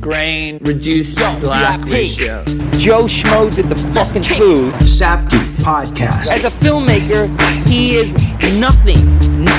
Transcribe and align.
grain, 0.00 0.58
reduced 0.62 1.18
black 1.40 1.80
VIP. 1.80 1.88
ratio. 1.92 2.44
Joe 2.78 3.04
Schmo 3.04 3.54
did 3.54 3.68
the 3.68 3.76
fucking 3.76 4.22
food. 4.22 4.72
Sapke 4.82 5.28
Podcast. 5.60 6.32
As 6.32 6.44
a 6.44 6.50
filmmaker, 6.50 7.28
he 7.68 7.96
is 7.96 8.14
nothing, 8.58 8.98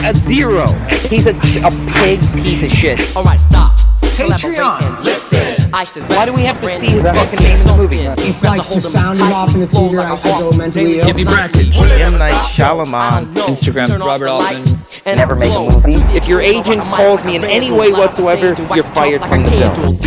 a 0.06 0.14
zero. 0.16 0.66
He's 1.10 1.28
a, 1.28 1.32
a 1.32 1.72
pig 1.94 2.20
piece 2.44 2.64
of 2.64 2.72
shit. 2.72 3.16
Alright, 3.16 3.40
stop. 3.40 3.78
Patreon. 4.02 4.80
Collaborate 4.80 5.04
Listen. 5.06 5.74
I 5.74 5.84
said 5.84 6.04
Why 6.10 6.26
do 6.26 6.34
we 6.34 6.42
have 6.42 6.60
to 6.62 6.70
see 6.70 6.90
his 6.90 7.04
fucking 7.08 7.40
name 7.40 7.58
in 7.58 7.68
the 7.68 7.78
movie? 7.78 7.96
something. 7.98 8.30
If, 8.30 8.40
Grab 8.42 8.58
like, 8.58 8.70
the 8.70 8.82
sound 8.82 9.20
them 9.20 9.28
is 9.28 9.34
off 9.34 9.54
in 9.54 9.62
the 9.62 9.68
theater, 9.68 9.98
like 9.98 10.08
a 10.08 10.12
I 10.12 10.16
go 10.16 10.46
hawk. 10.52 10.58
mentally 10.58 11.00
ill. 11.00 11.06
Give 11.06 11.16
me 11.16 11.24
brackets. 11.24 11.78
M. 11.82 12.12
Night 12.18 12.34
Shyamalan, 12.54 13.34
Instagram, 13.36 14.00
Robert 14.00 14.28
Altman. 14.28 14.81
Never 15.06 15.36
make 15.36 15.52
a 15.52 15.60
movie. 15.60 15.96
If 16.16 16.28
your 16.28 16.42
agent 16.42 16.82
calls 16.82 17.24
me 17.24 17.36
in 17.36 17.44
any 17.46 17.72
way 17.72 17.92
whatsoever, 17.92 18.48
you're 18.76 18.84
fired 18.84 19.22
from 19.22 19.44
the 19.44 19.52
film. 19.52 19.98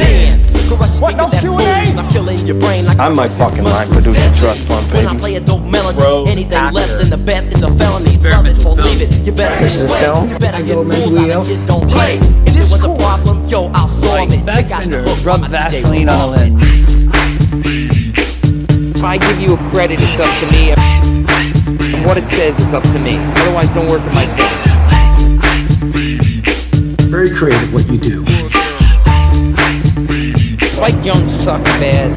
What, 1.01 1.17
no 1.17 1.29
Q&A? 1.31 1.61
I'm 1.97 2.11
killing 2.11 2.39
your 2.47 2.59
brain 2.59 2.87
like 2.87 2.99
I'm 2.99 3.15
my 3.15 3.29
fucking 3.29 3.65
line 3.65 3.89
producer, 3.91 4.29
trust 4.35 4.65
fund, 4.65 4.87
When 4.93 5.07
I 5.07 5.11
baby. 5.13 5.21
play 5.21 5.35
a 5.37 5.41
dope 5.41 5.63
melody, 5.63 5.99
Bro, 5.99 6.25
anything 6.25 6.55
actor. 6.55 6.75
less 6.75 6.91
than 6.97 7.11
the 7.11 7.25
best 7.25 7.49
is 7.49 7.63
a 7.63 7.71
felony. 7.75 8.17
Love 8.19 8.47
it 8.47 8.65
or 8.65 8.75
leave 8.75 9.03
it. 9.03 9.19
You 9.27 9.33
better 9.33 9.63
This 9.63 9.77
is 9.77 9.83
a 9.85 9.87
get 9.87 9.91
away. 9.91 10.01
film? 10.01 10.29
You 10.31 10.39
better 10.39 10.63
get 10.63 10.75
go 10.75 10.81
out 10.83 11.29
ill. 11.29 11.43
it 11.51 11.67
don't 11.67 11.89
play. 11.91 12.17
If 12.47 12.55
it 12.57 12.69
was 12.71 12.83
a 12.85 12.95
problem, 12.97 13.45
yo, 13.47 13.67
I'll 13.75 13.89
solve 13.89 14.33
it. 14.33 14.45
Check 14.47 14.71
out 14.73 14.85
the 14.85 15.03
hook 15.03 15.25
Rub 15.25 15.41
by 15.41 15.49
my 15.49 15.57
DJ 15.57 15.71
Vaseline 15.71 16.09
on 16.09 16.15
a 16.15 16.45
Revolver. 16.45 16.65
lens. 16.65 17.03
If 18.97 19.05
I 19.05 19.19
give 19.19 19.41
you 19.41 19.55
a 19.55 19.59
credit, 19.71 19.99
it's 20.01 20.19
up 20.21 20.33
to 20.41 20.47
me. 20.57 20.73
If 20.73 22.07
what 22.07 22.17
it 22.19 22.29
says 22.31 22.59
is 22.59 22.73
up 22.75 22.83
to 22.85 22.99
me. 22.99 23.17
Otherwise, 23.17 23.69
don't 23.71 23.87
work 23.89 24.01
in 24.01 24.15
my 24.15 24.27
thing. 24.37 24.64
Very 27.09 27.31
creative 27.31 27.73
what 27.73 27.87
you 27.89 27.99
do. 27.99 28.25
Spike 30.75 30.95
Jonze 31.05 31.29
sucks 31.41 31.71
bad. 31.81 32.11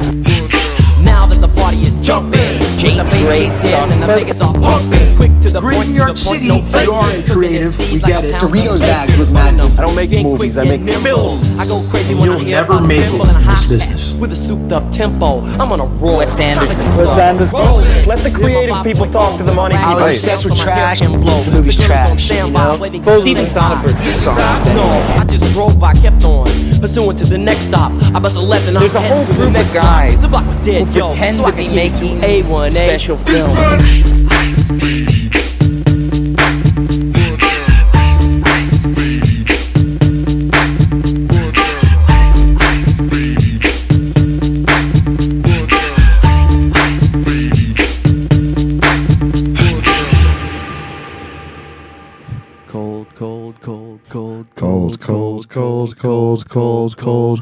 Now 1.04 1.26
that 1.26 1.38
the 1.40 1.48
party 1.48 1.82
is 1.82 1.94
jumping, 1.96 2.58
James 2.78 2.96
the 2.96 3.04
bass 3.04 3.28
Ray 3.28 3.44
kicks 3.46 3.64
in 3.64 3.74
and 3.74 4.02
the 4.02 4.06
sucks. 4.06 4.22
niggas 4.22 4.40
are 4.46 4.54
pumping. 4.54 5.16
Quick 5.16 5.34
to 5.42 5.50
the 5.50 5.60
Great 5.60 5.76
point, 5.76 5.88
New 5.88 5.94
to 5.94 5.98
York 5.98 6.14
the 6.14 6.24
point, 6.24 6.38
City, 6.38 6.48
no 6.48 6.56
you 6.62 6.92
are 6.92 7.10
Cooking 7.10 7.26
creative, 7.34 7.78
we 7.92 7.98
get 7.98 8.24
it. 8.24 8.34
pound 8.34 8.44
of 8.44 8.50
Doritos 8.50 8.80
bags 8.80 9.18
look 9.18 9.30
madness. 9.30 9.78
I 9.78 9.82
don't 9.82 9.96
make 9.96 10.10
movies, 10.22 10.58
I 10.58 10.64
make 10.64 10.80
and 10.80 11.02
films. 11.02 11.58
I 11.58 11.66
go 11.66 11.82
crazy 11.90 12.14
when 12.14 12.24
You'll 12.24 12.38
I 12.38 12.44
hear 12.44 12.62
never 12.62 12.72
a 12.74 12.86
make 12.86 13.02
it 13.02 13.12
in 13.12 13.46
this 13.46 13.66
business. 13.66 14.12
With 14.14 14.32
a 14.32 14.36
souped 14.36 14.72
up 14.72 14.90
tempo, 14.90 15.42
I'm 15.58 15.72
on 15.72 15.80
a 15.80 15.86
roll. 15.98 16.18
Wes 16.18 16.38
Anderson 16.38 16.84
Wes 16.84 17.50
sucks. 17.50 18.06
Let 18.06 18.18
the 18.20 18.30
creative 18.30 18.82
people 18.84 19.10
talk 19.10 19.36
to 19.38 19.42
the 19.42 19.54
money 19.54 19.74
I 19.74 19.94
was 19.94 20.12
obsessed 20.12 20.44
with 20.44 20.56
trash. 20.56 21.00
The 21.00 21.10
movie's 21.10 21.76
trash, 21.76 22.30
you 22.30 22.50
know? 22.50 22.78
Steven 22.78 23.46
Soderbergh 23.46 24.00
sucks. 24.14 24.70
No, 24.70 24.86
I 25.18 25.24
just 25.28 25.52
drove, 25.52 25.82
I 25.82 25.94
kept 25.94 26.24
on. 26.24 26.46
Pursuing 26.80 27.16
to 27.16 27.24
the 27.24 27.38
next 27.38 27.66
stop. 27.68 27.90
I 28.14 28.20
bust 28.20 28.36
a 28.36 28.40
left 28.40 28.68
and 28.68 28.76
I'm 28.76 28.82
There's 28.82 28.94
a 28.94 29.00
heading 29.00 29.16
whole 29.16 29.26
the 29.26 29.32
group 29.34 29.46
of 29.48 29.52
next 29.52 29.72
block. 29.72 29.84
guys 29.84 30.22
The 30.22 30.28
block 30.28 30.46
was 30.46 30.56
dead, 30.58 30.86
who 30.86 30.98
yo. 30.98 31.08
pretend 31.10 31.36
so 31.36 31.42
to 31.42 31.48
I 31.48 31.56
be 31.56 31.68
making 31.74 32.20
A1, 32.20 32.70
special 32.70 33.16
films. 33.18 35.17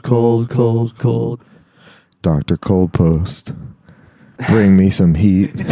Cold, 0.06 0.48
cold, 0.48 0.96
cold. 0.98 1.44
Dr. 2.22 2.56
Cold 2.56 2.92
Post. 2.92 3.52
Bring 4.48 4.76
me 4.76 4.91
some 4.91 5.14
heat. 5.14 5.54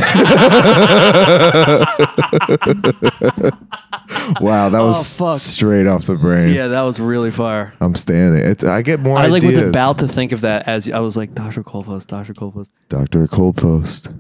wow, 4.41 4.69
that 4.69 4.81
was 4.81 5.21
Oh, 5.21 5.27
fuck. 5.27 5.39
straight 5.39 5.87
off 5.87 6.07
the 6.07 6.17
brain. 6.17 6.55
Yeah, 6.55 6.69
that 6.69 6.83
was 6.83 6.99
really 7.01 7.31
fire. 7.31 7.75
I'm 7.81 7.95
standing. 7.95 8.45
It's, 8.45 8.65
I 8.65 8.83
get 8.83 9.01
more 9.01 9.19
I 9.19 9.27
like 9.27 9.43
ideas. 9.43 9.59
was 9.59 9.69
about 9.69 9.99
to 9.99 10.09
think 10.09 10.33
of 10.33 10.41
that 10.43 10.67
as 10.69 10.91
I 10.91 11.01
was 11.01 11.17
like, 11.17 11.35
Dr. 11.35 11.63
Colpost, 11.63 12.09
Dr. 12.09 12.33
Colpost, 12.35 12.71
Dr. 12.89 13.27
Cold 13.29 13.57
Post. 13.57 14.11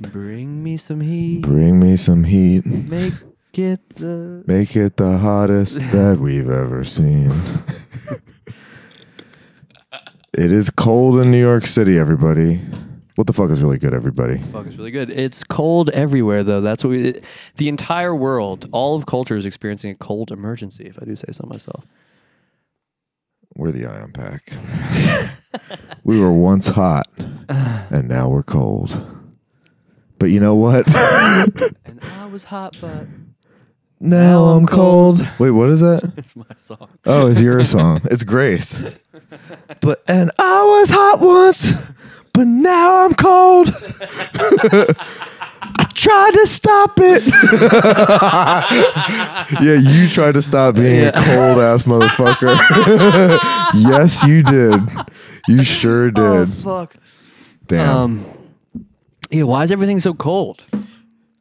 bring 0.00 0.62
me 0.62 0.76
some 0.76 1.00
heat, 1.00 1.42
Bring 1.42 1.78
me 1.80 1.96
some 1.96 2.24
heat. 2.24 2.66
make 2.66 3.14
it 3.54 3.88
the. 3.90 4.42
Make 4.46 4.74
it 4.76 4.96
the 4.96 5.18
hottest 5.18 5.76
that 5.92 6.18
we've 6.20 6.50
ever 6.50 6.82
seen. 6.84 7.32
it 10.34 10.52
is 10.52 10.70
cold 10.70 11.20
in 11.20 11.30
New 11.30 11.40
York 11.40 11.66
City, 11.66 11.98
everybody. 11.98 12.60
What 13.16 13.26
the 13.28 13.32
fuck 13.32 13.50
is 13.50 13.62
really 13.62 13.78
good, 13.78 13.94
everybody? 13.94 14.38
Fuck, 14.38 14.66
it's 14.66 14.76
really 14.76 14.90
good. 14.90 15.10
It's 15.10 15.44
cold 15.44 15.90
everywhere, 15.90 16.42
though. 16.42 16.60
That's 16.60 16.82
what 16.82 16.90
we. 16.90 17.08
It, 17.08 17.24
the 17.56 17.68
entire 17.68 18.14
world, 18.14 18.68
all 18.72 18.96
of 18.96 19.06
culture 19.06 19.36
is 19.36 19.46
experiencing 19.46 19.92
a 19.92 19.94
cold 19.94 20.32
emergency. 20.32 20.86
If 20.86 21.00
I 21.00 21.04
do 21.04 21.14
say 21.14 21.30
so 21.30 21.46
myself. 21.46 21.86
We're 23.56 23.70
the 23.70 23.86
Ion 23.86 24.10
Pack. 24.10 24.52
we 26.04 26.18
were 26.18 26.32
once 26.32 26.66
hot, 26.66 27.06
and 27.16 28.08
now 28.08 28.28
we're 28.28 28.42
cold. 28.42 29.00
But 30.18 30.26
you 30.26 30.40
know 30.40 30.54
what? 30.54 30.86
And 31.84 32.00
I 32.18 32.26
was 32.26 32.44
hot, 32.44 32.76
but 32.80 33.06
now 34.00 34.44
I'm 34.44 34.66
cold. 34.66 35.26
Wait, 35.38 35.52
what 35.52 35.70
is 35.70 35.80
that? 35.80 36.12
it's 36.16 36.34
my 36.34 36.44
song. 36.56 36.88
Oh, 37.06 37.28
it's 37.28 37.40
your 37.40 37.64
song. 37.64 38.00
It's 38.04 38.24
Grace. 38.24 38.82
But 39.80 40.02
and 40.06 40.30
I 40.38 40.78
was 40.80 40.90
hot 40.90 41.20
once, 41.20 41.72
but 42.32 42.46
now 42.46 43.04
I'm 43.04 43.14
cold. 43.14 43.68
I 45.76 45.84
tried 45.94 46.34
to 46.34 46.46
stop 46.46 46.92
it. 46.98 47.26
yeah, 49.62 49.74
you 49.74 50.08
tried 50.08 50.32
to 50.32 50.42
stop 50.42 50.74
being 50.74 51.06
a 51.06 51.12
cold 51.12 51.58
ass 51.58 51.84
motherfucker. 51.84 52.56
yes, 53.90 54.24
you 54.24 54.42
did. 54.42 54.80
You 55.48 55.64
sure 55.64 56.10
did. 56.10 56.48
fuck. 56.48 56.96
Damn. 57.66 57.96
Um, 57.96 58.26
yeah, 59.30 59.44
why 59.44 59.62
is 59.62 59.72
everything 59.72 60.00
so 60.00 60.14
cold? 60.14 60.64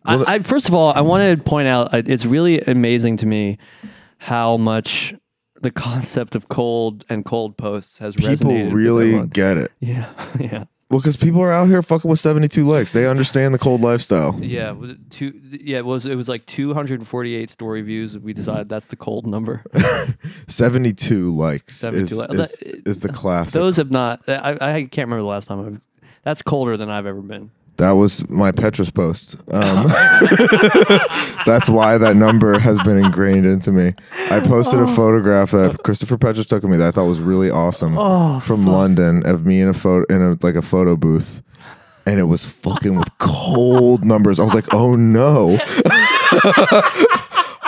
I, 0.06 0.36
I, 0.36 0.40
first 0.40 0.68
of 0.68 0.74
all, 0.74 0.94
I 0.94 1.02
want 1.02 1.38
to 1.38 1.44
point 1.44 1.68
out 1.68 1.94
uh, 1.94 2.02
it's 2.06 2.26
really 2.26 2.60
amazing 2.62 3.18
to 3.18 3.26
me 3.26 3.58
how 4.18 4.58
much 4.58 5.14
the 5.64 5.72
concept 5.72 6.36
of 6.36 6.50
cold 6.50 7.06
and 7.10 7.26
cold 7.26 7.58
posts 7.58 7.98
has 8.00 8.16
resonated. 8.18 8.66
People 8.66 8.72
really 8.72 9.28
get 9.28 9.58
it. 9.58 9.72
yeah, 9.80 10.14
yeah, 10.40 10.66
Well, 10.90 11.00
because 11.00 11.16
people 11.16 11.42
are 11.42 11.52
out 11.52 11.70
here 11.70 11.82
fucking 11.82 12.10
with 12.10 12.20
72 12.20 12.64
likes. 12.68 12.92
They 12.92 13.08
understand 13.08 13.54
the 13.54 13.58
cold 13.58 13.82
lifestyle. 13.82 14.38
yeah. 14.42 14.76
Two? 15.10 15.40
Yeah, 15.50 15.80
it 15.80 15.86
was 15.86 16.06
it 16.06 16.16
was 16.16 16.30
like 16.30 16.46
248 16.46 17.50
story 17.50 17.82
views. 17.82 18.20
We 18.20 18.32
mm-hmm. 18.32 18.38
decided 18.38 18.70
that's 18.70 18.88
the 18.88 18.96
cold 18.96 19.26
number. 19.26 19.64
72 20.48 21.36
likes 21.36 21.78
72 21.78 22.04
is, 22.04 22.18
li- 22.18 22.28
is, 22.30 22.54
is 22.86 23.00
the 23.00 23.10
uh, 23.10 23.14
classic. 23.14 23.54
Those 23.54 23.78
have 23.78 23.90
not. 23.90 24.22
I, 24.28 24.58
I 24.60 24.74
can't 24.84 25.08
remember 25.08 25.22
the 25.22 25.28
last 25.28 25.48
time. 25.48 25.66
I've, 25.66 25.82
that's 26.24 26.42
colder 26.42 26.78
than 26.78 26.90
I've 26.90 27.06
ever 27.06 27.22
been. 27.22 27.52
That 27.78 27.92
was 27.92 28.28
my 28.30 28.52
Petrus 28.52 28.90
post. 28.92 29.36
Um, 29.52 29.88
that's 31.46 31.68
why 31.70 31.98
that 31.98 32.16
number 32.16 32.60
has 32.60 32.80
been 32.82 32.98
ingrained 33.04 33.46
into 33.48 33.72
me. 33.72 33.94
I 34.30 34.40
posted 34.42 34.80
Oh. 34.80 34.84
a 34.84 34.88
photograph 34.96 35.52
that 35.52 35.80
Christopher 35.84 36.18
Petrus 36.18 36.46
took 36.46 36.64
of 36.64 36.70
me 36.70 36.78
that 36.78 36.88
I 36.88 36.92
thought 36.92 37.06
was 37.08 37.20
really 37.20 37.50
awesome 37.50 37.98
Oh, 37.98 38.40
from 38.42 38.66
London 38.68 39.26
of 39.26 39.46
me 39.46 39.60
in 39.62 39.70
a 39.70 39.74
photo 39.74 40.06
in 40.14 40.22
a 40.22 40.38
like 40.46 40.56
a 40.56 40.62
photo 40.62 40.96
booth, 40.96 41.42
and 42.06 42.20
it 42.20 42.26
was 42.26 42.46
fucking 42.46 42.96
with 42.98 43.10
cold 43.18 44.06
numbers. 44.06 44.40
I 44.40 44.44
was 44.44 44.54
like, 44.54 44.72
oh 44.74 44.96
no. 44.96 45.58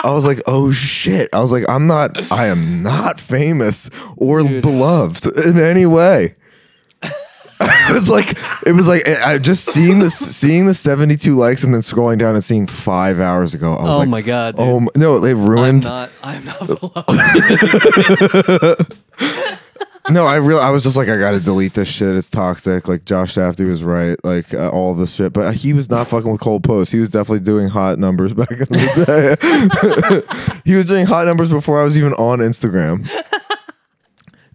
I 0.04 0.10
was 0.12 0.24
like, 0.24 0.40
oh 0.46 0.70
shit. 0.70 1.28
I 1.32 1.40
was 1.40 1.50
like, 1.50 1.64
I'm 1.68 1.86
not, 1.88 2.30
I 2.30 2.46
am 2.46 2.82
not 2.82 3.18
famous 3.20 3.90
or 4.16 4.44
beloved 4.44 5.26
in 5.46 5.58
any 5.58 5.84
way. 5.86 6.36
it 7.60 7.92
was 7.92 8.10
like 8.10 8.36
it 8.66 8.72
was 8.72 8.86
like 8.88 9.02
I 9.24 9.38
just 9.38 9.64
seeing 9.64 10.00
this 10.00 10.14
seeing 10.36 10.66
the 10.66 10.74
72 10.74 11.34
likes 11.34 11.64
and 11.64 11.72
then 11.72 11.80
scrolling 11.80 12.18
down 12.18 12.34
and 12.34 12.44
seeing 12.44 12.66
five 12.66 13.20
hours 13.20 13.54
ago. 13.54 13.74
I 13.74 13.82
was 13.82 13.94
Oh 13.94 13.98
like, 13.98 14.08
my 14.08 14.22
God, 14.22 14.56
dude. 14.56 14.66
Oh 14.66 14.80
my- 14.80 14.88
no, 14.96 15.18
they 15.18 15.30
I'm 15.30 15.46
ruined. 15.48 15.84
not. 15.84 16.10
I'm 16.22 16.44
not 16.44 16.60
no, 20.10 20.24
I 20.24 20.36
real 20.36 20.58
I 20.58 20.70
was 20.70 20.84
just 20.84 20.96
like 20.96 21.08
I 21.08 21.18
got 21.18 21.32
to 21.32 21.40
delete 21.40 21.74
this 21.74 21.88
shit. 21.88 22.14
It's 22.14 22.30
toxic. 22.30 22.86
Like 22.88 23.04
Josh 23.04 23.34
Safdie 23.34 23.68
was 23.68 23.82
right. 23.82 24.16
Like 24.24 24.52
uh, 24.54 24.70
all 24.70 24.92
of 24.92 24.98
this 24.98 25.14
shit, 25.14 25.32
but 25.32 25.54
he 25.54 25.72
was 25.72 25.90
not 25.90 26.06
fucking 26.08 26.30
with 26.30 26.40
cold 26.40 26.62
posts. 26.62 26.92
He 26.92 27.00
was 27.00 27.10
definitely 27.10 27.40
doing 27.40 27.68
hot 27.68 27.98
numbers 27.98 28.32
back 28.34 28.52
in 28.52 28.58
the 28.58 30.26
day. 30.26 30.60
he 30.64 30.74
was 30.76 30.86
doing 30.86 31.06
hot 31.06 31.26
numbers 31.26 31.50
before 31.50 31.80
I 31.80 31.84
was 31.84 31.98
even 31.98 32.12
on 32.14 32.38
Instagram. 32.38 33.08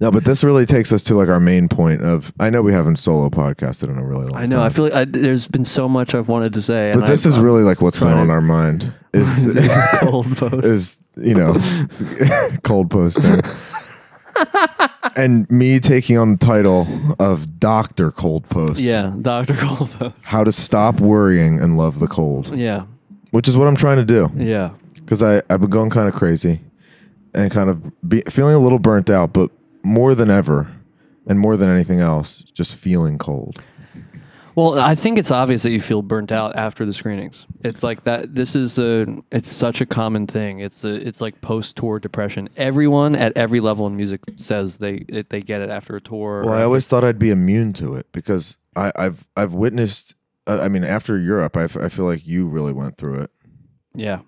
No, 0.01 0.09
but 0.12 0.24
this 0.25 0.44
really 0.44 0.65
takes 0.65 0.92
us 0.92 1.03
to 1.03 1.15
like 1.15 1.30
our 1.30 1.39
main 1.39 1.69
point 1.69 2.01
of. 2.01 2.33
I 2.39 2.50
know 2.50 2.63
we 2.63 2.74
haven't 2.74 2.95
solo 2.98 3.30
podcasted 3.30 3.83
in 3.89 4.00
a 4.00 4.03
really 4.03 4.25
long. 4.25 4.33
Time. 4.33 4.42
I 4.42 4.45
know. 4.48 4.63
I 4.63 4.69
feel 4.69 4.86
like 4.86 4.94
I, 4.94 5.06
there's 5.06 5.48
been 5.48 5.63
so 5.63 5.88
much 5.88 6.15
I've 6.15 6.27
wanted 6.27 6.53
to 6.56 6.62
say. 6.63 6.92
But 6.95 7.06
this 7.06 7.24
I, 7.25 7.30
is 7.30 7.38
I'm 7.38 7.45
really 7.45 7.62
like 7.62 7.81
what's 7.81 8.00
been 8.00 8.07
on 8.07 8.31
our 8.31 8.42
mind 8.42 8.92
is 9.13 9.48
cold 10.00 10.25
post. 10.38 10.65
is 10.65 11.00
you 11.18 11.36
know 11.36 11.56
cold 12.63 12.89
posting. 12.89 13.42
and 15.15 15.50
me 15.51 15.80
taking 15.80 16.18
on 16.18 16.31
the 16.31 16.38
title 16.38 16.88
of 17.19 17.59
Doctor 17.59 18.09
Cold 18.12 18.50
Post. 18.50 18.80
Yeah, 18.80 19.13
Doctor 19.21 19.54
Cold 19.54 19.92
Post. 19.92 20.15
How 20.24 20.44
to 20.44 20.51
stop 20.51 21.00
worrying 21.00 21.59
and 21.59 21.77
love 21.77 22.00
the 22.00 22.07
cold, 22.07 22.56
Yeah, 22.56 22.86
which 23.30 23.47
is 23.47 23.56
what 23.56 23.68
I'm 23.68 23.75
trying 23.75 23.97
to 23.97 24.06
do. 24.06 24.31
yeah. 24.36 24.71
because 24.95 25.21
I 25.21 25.44
I've 25.47 25.62
been 25.62 25.69
going 25.69 25.92
kind 25.92 26.07
of 26.07 26.15
crazy, 26.15 26.59
and 27.36 27.51
kind 27.51 27.69
of 27.69 28.09
be, 28.09 28.21
feeling 28.30 28.56
a 28.56 28.59
little 28.59 28.80
burnt 28.80 29.12
out, 29.12 29.31
but 29.33 29.51
more 29.83 30.16
than 30.16 30.30
ever, 30.30 30.72
and 31.28 31.39
more 31.39 31.57
than 31.57 31.69
anything 31.69 32.00
else, 32.00 32.39
just 32.42 32.75
feeling 32.75 33.18
cold. 33.18 33.62
Well, 34.54 34.78
I 34.78 34.95
think 34.95 35.18
it's 35.18 35.31
obvious 35.31 35.63
that 35.63 35.72
you 35.72 35.80
feel 35.80 36.01
burnt 36.01 36.31
out 36.31 36.57
after 36.57 36.86
the 36.86 36.94
screenings. 36.94 37.48
It's 37.62 37.83
like 37.83 38.04
that. 38.04 38.36
This 38.36 38.54
is 38.56 38.78
a. 38.78 39.07
It's 39.31 39.50
such 39.50 39.80
a 39.80 39.86
common 39.86 40.28
thing. 40.28 40.60
It's 40.60 40.83
a. 40.83 40.89
It's 40.89 41.22
like 41.22 41.39
post 41.39 41.78
tour 41.78 42.00
depression. 42.00 42.50
Everyone 42.57 43.16
at 43.16 43.38
every 43.38 43.62
level 43.62 43.88
in 43.88 43.95
music 43.95 44.22
says 44.36 44.78
they 44.78 45.06
it, 45.07 45.30
they 45.30 45.39
get 45.39 45.62
it 45.62 45.69
after 45.69 45.95
a 45.95 46.01
tour. 46.01 46.44
Well, 46.45 46.54
I 46.54 46.63
always 46.63 46.86
thought 46.86 47.04
I'd 47.06 47.19
be 47.19 47.30
immune 47.31 47.72
to 47.74 47.95
it 47.95 48.12
because 48.12 48.57
I, 48.75 48.92
I've 48.98 49.30
I've 49.38 49.54
witnessed. 49.54 50.16
Uh, 50.45 50.60
I 50.62 50.68
mean, 50.68 50.83
after 50.83 51.18
Europe, 51.18 51.56
I, 51.56 51.63
f- 51.63 51.78
I 51.78 51.88
feel 51.88 52.06
like 52.06 52.28
you 52.28 52.48
really 52.48 52.74
went 52.74 52.98
through 52.98 53.22
it, 53.22 53.31
yeah. 53.94 54.19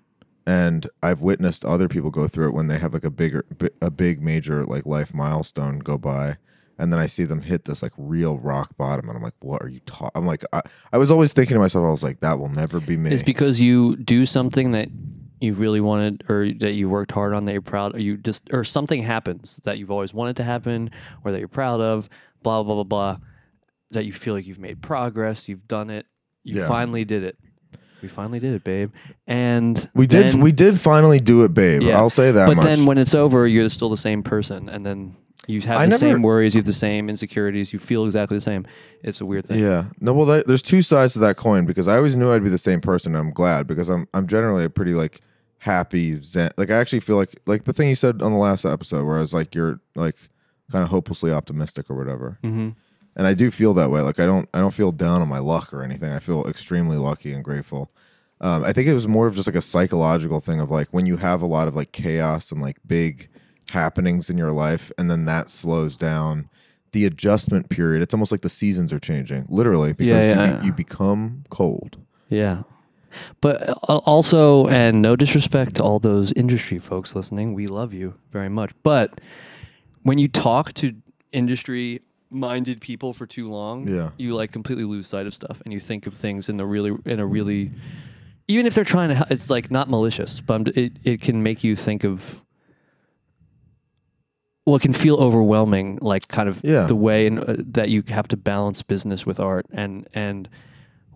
And 0.46 0.86
I've 1.02 1.20
witnessed 1.22 1.64
other 1.64 1.88
people 1.88 2.10
go 2.10 2.28
through 2.28 2.48
it 2.48 2.54
when 2.54 2.66
they 2.66 2.78
have 2.78 2.92
like 2.92 3.04
a 3.04 3.10
bigger, 3.10 3.44
a 3.80 3.90
big 3.90 4.20
major 4.22 4.64
like 4.64 4.84
life 4.86 5.14
milestone 5.14 5.78
go 5.78 5.96
by, 5.98 6.36
and 6.78 6.92
then 6.92 6.98
I 7.00 7.06
see 7.06 7.24
them 7.24 7.42
hit 7.42 7.64
this 7.64 7.82
like 7.82 7.92
real 7.96 8.38
rock 8.38 8.76
bottom, 8.76 9.08
and 9.08 9.16
I'm 9.16 9.22
like, 9.22 9.34
what 9.40 9.62
are 9.62 9.68
you 9.68 9.80
talking? 9.86 10.10
I'm 10.14 10.26
like, 10.26 10.44
I, 10.52 10.60
I 10.92 10.98
was 10.98 11.10
always 11.10 11.32
thinking 11.32 11.54
to 11.54 11.60
myself, 11.60 11.84
I 11.84 11.90
was 11.90 12.02
like, 12.02 12.20
that 12.20 12.38
will 12.38 12.48
never 12.50 12.80
be 12.80 12.96
me. 12.96 13.10
It's 13.12 13.22
because 13.22 13.60
you 13.60 13.96
do 13.96 14.26
something 14.26 14.72
that 14.72 14.88
you 15.40 15.52
really 15.52 15.80
wanted 15.80 16.24
or 16.30 16.48
that 16.58 16.74
you 16.74 16.88
worked 16.88 17.12
hard 17.12 17.34
on 17.34 17.44
that 17.44 17.52
you're 17.52 17.60
proud 17.60 17.94
or 17.94 18.00
you 18.00 18.16
just 18.16 18.52
or 18.52 18.64
something 18.64 19.02
happens 19.02 19.60
that 19.64 19.78
you've 19.78 19.90
always 19.90 20.14
wanted 20.14 20.36
to 20.36 20.42
happen 20.44 20.90
or 21.24 21.32
that 21.32 21.38
you're 21.38 21.48
proud 21.48 21.80
of, 21.80 22.08
blah 22.42 22.62
blah 22.62 22.74
blah 22.74 22.84
blah, 22.84 23.16
that 23.90 24.04
you 24.06 24.12
feel 24.12 24.34
like 24.34 24.46
you've 24.46 24.60
made 24.60 24.80
progress, 24.82 25.48
you've 25.48 25.66
done 25.68 25.90
it, 25.90 26.06
you 26.44 26.60
Yeah. 26.60 26.68
finally 26.68 27.04
did 27.04 27.22
it. 27.24 27.38
We 28.04 28.08
finally 28.08 28.38
did 28.38 28.52
it, 28.54 28.64
babe. 28.64 28.92
And 29.26 29.88
we 29.94 30.06
did 30.06 30.26
then- 30.26 30.40
we 30.42 30.52
did 30.52 30.78
finally 30.78 31.20
do 31.20 31.42
it, 31.44 31.54
babe. 31.54 31.80
yeah. 31.80 31.96
I'll 31.96 32.10
say 32.10 32.30
that 32.32 32.46
But 32.48 32.56
much. 32.58 32.66
then 32.66 32.84
when 32.84 32.98
it's 32.98 33.14
over, 33.14 33.46
you're 33.48 33.70
still 33.70 33.88
the 33.88 33.96
same 33.96 34.22
person 34.22 34.68
and 34.68 34.84
then 34.84 35.14
you 35.46 35.62
have 35.62 35.78
I 35.78 35.84
the 35.86 35.90
never- 35.90 35.98
same 36.00 36.20
worries, 36.20 36.54
you 36.54 36.58
have 36.58 36.66
the 36.66 36.74
same 36.74 37.08
insecurities, 37.08 37.72
you 37.72 37.78
feel 37.78 38.04
exactly 38.04 38.36
the 38.36 38.42
same. 38.42 38.66
It's 39.02 39.22
a 39.22 39.24
weird 39.26 39.46
thing. 39.46 39.58
Yeah. 39.60 39.84
No, 40.00 40.12
well, 40.12 40.26
that, 40.26 40.46
there's 40.46 40.60
two 40.60 40.82
sides 40.82 41.14
to 41.14 41.18
that 41.20 41.36
coin 41.38 41.64
because 41.64 41.88
I 41.88 41.96
always 41.96 42.14
knew 42.14 42.30
I'd 42.30 42.44
be 42.44 42.50
the 42.50 42.58
same 42.58 42.82
person. 42.82 43.14
And 43.14 43.26
I'm 43.26 43.32
glad 43.32 43.66
because 43.66 43.88
I'm 43.88 44.06
I'm 44.12 44.26
generally 44.26 44.64
a 44.64 44.70
pretty 44.70 44.92
like 44.92 45.22
happy 45.58 46.20
zen. 46.22 46.50
Like 46.58 46.68
I 46.70 46.74
actually 46.74 47.00
feel 47.00 47.16
like 47.16 47.34
like 47.46 47.64
the 47.64 47.72
thing 47.72 47.88
you 47.88 47.96
said 47.96 48.20
on 48.20 48.32
the 48.32 48.38
last 48.38 48.66
episode 48.66 49.06
where 49.06 49.16
I 49.16 49.20
was 49.20 49.32
like 49.32 49.54
you're 49.54 49.80
like 49.94 50.16
kind 50.70 50.82
of 50.82 50.90
hopelessly 50.90 51.32
optimistic 51.32 51.90
or 51.90 51.96
whatever. 51.96 52.38
hmm 52.42 52.70
And 53.16 53.26
I 53.26 53.34
do 53.34 53.50
feel 53.50 53.74
that 53.74 53.90
way. 53.90 54.00
Like 54.00 54.18
I 54.18 54.26
don't 54.26 54.48
I 54.54 54.58
don't 54.60 54.74
feel 54.74 54.92
down 54.92 55.22
on 55.22 55.28
my 55.28 55.38
luck 55.38 55.72
or 55.72 55.82
anything. 55.82 56.12
I 56.12 56.18
feel 56.18 56.46
extremely 56.46 56.96
lucky 56.96 57.32
and 57.32 57.44
grateful. 57.44 57.90
Um, 58.40 58.64
I 58.64 58.72
think 58.72 58.88
it 58.88 58.94
was 58.94 59.06
more 59.06 59.26
of 59.26 59.34
just 59.36 59.46
like 59.46 59.54
a 59.56 59.62
psychological 59.62 60.40
thing 60.40 60.60
of 60.60 60.70
like 60.70 60.88
when 60.90 61.06
you 61.06 61.16
have 61.18 61.40
a 61.40 61.46
lot 61.46 61.68
of 61.68 61.76
like 61.76 61.92
chaos 61.92 62.50
and 62.50 62.60
like 62.60 62.76
big 62.86 63.28
happenings 63.70 64.28
in 64.28 64.36
your 64.36 64.50
life, 64.52 64.90
and 64.98 65.10
then 65.10 65.24
that 65.26 65.48
slows 65.48 65.96
down 65.96 66.48
the 66.92 67.04
adjustment 67.06 67.68
period. 67.70 68.02
It's 68.02 68.12
almost 68.14 68.30
like 68.32 68.42
the 68.42 68.48
seasons 68.48 68.92
are 68.92 68.98
changing, 69.00 69.46
literally, 69.48 69.92
because 69.92 70.24
Yeah, 70.24 70.44
You, 70.46 70.52
yeah. 70.52 70.60
be- 70.60 70.66
you 70.66 70.72
become 70.72 71.44
cold. 71.50 71.96
Yeah. 72.28 72.62
But 73.40 73.68
uh, 73.88 73.98
also, 73.98 74.66
and 74.66 75.00
no 75.00 75.14
disrespect 75.16 75.76
to 75.76 75.82
all 75.84 75.98
those 76.00 76.32
industry 76.32 76.78
folks 76.80 77.14
listening, 77.14 77.54
we 77.54 77.66
love 77.68 77.92
you 77.94 78.14
very 78.32 78.48
much. 78.48 78.72
But 78.82 79.20
when 80.02 80.18
you 80.18 80.26
talk 80.28 80.72
to 80.74 80.94
industry 81.32 82.00
minded 82.34 82.80
people 82.80 83.12
for 83.12 83.26
too 83.26 83.50
long, 83.50 83.88
Yeah. 83.88 84.10
you 84.18 84.34
like 84.34 84.52
completely 84.52 84.84
lose 84.84 85.06
sight 85.06 85.26
of 85.26 85.34
stuff 85.34 85.60
and 85.64 85.72
you 85.72 85.80
think 85.80 86.06
of 86.06 86.14
things 86.14 86.48
in 86.48 86.56
the 86.56 86.66
really, 86.66 86.96
in 87.06 87.20
a 87.20 87.26
really, 87.26 87.70
even 88.48 88.66
if 88.66 88.74
they're 88.74 88.84
trying 88.84 89.10
to, 89.10 89.26
it's 89.30 89.48
like 89.50 89.70
not 89.70 89.88
malicious, 89.88 90.40
but 90.40 90.68
it, 90.76 90.92
it 91.04 91.20
can 91.20 91.42
make 91.42 91.62
you 91.64 91.76
think 91.76 92.04
of, 92.04 92.42
well, 94.66 94.76
it 94.76 94.82
can 94.82 94.92
feel 94.92 95.16
overwhelming, 95.16 95.98
like 96.02 96.28
kind 96.28 96.48
of 96.48 96.62
Yeah. 96.64 96.86
the 96.86 96.96
way 96.96 97.26
in, 97.26 97.38
uh, 97.38 97.56
that 97.58 97.90
you 97.90 98.02
have 98.08 98.28
to 98.28 98.36
balance 98.36 98.82
business 98.82 99.24
with 99.24 99.38
art 99.40 99.66
and, 99.72 100.06
and, 100.14 100.48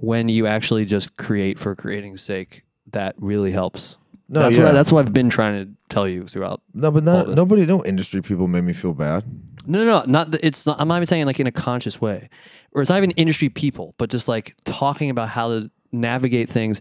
when 0.01 0.29
you 0.29 0.47
actually 0.47 0.85
just 0.85 1.17
create 1.17 1.59
for 1.59 1.75
creating's 1.75 2.23
sake, 2.23 2.63
that 2.93 3.17
really 3.19 3.51
helps. 3.51 3.97
No, 4.29 4.43
that's 4.43 4.57
yeah. 4.57 4.67
what 4.67 4.73
that's 4.73 4.93
what 4.93 5.05
I've 5.05 5.13
been 5.13 5.29
trying 5.29 5.65
to 5.65 5.73
tell 5.89 6.07
you 6.07 6.25
throughout. 6.29 6.63
No, 6.73 6.93
but 6.93 7.03
not, 7.03 7.31
nobody, 7.31 7.67
no 7.67 7.85
industry 7.85 8.23
people 8.23 8.47
made 8.47 8.63
me 8.63 8.73
feel 8.75 8.95
bad. 8.95 9.25
No, 9.69 9.85
no, 9.85 9.99
no, 10.01 10.05
not. 10.07 10.31
that- 10.33 10.45
It's 10.45 10.67
not. 10.67 10.81
I'm 10.81 10.89
not 10.89 10.97
even 10.97 11.07
saying 11.07 11.27
like 11.27 11.39
in 11.39 11.47
a 11.47 11.53
conscious 11.53 12.01
way, 12.01 12.29
or 12.73 12.83
it's 12.83 12.89
not 12.89 12.97
even 12.99 13.11
industry 13.13 13.49
people, 13.49 13.95
but 13.99 14.11
just 14.11 14.27
like 14.27 14.57
talking 14.65 15.11
about 15.11 15.29
how 15.29 15.49
to 15.49 15.71
navigate 15.93 16.49
things, 16.49 16.81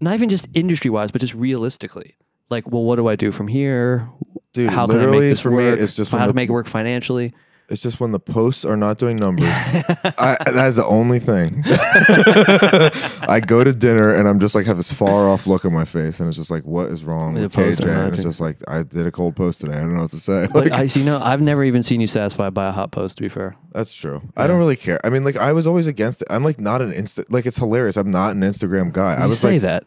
not 0.00 0.14
even 0.14 0.28
just 0.28 0.46
industry 0.54 0.90
wise, 0.90 1.10
but 1.10 1.20
just 1.20 1.34
realistically. 1.34 2.14
Like, 2.50 2.70
well, 2.70 2.84
what 2.84 2.96
do 2.96 3.08
I 3.08 3.16
do 3.16 3.32
from 3.32 3.48
here? 3.48 4.08
Dude, 4.52 4.70
how 4.70 4.86
can 4.86 5.00
I 5.00 5.06
make 5.06 5.20
this 5.20 5.40
for 5.40 5.50
me, 5.50 5.56
work? 5.56 5.80
it's 5.80 5.94
just 5.94 6.10
how 6.12 6.18
to 6.26 6.28
the- 6.28 6.34
make 6.34 6.48
it 6.48 6.52
work 6.52 6.66
financially. 6.66 7.32
It's 7.70 7.82
just 7.82 8.00
when 8.00 8.12
the 8.12 8.18
posts 8.18 8.64
are 8.64 8.76
not 8.78 8.96
doing 8.96 9.18
numbers. 9.18 9.44
I, 9.52 10.36
that's 10.52 10.76
the 10.76 10.86
only 10.88 11.18
thing. 11.18 11.62
I 13.28 13.40
go 13.44 13.62
to 13.62 13.72
dinner 13.72 14.14
and 14.14 14.26
I'm 14.26 14.38
just 14.40 14.54
like 14.54 14.66
have 14.66 14.76
this 14.78 14.92
far 14.92 15.28
off 15.28 15.46
look 15.46 15.64
on 15.64 15.72
my 15.72 15.84
face, 15.84 16.20
and 16.20 16.28
it's 16.28 16.38
just 16.38 16.50
like, 16.50 16.64
what 16.64 16.86
is 16.88 17.04
wrong 17.04 17.34
The 17.34 17.42
with 17.42 17.52
posts 17.52 17.80
are 17.80 17.84
KJ? 17.84 17.86
not 17.88 17.98
And 17.98 18.08
it's 18.08 18.16
doing- 18.22 18.28
just 18.30 18.40
like 18.40 18.56
I 18.68 18.82
did 18.82 19.06
a 19.06 19.10
cold 19.12 19.36
post 19.36 19.60
today. 19.60 19.74
I 19.74 19.80
don't 19.80 19.94
know 19.94 20.02
what 20.02 20.10
to 20.12 20.20
say. 20.20 20.46
Like, 20.46 20.72
I 20.72 20.86
see. 20.86 21.04
No, 21.04 21.18
I've 21.20 21.40
never 21.42 21.62
even 21.64 21.82
seen 21.82 22.00
you 22.00 22.06
satisfied 22.06 22.54
by 22.54 22.68
a 22.68 22.72
hot 22.72 22.90
post. 22.90 23.18
To 23.18 23.22
be 23.22 23.28
fair, 23.28 23.54
that's 23.72 23.92
true. 23.92 24.22
I 24.36 24.46
don't 24.46 24.58
really 24.58 24.76
care. 24.76 24.98
I 25.04 25.10
mean, 25.10 25.24
like 25.24 25.36
I 25.36 25.52
was 25.52 25.66
always 25.66 25.86
against 25.86 26.22
it. 26.22 26.28
I'm 26.30 26.44
like 26.44 26.58
not 26.58 26.80
an 26.82 26.90
insta. 26.92 27.24
Like 27.28 27.46
it's 27.46 27.58
hilarious. 27.58 27.96
I'm 27.96 28.10
not 28.10 28.34
an 28.34 28.40
Instagram 28.42 28.92
guy. 28.92 29.14
I 29.14 29.22
you 29.24 29.28
was 29.28 29.40
say 29.40 29.52
like, 29.54 29.62
that. 29.62 29.84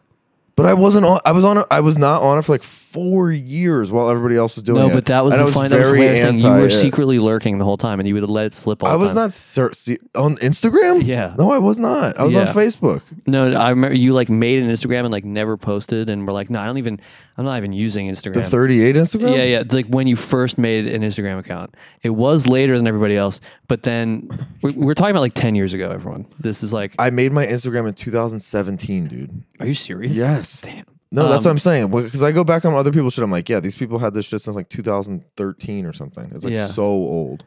but 0.56 0.66
I 0.66 0.74
wasn't 0.74 1.04
on. 1.04 1.18
I 1.24 1.32
was 1.32 1.44
on. 1.44 1.58
it- 1.58 1.66
I 1.70 1.80
was 1.80 1.98
not 1.98 2.22
on 2.22 2.38
it 2.38 2.42
for 2.42 2.52
like 2.52 2.62
four 2.92 3.30
years 3.32 3.90
while 3.90 4.08
everybody 4.10 4.36
else 4.36 4.54
was 4.56 4.62
doing 4.64 4.78
No, 4.80 4.88
it. 4.88 4.94
but 4.94 5.04
that 5.06 5.24
was 5.24 5.38
And 5.38 5.48
the 5.48 5.52
fun. 5.52 5.70
That 5.70 5.78
was 5.80 5.90
hilarious 5.90 6.22
thing. 6.22 6.38
You 6.38 6.46
were 6.48 6.66
it. 6.66 6.70
secretly 6.70 7.18
lurking 7.18 7.58
the 7.58 7.64
whole 7.64 7.76
time, 7.78 7.98
and 8.00 8.08
you 8.08 8.14
would 8.14 8.28
let 8.28 8.46
it 8.46 8.54
slip 8.54 8.84
all 8.84 8.90
I 8.90 8.96
was 8.96 9.12
time. 9.14 9.22
not 9.22 9.32
ser- 9.32 9.72
see, 9.72 9.98
on 10.14 10.36
Instagram. 10.36 11.04
Yeah. 11.04 11.34
No, 11.38 11.50
I 11.50 11.58
was 11.58 11.78
not. 11.78 12.18
I 12.18 12.24
was 12.24 12.36
on 12.36 12.46
Facebook. 12.48 13.02
No, 13.26 13.50
I 13.52 13.70
remember 13.70 13.96
you 13.96 14.12
like 14.12 14.28
made 14.28 14.62
an 14.62 14.68
Instagram 14.68 15.00
and 15.00 15.10
like 15.10 15.24
never 15.24 15.56
posted, 15.56 16.08
and 16.08 16.26
we're 16.26 16.32
like, 16.32 16.50
no, 16.50 16.60
I 16.60 16.66
don't 16.66 16.78
even. 16.78 17.00
I'm 17.38 17.46
not 17.46 17.56
even 17.56 17.72
using 17.72 18.10
Instagram. 18.10 18.34
The 18.34 18.42
38 18.42 18.94
Instagram. 18.94 19.34
Yeah, 19.38 19.44
yeah. 19.44 19.62
Like 19.70 19.86
when 19.86 20.06
you 20.06 20.16
first 20.16 20.58
made 20.58 20.86
an 20.86 21.00
Instagram 21.00 21.38
account, 21.38 21.74
it 22.02 22.10
was 22.10 22.46
later 22.46 22.76
than 22.76 22.86
everybody 22.86 23.16
else. 23.16 23.40
But 23.68 23.84
then 23.84 24.28
we're, 24.60 24.72
we're 24.72 24.94
talking 24.94 25.12
about 25.12 25.22
like 25.22 25.32
ten 25.32 25.54
years 25.54 25.72
ago. 25.72 25.90
Everyone, 25.90 26.26
this 26.40 26.62
is 26.62 26.74
like, 26.74 26.94
I 26.98 27.08
made 27.08 27.32
my 27.32 27.46
Instagram 27.46 27.88
in 27.88 27.94
2017, 27.94 29.06
dude. 29.08 29.42
are 29.60 29.66
you 29.66 29.72
serious? 29.74 30.16
Yes. 30.16 30.60
Damn. 30.60 30.84
No, 31.14 31.28
that's 31.28 31.44
Um, 31.44 31.50
what 31.50 31.50
I'm 31.52 31.58
saying. 31.58 31.90
Because 31.90 32.22
I 32.22 32.32
go 32.32 32.42
back 32.42 32.64
on 32.64 32.74
other 32.74 32.90
people's 32.90 33.12
shit. 33.14 33.22
I'm 33.22 33.30
like, 33.30 33.48
yeah, 33.48 33.60
these 33.60 33.74
people 33.74 33.98
had 33.98 34.14
this 34.14 34.26
shit 34.26 34.40
since 34.40 34.56
like 34.56 34.68
2013 34.70 35.86
or 35.86 35.92
something. 35.92 36.30
It's 36.34 36.44
like 36.44 36.54
Yeah. 36.54 36.66
so 36.68 36.84
old. 36.84 37.44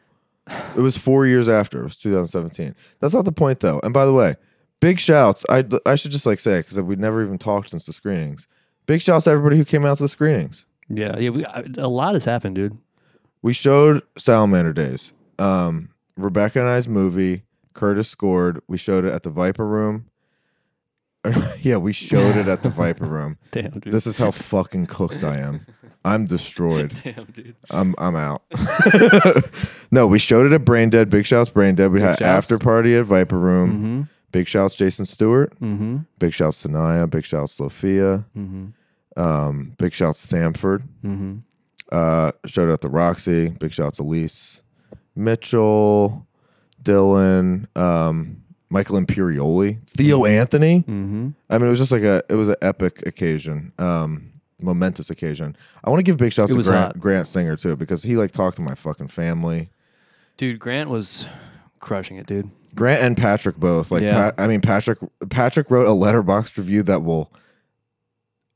It 0.76 0.80
was 0.80 0.96
four 0.96 1.26
years 1.26 1.48
after. 1.48 1.80
It 1.80 1.84
was 1.84 1.96
2017. 1.96 2.74
That's 3.00 3.12
not 3.14 3.24
the 3.24 3.32
point 3.32 3.60
though. 3.60 3.80
And 3.82 3.92
by 3.92 4.06
the 4.06 4.12
way, 4.12 4.36
big 4.80 5.00
shouts. 5.00 5.44
I 5.50 5.64
I 5.84 5.96
should 5.96 6.12
just 6.12 6.26
like 6.26 6.38
say 6.38 6.58
because 6.60 6.80
we 6.80 6.94
never 6.96 7.22
even 7.24 7.38
talked 7.38 7.70
since 7.70 7.84
the 7.86 7.92
screenings. 7.92 8.46
Big 8.86 9.02
shouts 9.02 9.24
to 9.24 9.30
everybody 9.30 9.56
who 9.56 9.64
came 9.64 9.84
out 9.84 9.96
to 9.96 10.04
the 10.04 10.08
screenings. 10.08 10.64
Yeah, 10.88 11.18
yeah. 11.18 11.30
We, 11.30 11.44
a 11.78 11.88
lot 11.88 12.14
has 12.14 12.24
happened, 12.24 12.54
dude. 12.54 12.78
We 13.42 13.52
showed 13.52 14.02
Salamander 14.16 14.72
Days. 14.72 15.12
Um, 15.40 15.88
Rebecca 16.16 16.60
and 16.60 16.68
I's 16.68 16.86
movie. 16.86 17.42
Curtis 17.74 18.08
scored. 18.08 18.60
We 18.68 18.78
showed 18.78 19.04
it 19.04 19.12
at 19.12 19.24
the 19.24 19.30
Viper 19.30 19.66
Room. 19.66 20.06
yeah, 21.60 21.76
we 21.76 21.92
showed 21.92 22.36
it 22.36 22.48
at 22.48 22.62
the 22.62 22.68
Viper 22.70 23.06
Room. 23.06 23.38
Damn, 23.50 23.72
dude. 23.72 23.92
This 23.92 24.06
is 24.06 24.18
how 24.18 24.30
fucking 24.30 24.86
cooked 24.86 25.24
I 25.24 25.38
am. 25.38 25.66
I'm 26.04 26.24
destroyed. 26.24 26.94
Damn, 27.04 27.24
dude. 27.26 27.56
I'm 27.70 27.94
I'm 27.98 28.14
out. 28.16 28.42
no, 29.90 30.06
we 30.06 30.18
showed 30.18 30.46
it 30.46 30.52
at 30.52 30.64
Brain 30.64 30.90
Dead. 30.90 31.10
Big 31.10 31.26
shouts, 31.26 31.50
Brain 31.50 31.74
Dead. 31.74 31.90
We 31.90 32.00
had 32.00 32.18
shouts. 32.18 32.22
after 32.22 32.58
party 32.58 32.94
at 32.96 33.06
Viper 33.06 33.38
Room. 33.38 33.72
Mm-hmm. 33.72 34.02
Big 34.32 34.46
shouts, 34.48 34.74
Jason 34.74 35.06
Stewart. 35.06 35.58
Mm-hmm. 35.60 35.98
Big 36.18 36.32
shouts 36.32 36.62
to 36.62 36.68
Naya. 36.68 37.06
Big 37.06 37.24
shouts 37.24 37.54
Sophia. 37.54 38.24
Mm-hmm. 38.36 38.66
Um, 39.20 39.72
big 39.78 39.92
shouts 39.94 40.24
Samford. 40.24 40.82
Mm-hmm. 41.02 41.36
Uh, 41.90 42.32
shout 42.44 42.68
out 42.68 42.80
to 42.82 42.88
Roxy. 42.88 43.48
Big 43.50 43.72
shouts 43.72 43.96
to 43.96 44.02
Lise, 44.02 44.62
Mitchell, 45.14 46.26
Dylan, 46.82 47.66
um, 47.76 48.42
Michael 48.68 49.00
Imperioli, 49.00 49.78
Theo 49.88 50.24
Anthony. 50.24 50.80
Mm-hmm. 50.80 51.28
I 51.50 51.58
mean, 51.58 51.66
it 51.66 51.70
was 51.70 51.78
just 51.78 51.92
like 51.92 52.02
a 52.02 52.22
it 52.28 52.34
was 52.34 52.48
an 52.48 52.56
epic 52.62 53.06
occasion, 53.06 53.72
um, 53.78 54.32
momentous 54.60 55.10
occasion. 55.10 55.56
I 55.84 55.90
want 55.90 56.00
to 56.00 56.04
give 56.04 56.16
big 56.16 56.32
shouts 56.32 56.50
It 56.50 56.54
to 56.54 56.58
was 56.58 56.68
Grant, 56.68 56.86
hot. 56.94 56.98
Grant 57.00 57.26
Singer 57.28 57.56
too 57.56 57.76
because 57.76 58.02
he 58.02 58.16
like 58.16 58.32
talked 58.32 58.56
to 58.56 58.62
my 58.62 58.74
fucking 58.74 59.08
family. 59.08 59.70
Dude, 60.36 60.58
Grant 60.58 60.90
was 60.90 61.26
crushing 61.78 62.16
it, 62.16 62.26
dude. 62.26 62.50
Grant 62.74 63.02
and 63.02 63.16
Patrick 63.16 63.56
both. 63.56 63.90
Like, 63.90 64.02
Yeah. 64.02 64.30
Pat, 64.30 64.34
I 64.38 64.46
mean, 64.48 64.60
Patrick 64.60 64.98
Patrick 65.30 65.70
wrote 65.70 65.86
a 65.86 65.90
Letterboxd 65.90 66.58
review 66.58 66.82
that 66.82 67.02
will 67.04 67.32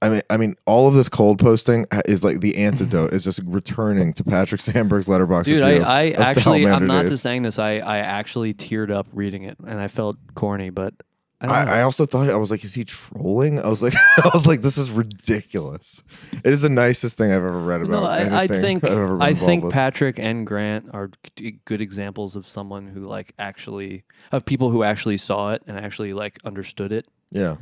I 0.02 0.09
mean, 0.09 0.23
I 0.30 0.37
mean, 0.38 0.54
all 0.66 0.88
of 0.88 0.95
this 0.95 1.09
cold 1.09 1.38
posting 1.38 1.87
is 2.07 2.25
like 2.25 2.40
the 2.40 2.57
antidote. 2.57 3.12
is 3.12 3.23
just 3.23 3.40
returning 3.45 4.12
to 4.14 4.25
Patrick 4.25 4.61
Sandberg's 4.61 5.09
Letterboxd. 5.09 5.45
Dude, 5.45 5.62
I, 5.62 5.78
I 5.80 6.11
actually, 6.12 6.66
I'm 6.66 6.87
not 6.87 7.02
Days. 7.02 7.11
just 7.11 7.23
saying 7.23 7.42
this. 7.42 7.59
I, 7.59 7.78
I 7.78 7.99
actually 7.99 8.54
teared 8.54 8.90
up 8.90 9.09
reading 9.12 9.42
it, 9.45 9.59
and 9.59 9.78
I 9.78 9.88
felt 9.88 10.16
corny, 10.35 10.71
but 10.71 10.95
I 11.42 11.47
don't 11.47 11.66
know. 11.66 11.73
I, 11.73 11.78
I 11.78 11.83
also 11.83 12.07
thought 12.07 12.30
I 12.30 12.37
was 12.37 12.50
like, 12.50 12.64
is 12.64 12.73
he 12.75 12.85
trolling? 12.85 13.61
I 13.61 13.69
was 13.69 13.83
like, 13.83 13.95
I 14.25 14.30
was 14.33 14.47
like, 14.47 14.62
this 14.62 14.78
is 14.78 14.90
ridiculous. 14.90 16.02
It 16.33 16.50
is 16.52 16.62
the 16.62 16.69
nicest 16.71 17.16
thing 17.16 17.30
I've 17.33 17.45
ever 17.45 17.61
read 17.61 17.83
about. 17.83 18.02
no, 18.02 18.04
I, 18.04 18.16
I 18.21 18.45
anything 18.45 18.80
think 18.80 18.85
I've 18.90 18.92
ever 18.92 19.12
been 19.16 19.23
I 19.23 19.28
involved 19.30 19.38
think 19.47 19.64
with. 19.64 19.73
Patrick 19.73 20.19
and 20.19 20.47
Grant 20.47 20.90
are 20.92 21.11
g- 21.37 21.59
good 21.64 21.80
examples 21.80 22.37
of 22.37 22.47
someone 22.47 22.87
who 22.87 23.07
like 23.07 23.33
actually 23.38 24.04
of 24.33 24.45
people 24.45 24.71
who 24.71 24.83
actually 24.83 25.16
saw 25.19 25.52
it 25.52 25.62
and 25.66 25.78
actually 25.78 26.12
like 26.14 26.38
understood 26.45 26.92
it 26.92 27.07
yeah, 27.30 27.57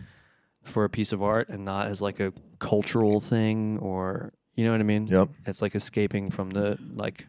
for 0.69 0.85
a 0.85 0.91
piece 0.91 1.13
of 1.13 1.23
art 1.23 1.49
and 1.49 1.65
not 1.65 1.89
as 1.89 2.01
like 2.01 2.21
a 2.21 2.33
cultural 2.59 3.21
thing 3.21 3.79
or 3.79 4.33
you 4.55 4.65
know 4.65 4.73
what 4.73 4.81
I 4.81 4.85
mean? 4.85 5.07
Yep. 5.07 5.29
It's 5.47 5.63
like 5.63 5.75
escaping 5.75 6.31
from 6.31 6.51
the 6.51 6.79
like 6.95 7.27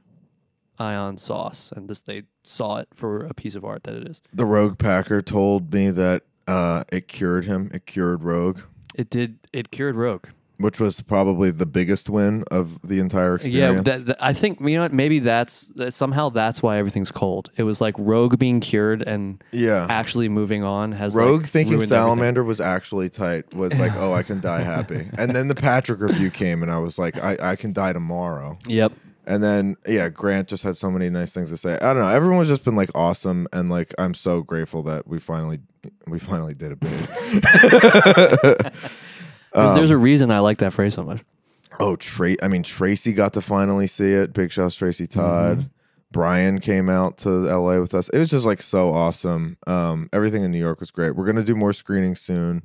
ion 0.79 1.17
sauce 1.17 1.71
and 1.75 1.87
just 1.87 2.05
they 2.05 2.23
saw 2.43 2.77
it 2.77 2.87
for 2.93 3.25
a 3.25 3.33
piece 3.33 3.55
of 3.55 3.63
art 3.65 3.83
that 3.83 3.95
it 3.95 4.07
is. 4.07 4.21
the 4.33 4.45
Rogue 4.45 4.77
Packer 4.79 5.21
told 5.21 5.73
me 5.73 5.89
that 5.91 6.23
uh, 6.47 6.83
it 6.91 7.07
cured 7.07 7.45
him. 7.45 7.69
It 7.73 7.85
cured 7.85 8.23
Rogue, 8.23 8.61
It 8.95 9.09
did 9.09 9.39
it 9.53 9.69
cured 9.71 9.95
Rogue. 9.95 10.25
Which 10.59 10.79
was 10.79 11.01
probably 11.01 11.51
the 11.51 11.65
biggest 11.65 12.09
win 12.09 12.43
of 12.51 12.81
the 12.81 12.99
entire 12.99 13.39
Yeah, 13.41 13.71
experience. 13.71 13.85
that, 13.85 14.05
that- 14.07 14.23
I 14.23 14.33
think 14.33 14.59
you 14.59 14.75
know 14.75 14.81
what, 14.81 14.93
maybe 14.93 15.19
that's 15.19 15.67
that 15.75 15.93
somehow 15.93 16.29
that's 16.29 16.61
why 16.61 16.77
everything's 16.77 17.11
cold. 17.11 17.49
It 17.55 17.63
was 17.63 17.79
like 17.81 17.95
Rogue 17.97 18.37
being 18.37 18.59
cured 18.59 19.01
and 19.01 19.43
yeah. 19.51 19.87
actually 19.89 20.27
moving 20.29 20.63
on 20.63 20.91
has 20.91 21.15
like, 21.15 21.25
Rogue 21.25 21.45
thinking 21.45 21.73
ruined 21.73 21.91
everything. 21.91 22.05
Salamander 22.05 22.43
was 22.43 22.59
actually 22.59 23.09
tight 23.09 23.53
was 23.55 23.79
like, 23.79 23.93
oh, 23.95 24.13
I 24.13 24.23
can 24.23 24.41
die 24.41 24.61
happy. 24.61 25.07
And 25.17 25.35
then 25.35 25.47
the 25.47 25.55
Patrick 25.55 26.01
review 26.01 26.29
came, 26.29 26.61
and 26.61 26.71
I 26.71 26.77
was 26.77 26.99
like, 26.99 27.17
I, 27.17 27.37
I 27.41 27.55
can 27.55 27.71
die 27.73 27.93
tomorrow. 27.93 28.57
Yep. 28.67 28.91
And 29.25 29.43
then 29.43 29.75
yeah, 29.87 30.09
Grant 30.09 30.47
just 30.49 30.63
had 30.63 30.75
so 30.75 30.89
many 30.91 31.09
nice 31.09 31.31
things 31.31 31.51
to 31.51 31.57
say. 31.57 31.75
I 31.75 31.93
don't 31.93 31.99
know. 31.99 32.09
Everyone's 32.09 32.49
just 32.49 32.65
been 32.65 32.75
like 32.75 32.89
awesome, 32.95 33.47
and 33.53 33.69
like 33.69 33.93
I'm 33.97 34.13
so 34.13 34.41
grateful 34.41 34.83
that 34.83 35.07
we 35.07 35.19
finally 35.19 35.59
we 36.07 36.19
finally 36.19 36.53
did 36.53 36.71
it 36.73 36.79
big. 36.79 38.73
There's, 39.53 39.73
there's 39.75 39.91
a 39.91 39.97
reason 39.97 40.31
I 40.31 40.39
like 40.39 40.57
that 40.59 40.73
phrase 40.73 40.93
so 40.93 41.03
much. 41.03 41.21
oh, 41.79 41.95
Tra- 41.95 42.35
I 42.43 42.47
mean 42.47 42.63
Tracy 42.63 43.13
got 43.13 43.33
to 43.33 43.41
finally 43.41 43.87
see 43.87 44.11
it. 44.13 44.33
Big 44.33 44.51
shouts 44.51 44.75
Tracy 44.75 45.07
Todd. 45.07 45.57
Mm-hmm. 45.59 45.67
Brian 46.11 46.59
came 46.59 46.89
out 46.89 47.19
to 47.19 47.29
LA 47.29 47.79
with 47.79 47.93
us. 47.93 48.09
It 48.09 48.17
was 48.17 48.31
just 48.31 48.45
like 48.45 48.61
so 48.63 48.89
awesome. 48.93 49.57
Um, 49.67 50.09
everything 50.11 50.43
in 50.43 50.49
New 50.51 50.57
York 50.59 50.79
was 50.79 50.89
great. 50.91 51.15
We're 51.15 51.25
gonna 51.25 51.43
do 51.43 51.55
more 51.55 51.73
screenings 51.73 52.19
soon. 52.19 52.63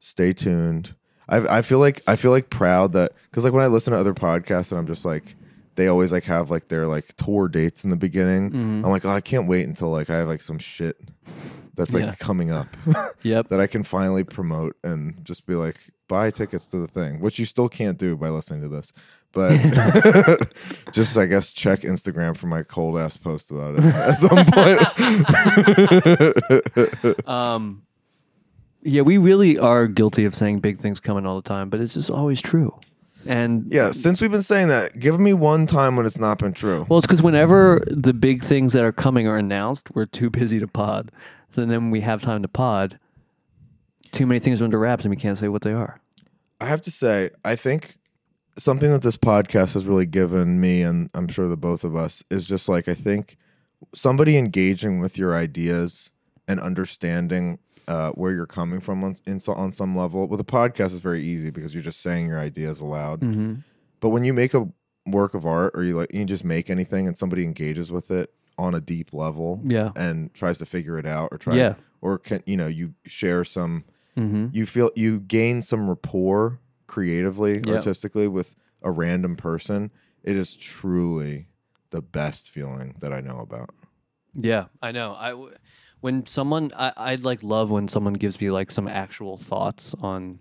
Stay 0.00 0.32
tuned. 0.32 0.94
I 1.28 1.58
I 1.58 1.62
feel 1.62 1.78
like 1.78 2.02
I 2.08 2.16
feel 2.16 2.32
like 2.32 2.50
proud 2.50 2.92
that 2.92 3.12
because 3.30 3.44
like 3.44 3.52
when 3.52 3.62
I 3.62 3.68
listen 3.68 3.92
to 3.92 3.98
other 3.98 4.14
podcasts 4.14 4.72
and 4.72 4.78
I'm 4.78 4.86
just 4.88 5.04
like 5.04 5.36
they 5.76 5.86
always 5.86 6.10
like 6.10 6.24
have 6.24 6.50
like 6.50 6.66
their 6.68 6.86
like 6.88 7.14
tour 7.16 7.48
dates 7.48 7.84
in 7.84 7.90
the 7.90 7.96
beginning. 7.96 8.50
Mm-hmm. 8.50 8.84
I'm 8.84 8.90
like 8.90 9.04
oh 9.04 9.10
I 9.10 9.20
can't 9.20 9.46
wait 9.48 9.66
until 9.68 9.88
like 9.90 10.10
I 10.10 10.16
have 10.16 10.26
like 10.28 10.42
some 10.42 10.58
shit 10.58 10.96
that's 11.74 11.94
like 11.94 12.02
Yeah. 12.04 12.14
coming 12.18 12.50
up 12.50 12.66
Yep. 13.22 13.48
that 13.50 13.60
I 13.60 13.68
can 13.68 13.84
finally 13.84 14.24
promote 14.24 14.76
and 14.82 15.24
just 15.24 15.46
be 15.46 15.54
like 15.54 15.78
buy 16.10 16.28
tickets 16.30 16.68
to 16.72 16.78
the 16.78 16.88
thing, 16.88 17.20
which 17.20 17.38
you 17.38 17.44
still 17.44 17.68
can't 17.68 17.96
do 17.96 18.16
by 18.16 18.28
listening 18.28 18.60
to 18.62 18.68
this. 18.68 18.92
But 19.32 19.52
just 20.92 21.16
I 21.16 21.26
guess 21.26 21.52
check 21.52 21.82
Instagram 21.82 22.36
for 22.36 22.48
my 22.48 22.64
cold 22.64 22.98
ass 22.98 23.16
post 23.16 23.52
about 23.52 23.76
it 23.78 23.84
at 23.84 24.14
some 24.14 24.44
point. 24.44 24.80
Um, 27.28 27.82
yeah, 28.82 29.02
we 29.02 29.18
really 29.18 29.58
are 29.58 29.86
guilty 29.86 30.24
of 30.24 30.34
saying 30.34 30.60
big 30.60 30.78
things 30.78 31.00
coming 31.00 31.26
all 31.26 31.36
the 31.36 31.48
time, 31.48 31.68
but 31.70 31.80
it's 31.80 31.94
just 31.94 32.10
always 32.10 32.40
true. 32.40 32.74
And 33.26 33.66
yeah, 33.70 33.92
since 33.92 34.20
we've 34.20 34.30
been 34.30 34.42
saying 34.42 34.68
that, 34.68 34.98
give 34.98 35.20
me 35.20 35.34
one 35.34 35.66
time 35.66 35.96
when 35.96 36.06
it's 36.06 36.18
not 36.18 36.38
been 36.38 36.54
true. 36.54 36.86
well, 36.88 36.98
it's 36.98 37.06
because 37.06 37.22
whenever 37.22 37.82
the 37.86 38.14
big 38.14 38.42
things 38.42 38.72
that 38.72 38.82
are 38.82 38.92
coming 38.92 39.28
are 39.28 39.36
announced, 39.36 39.94
we're 39.94 40.06
too 40.06 40.30
busy 40.30 40.58
to 40.58 40.66
pod. 40.66 41.12
So 41.50 41.66
then 41.66 41.90
we 41.90 42.00
have 42.00 42.22
time 42.22 42.42
to 42.42 42.48
pod, 42.48 42.98
too 44.12 44.26
many 44.26 44.38
things 44.40 44.60
are 44.60 44.64
under 44.64 44.78
wraps 44.78 45.04
and 45.04 45.10
we 45.10 45.16
can't 45.16 45.38
say 45.38 45.48
what 45.48 45.62
they 45.62 45.72
are. 45.72 46.00
I 46.60 46.66
have 46.66 46.82
to 46.82 46.90
say, 46.90 47.30
I 47.44 47.56
think 47.56 47.96
something 48.58 48.90
that 48.90 49.02
this 49.02 49.16
podcast 49.16 49.74
has 49.74 49.86
really 49.86 50.06
given 50.06 50.60
me, 50.60 50.82
and 50.82 51.08
I'm 51.14 51.28
sure 51.28 51.48
the 51.48 51.56
both 51.56 51.84
of 51.84 51.96
us, 51.96 52.22
is 52.30 52.46
just 52.46 52.68
like 52.68 52.88
I 52.88 52.94
think 52.94 53.36
somebody 53.94 54.36
engaging 54.36 55.00
with 55.00 55.16
your 55.16 55.34
ideas 55.34 56.10
and 56.46 56.60
understanding 56.60 57.58
uh, 57.88 58.10
where 58.12 58.32
you're 58.32 58.46
coming 58.46 58.80
from 58.80 59.02
on, 59.02 59.16
in, 59.26 59.40
on 59.48 59.72
some 59.72 59.96
level. 59.96 60.26
With 60.28 60.40
a 60.40 60.44
podcast, 60.44 60.86
is 60.92 61.00
very 61.00 61.22
easy 61.22 61.50
because 61.50 61.72
you're 61.72 61.82
just 61.82 62.00
saying 62.02 62.26
your 62.26 62.38
ideas 62.38 62.80
aloud. 62.80 63.20
Mm-hmm. 63.20 63.54
But 64.00 64.10
when 64.10 64.24
you 64.24 64.32
make 64.34 64.52
a 64.54 64.68
work 65.06 65.34
of 65.34 65.46
art, 65.46 65.72
or 65.74 65.82
you 65.82 65.96
like 65.96 66.12
you 66.12 66.24
just 66.26 66.44
make 66.44 66.68
anything, 66.68 67.06
and 67.06 67.16
somebody 67.16 67.44
engages 67.44 67.90
with 67.90 68.10
it 68.10 68.32
on 68.58 68.74
a 68.74 68.80
deep 68.80 69.12
level, 69.14 69.60
Yeah. 69.64 69.90
and 69.96 70.32
tries 70.34 70.58
to 70.58 70.66
figure 70.66 70.98
it 70.98 71.06
out, 71.06 71.30
or 71.32 71.38
try, 71.38 71.54
Yeah. 71.54 71.74
or 72.02 72.18
can 72.18 72.42
you 72.46 72.56
know 72.58 72.66
you 72.66 72.94
share 73.06 73.44
some 73.44 73.84
Mm-hmm. 74.16 74.48
you 74.52 74.66
feel 74.66 74.90
you 74.96 75.20
gain 75.20 75.62
some 75.62 75.88
rapport 75.88 76.60
creatively, 76.86 77.58
Yep. 77.58 77.68
artistically 77.68 78.26
with 78.28 78.56
a 78.82 78.90
random 78.90 79.36
person. 79.36 79.90
It 80.24 80.36
is 80.36 80.56
truly 80.56 81.48
the 81.90 82.02
best 82.02 82.50
feeling 82.50 82.94
that 83.00 83.12
I 83.12 83.20
know 83.20 83.38
about. 83.38 83.70
Yeah, 84.34 84.66
I 84.82 84.90
know. 84.92 85.14
I 85.18 85.30
w- 85.30 85.54
when 86.00 86.26
someone 86.26 86.70
I 86.76 86.92
I'd 86.96 87.24
like 87.24 87.42
love 87.42 87.70
when 87.70 87.88
someone 87.88 88.14
gives 88.14 88.40
me 88.40 88.50
like 88.50 88.70
some 88.70 88.88
actual 88.88 89.36
thoughts 89.36 89.94
on 90.00 90.40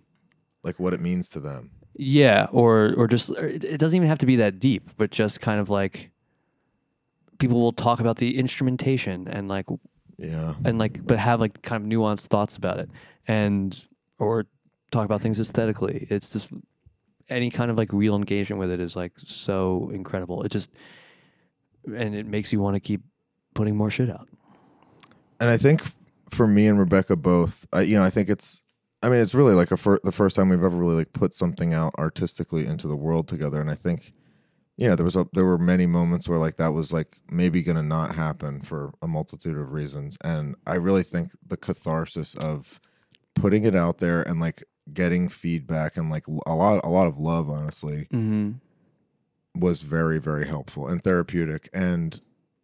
Like 0.63 0.79
what 0.79 0.93
it 0.93 1.01
means 1.01 1.29
to 1.29 1.39
them. 1.39 1.71
yeah, 1.95 2.47
or 2.51 2.93
or 2.97 3.07
just 3.07 3.29
it, 3.31 3.63
it 3.63 3.77
doesn't 3.79 3.95
even 3.95 4.07
have 4.09 4.19
to 4.19 4.25
be 4.25 4.37
that 4.37 4.59
deep, 4.59 4.89
but 4.97 5.11
just 5.11 5.41
kind 5.41 5.59
of 5.59 5.69
like 5.69 6.11
people 7.39 7.59
will 7.59 7.71
talk 7.73 7.99
about 7.99 8.17
the 8.17 8.37
instrumentation 8.37 9.27
and 9.27 9.47
like 9.47 9.65
Yeah. 10.19 10.53
and 10.65 10.77
like 10.77 11.05
but 11.05 11.17
have 11.17 11.39
like 11.39 11.61
kind 11.61 11.81
of 11.81 11.89
nuanced 11.89 12.27
thoughts 12.27 12.57
about 12.57 12.79
it 12.79 12.89
and 13.27 13.85
or 14.17 14.45
talk 14.91 15.05
about 15.05 15.21
things 15.21 15.39
aesthetically. 15.39 16.07
It's 16.09 16.31
just 16.31 16.49
any 17.29 17.49
kind 17.49 17.71
of 17.71 17.77
like 17.77 17.93
real 17.93 18.15
engagement 18.15 18.59
with 18.59 18.71
it 18.71 18.79
is 18.79 18.95
like 18.95 19.13
so 19.17 19.89
incredible. 19.93 20.43
It 20.43 20.51
just 20.51 20.71
and 21.85 22.15
it 22.15 22.25
makes 22.25 22.51
you 22.51 22.59
want 22.59 22.75
to 22.75 22.79
keep 22.79 23.01
putting 23.53 23.75
more 23.75 23.89
shit 23.89 24.09
out. 24.09 24.27
And 25.39 25.49
I 25.49 25.57
think 25.57 25.81
for 26.31 26.47
me 26.47 26.67
and 26.67 26.77
Rebecca 26.77 27.15
both, 27.15 27.65
I, 27.71 27.81
you 27.81 27.97
know, 27.97 28.03
I 28.03 28.09
think 28.09 28.29
it's 28.29 28.61
I 29.01 29.07
mean, 29.07 29.21
it's 29.21 29.33
really 29.33 29.53
like 29.53 29.71
a 29.71 29.77
fir- 29.77 30.01
the 30.03 30.11
first 30.11 30.35
time 30.35 30.49
we've 30.49 30.63
ever 30.63 30.75
really 30.75 30.95
like 30.95 31.13
put 31.13 31.33
something 31.33 31.73
out 31.73 31.93
artistically 31.97 32.67
into 32.67 32.87
the 32.87 32.95
world 32.95 33.27
together 33.27 33.61
and 33.61 33.71
I 33.71 33.75
think 33.75 34.13
you 34.79 34.87
know, 34.87 34.95
there 34.95 35.03
was 35.05 35.17
a, 35.17 35.27
there 35.33 35.43
were 35.45 35.57
many 35.57 35.85
moments 35.85 36.29
where 36.29 36.39
like 36.39 36.55
that 36.55 36.71
was 36.73 36.93
like 36.93 37.17
maybe 37.29 37.61
going 37.61 37.75
to 37.75 37.83
not 37.83 38.15
happen 38.15 38.61
for 38.61 38.93
a 39.01 39.07
multitude 39.07 39.57
of 39.57 39.73
reasons 39.73 40.17
and 40.23 40.55
I 40.65 40.75
really 40.75 41.03
think 41.03 41.31
the 41.45 41.57
catharsis 41.57 42.33
of 42.35 42.79
putting 43.35 43.65
it 43.65 43.75
out 43.75 43.97
there 43.97 44.21
and 44.23 44.39
like 44.39 44.63
getting 44.93 45.27
feedback 45.27 45.97
and 45.97 46.09
like 46.09 46.25
a 46.27 46.55
lot 46.55 46.79
a 46.85 46.89
lot 46.89 47.07
of 47.07 47.17
love 47.19 47.49
honestly 47.49 48.07
Mm-hmm. 48.11 48.51
was 49.59 49.81
very 49.81 50.19
very 50.19 50.47
helpful 50.47 50.87
and 50.87 51.03
therapeutic 51.03 51.69
and 51.73 52.21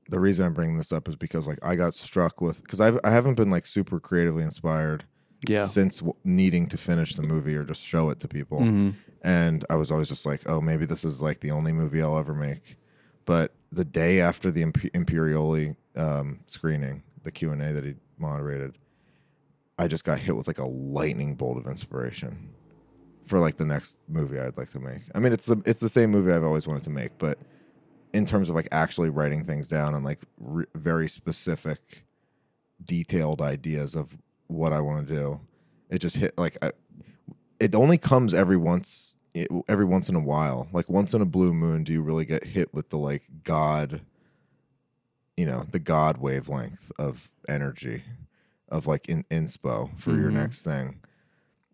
the 0.09 0.19
reason 0.19 0.45
i'm 0.45 0.53
bringing 0.53 0.77
this 0.77 0.91
up 0.91 1.07
is 1.09 1.15
because 1.15 1.47
like 1.47 1.59
i 1.63 1.75
got 1.75 1.93
struck 1.93 2.39
with 2.41 2.61
because 2.63 2.79
i 2.79 2.91
i 3.03 3.09
haven't 3.09 3.35
been 3.35 3.49
like 3.49 3.65
super 3.65 3.99
creatively 3.99 4.43
inspired 4.43 5.03
Yeah. 5.47 5.65
since 5.65 5.99
w- 5.99 6.15
needing 6.23 6.67
to 6.67 6.77
finish 6.77 7.15
the 7.15 7.21
movie 7.21 7.55
or 7.55 7.63
just 7.63 7.81
show 7.85 8.09
it 8.09 8.19
to 8.21 8.27
people 8.27 8.59
Mm-hmm. 8.59 8.89
and 9.23 9.63
i 9.69 9.75
was 9.75 9.91
always 9.91 10.07
just 10.09 10.25
like 10.25 10.41
oh 10.47 10.59
maybe 10.61 10.85
this 10.85 11.03
is 11.05 11.21
like 11.21 11.39
the 11.41 11.51
only 11.51 11.71
movie 11.71 12.01
i'll 12.01 12.17
ever 12.17 12.33
make 12.33 12.77
but 13.25 13.53
the 13.71 13.85
day 13.85 14.21
after 14.21 14.49
the 14.51 14.61
Imp- 14.63 14.91
imperioli 14.93 15.75
um, 15.95 16.39
screening 16.47 17.03
the 17.23 17.31
q&a 17.31 17.55
that 17.55 17.83
he 17.83 17.95
moderated 18.17 18.77
i 19.77 19.87
just 19.87 20.03
got 20.05 20.17
hit 20.19 20.35
with 20.35 20.47
like 20.47 20.57
a 20.59 20.65
lightning 20.67 21.35
bolt 21.35 21.57
of 21.57 21.67
inspiration 21.67 22.49
for 23.25 23.39
like 23.39 23.57
the 23.57 23.65
next 23.65 23.97
movie 24.07 24.39
I'd 24.39 24.55
like 24.55 24.69
to 24.69 24.79
make. 24.79 25.01
I 25.15 25.19
mean, 25.19 25.33
it's 25.33 25.47
the 25.47 25.59
it's 25.65 25.79
the 25.79 25.89
same 25.89 26.11
movie 26.11 26.31
I've 26.31 26.43
always 26.43 26.67
wanted 26.67 26.83
to 26.83 26.91
make, 26.91 27.17
but 27.17 27.39
in 28.13 28.23
terms 28.23 28.49
of 28.49 28.55
like 28.55 28.67
actually 28.71 29.09
writing 29.09 29.43
things 29.43 29.67
down 29.67 29.95
and 29.95 30.05
like 30.05 30.19
re- 30.37 30.67
very 30.75 31.09
specific, 31.09 32.05
detailed 32.85 33.41
ideas 33.41 33.95
of 33.95 34.15
what 34.47 34.73
I 34.73 34.79
want 34.81 35.07
to 35.07 35.13
do, 35.13 35.39
it 35.89 35.99
just 35.99 36.17
hit 36.17 36.37
like 36.37 36.57
I, 36.61 36.71
it 37.59 37.73
only 37.75 37.97
comes 37.97 38.33
every 38.33 38.57
once 38.57 39.15
every 39.67 39.85
once 39.85 40.07
in 40.07 40.15
a 40.15 40.23
while. 40.23 40.67
Like 40.71 40.89
once 40.89 41.13
in 41.13 41.21
a 41.21 41.25
blue 41.25 41.53
moon, 41.53 41.83
do 41.83 41.91
you 41.91 42.01
really 42.01 42.25
get 42.25 42.45
hit 42.45 42.73
with 42.73 42.89
the 42.89 42.97
like 42.97 43.23
God, 43.43 44.01
you 45.35 45.45
know, 45.45 45.63
the 45.69 45.79
God 45.79 46.17
wavelength 46.17 46.91
of 46.97 47.29
energy, 47.49 48.03
of 48.69 48.87
like 48.87 49.09
in 49.09 49.23
inspo 49.25 49.97
for 49.99 50.15
your 50.15 50.29
Mhm. 50.31 50.35
next 50.35 50.63
thing? 50.63 51.01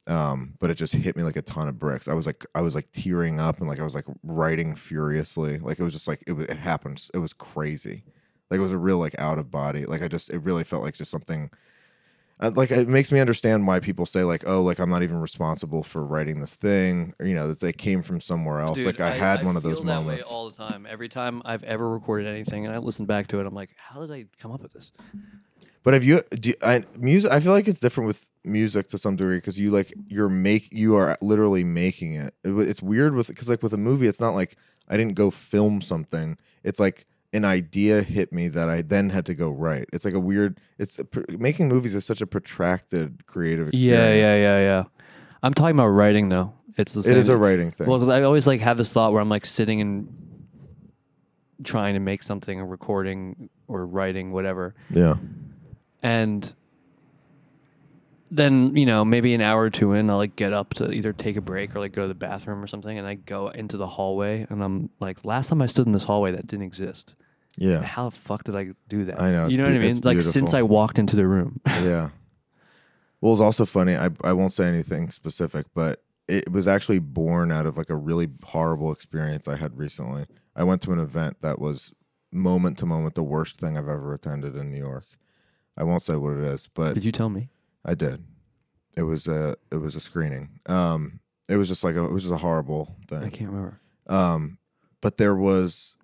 Um 0.07 0.55
but 0.59 0.71
it 0.71 0.75
just 0.75 0.93
hit 0.93 1.15
me 1.15 1.21
like 1.23 1.35
a 1.35 1.43
ton 1.43 1.67
of 1.67 1.77
bricks. 1.77 2.07
I 2.07 2.13
was 2.13 2.25
like 2.25 2.43
i 2.55 2.61
was 2.61 2.73
like 2.73 2.91
tearing 2.91 3.39
up 3.39 3.59
and 3.59 3.67
like 3.67 3.79
i 3.79 3.83
was 3.83 3.93
like 3.93 4.05
writing 4.23 4.73
furiously. 4.75 5.59
Like 5.59 5.79
it 5.79 5.83
was 5.83 5.93
just 5.93 6.07
like 6.07 6.23
it, 6.25 6.33
it 6.33 6.57
happened 6.57 7.07
it 7.13 7.19
was 7.19 7.33
crazy. 7.33 8.03
Like 8.49 8.59
it 8.59 8.63
was 8.63 8.71
a 8.73 8.77
real 8.79 8.97
like 8.97 9.17
out 9.19 9.37
of 9.37 9.51
body 9.51 9.85
like 9.85 10.01
i 10.01 10.07
just 10.07 10.31
it 10.31 10.39
really 10.39 10.63
felt 10.63 10.83
like 10.83 10.95
just 10.95 11.11
something 11.11 11.51
like 12.41 12.71
it 12.71 12.87
makes 12.87 13.11
me 13.11 13.19
understand 13.19 13.67
why 13.67 13.79
people 13.79 14.05
say 14.05 14.23
like, 14.23 14.47
oh, 14.47 14.61
like 14.61 14.79
I'm 14.79 14.89
not 14.89 15.03
even 15.03 15.19
responsible 15.19 15.83
for 15.83 16.03
writing 16.03 16.39
this 16.39 16.55
thing, 16.55 17.13
or 17.19 17.25
you 17.25 17.35
know, 17.35 17.47
that 17.47 17.59
they 17.59 17.71
came 17.71 18.01
from 18.01 18.19
somewhere 18.19 18.59
else. 18.59 18.77
Dude, 18.77 18.87
like 18.87 18.99
I, 18.99 19.11
had 19.11 19.45
one 19.45 19.55
of 19.55 19.63
those 19.63 19.79
feel 19.79 19.85
that 19.87 19.99
way 19.99 20.05
moments. 20.05 20.31
all 20.31 20.49
the 20.49 20.55
time. 20.55 20.87
Every 20.89 21.07
time 21.07 21.41
I've 21.45 21.63
ever 21.63 21.87
recorded 21.87 22.27
anything, 22.27 22.65
and 22.65 22.73
I 22.73 22.79
listen 22.79 23.05
back 23.05 23.27
to 23.27 23.39
it, 23.39 23.45
I'm 23.45 23.53
like, 23.53 23.69
how 23.77 24.01
did 24.01 24.11
I 24.11 24.25
come 24.39 24.51
up 24.51 24.61
with 24.61 24.73
this? 24.73 24.91
But 25.83 25.93
have 25.95 26.03
you, 26.03 26.21
do 26.31 26.53
I, 26.61 26.83
music? 26.97 27.31
I 27.31 27.39
feel 27.39 27.53
like 27.53 27.67
it's 27.67 27.79
different 27.79 28.07
with 28.07 28.29
music 28.43 28.87
to 28.89 28.97
some 28.97 29.15
degree 29.15 29.37
because 29.37 29.59
you 29.59 29.71
like 29.71 29.93
you're 30.07 30.29
make 30.29 30.71
you 30.71 30.95
are 30.95 31.17
literally 31.21 31.63
making 31.63 32.15
it. 32.15 32.33
It 32.43 32.51
It's 32.51 32.81
weird 32.81 33.15
with 33.15 33.27
because 33.27 33.49
like 33.49 33.63
with 33.63 33.73
a 33.73 33.77
movie, 33.77 34.07
it's 34.07 34.21
not 34.21 34.35
like 34.35 34.57
I 34.89 34.97
didn't 34.97 35.15
go 35.15 35.31
film 35.31 35.81
something. 35.81 36.37
It's 36.63 36.79
like 36.79 37.05
an 37.33 37.45
idea 37.45 38.01
hit 38.03 38.33
me 38.33 38.47
that 38.49 38.69
I 38.69 38.81
then 38.81 39.09
had 39.09 39.25
to 39.27 39.33
go 39.33 39.49
write. 39.49 39.85
It's 39.93 40.05
like 40.05 40.13
a 40.13 40.19
weird. 40.19 40.59
It's 40.77 40.99
a, 40.99 41.05
making 41.29 41.69
movies 41.69 41.95
is 41.95 42.05
such 42.05 42.21
a 42.21 42.27
protracted 42.27 43.25
creative 43.25 43.69
experience. 43.69 43.99
Yeah, 43.99 44.13
yeah, 44.13 44.41
yeah, 44.41 44.59
yeah. 44.59 44.83
I'm 45.43 45.53
talking 45.53 45.75
about 45.75 45.87
writing 45.87 46.29
though. 46.29 46.53
It's 46.77 46.93
the 46.93 47.03
same. 47.03 47.17
is 47.17 47.29
a 47.29 47.37
writing 47.37 47.71
thing. 47.71 47.87
Well, 47.87 48.11
I 48.11 48.21
always 48.23 48.47
like 48.47 48.61
have 48.61 48.77
this 48.77 48.93
thought 48.93 49.11
where 49.13 49.21
I'm 49.21 49.29
like 49.29 49.45
sitting 49.45 49.81
and 49.81 50.07
trying 51.63 51.93
to 51.93 51.99
make 51.99 52.23
something, 52.23 52.59
or 52.59 52.65
recording, 52.65 53.49
or 53.67 53.85
writing, 53.85 54.31
whatever, 54.31 54.73
yeah, 54.89 55.15
and 56.01 56.53
then 58.31 58.75
you 58.75 58.85
know 58.85 59.03
maybe 59.03 59.33
an 59.33 59.41
hour 59.41 59.63
or 59.63 59.69
two 59.69 59.93
in, 59.93 60.09
I'll 60.09 60.17
like 60.17 60.35
get 60.35 60.53
up 60.53 60.73
to 60.75 60.91
either 60.91 61.11
take 61.11 61.35
a 61.35 61.41
break 61.41 61.75
or 61.75 61.79
like 61.79 61.91
go 61.91 62.03
to 62.03 62.07
the 62.07 62.13
bathroom 62.13 62.63
or 62.63 62.67
something, 62.67 62.97
and 62.97 63.05
I 63.05 63.15
go 63.15 63.49
into 63.49 63.77
the 63.77 63.87
hallway, 63.87 64.47
and 64.49 64.63
I'm 64.63 64.89
like, 64.99 65.25
last 65.25 65.49
time 65.49 65.61
I 65.61 65.67
stood 65.67 65.85
in 65.85 65.91
this 65.91 66.05
hallway, 66.05 66.31
that 66.31 66.47
didn't 66.47 66.65
exist. 66.65 67.15
Yeah, 67.57 67.81
How 67.83 68.09
the 68.09 68.15
fuck 68.15 68.43
did 68.43 68.55
I 68.55 68.71
do 68.87 69.05
that? 69.05 69.21
I 69.21 69.31
know, 69.31 69.47
You 69.47 69.57
know 69.57 69.65
what 69.65 69.75
I 69.75 69.79
mean? 69.79 70.01
Like 70.01 70.21
since. 70.21 70.53
I 70.53 70.61
walked 70.61 70.99
into 70.99 71.15
the 71.15 71.27
room. 71.27 71.59
yeah. 71.67 72.09
Well, 73.19 73.33
it's 73.33 73.41
also 73.41 73.65
funny. 73.65 73.95
I 73.95 74.09
I 74.23 74.33
won't 74.33 74.53
say 74.53 74.67
anything 74.67 75.09
specific, 75.09 75.67
but 75.73 76.03
it 76.27 76.51
was 76.51 76.67
actually 76.67 76.99
born 76.99 77.51
out 77.51 77.65
of 77.65 77.77
like 77.77 77.89
a 77.89 77.95
really 77.95 78.29
horrible 78.43 78.91
experience 78.91 79.47
I 79.47 79.57
had 79.57 79.77
recently. 79.77 80.25
I 80.55 80.63
went 80.63 80.81
to 80.83 80.91
an 80.91 80.99
event 80.99 81.41
that 81.41 81.59
was 81.59 81.93
moment 82.31 82.77
to 82.79 82.85
moment 82.85 83.15
the 83.15 83.23
worst 83.23 83.57
thing 83.57 83.77
I've 83.77 83.89
ever 83.89 84.13
attended 84.13 84.55
in 84.55 84.71
New 84.71 84.79
York. 84.79 85.05
I 85.77 85.83
won't 85.83 86.01
say 86.01 86.15
what 86.15 86.33
it 86.33 86.43
is, 86.43 86.67
but 86.73 86.93
Did 86.93 87.05
you 87.05 87.11
tell 87.11 87.29
me? 87.29 87.49
I 87.85 87.95
did. 87.95 88.23
It 88.95 89.03
was 89.03 89.27
a 89.27 89.55
it 89.71 89.77
was 89.77 89.95
a 89.95 89.99
screening. 89.99 90.49
Um, 90.67 91.19
it 91.47 91.57
was 91.57 91.67
just 91.67 91.83
like 91.83 91.95
a, 91.95 92.03
it 92.05 92.11
was 92.11 92.23
just 92.23 92.33
a 92.33 92.37
horrible 92.37 92.95
thing. 93.07 93.23
I 93.23 93.29
can't 93.29 93.49
remember. 93.49 93.79
Um, 94.07 94.57
but 95.01 95.17
there 95.17 95.35
was 95.35 95.97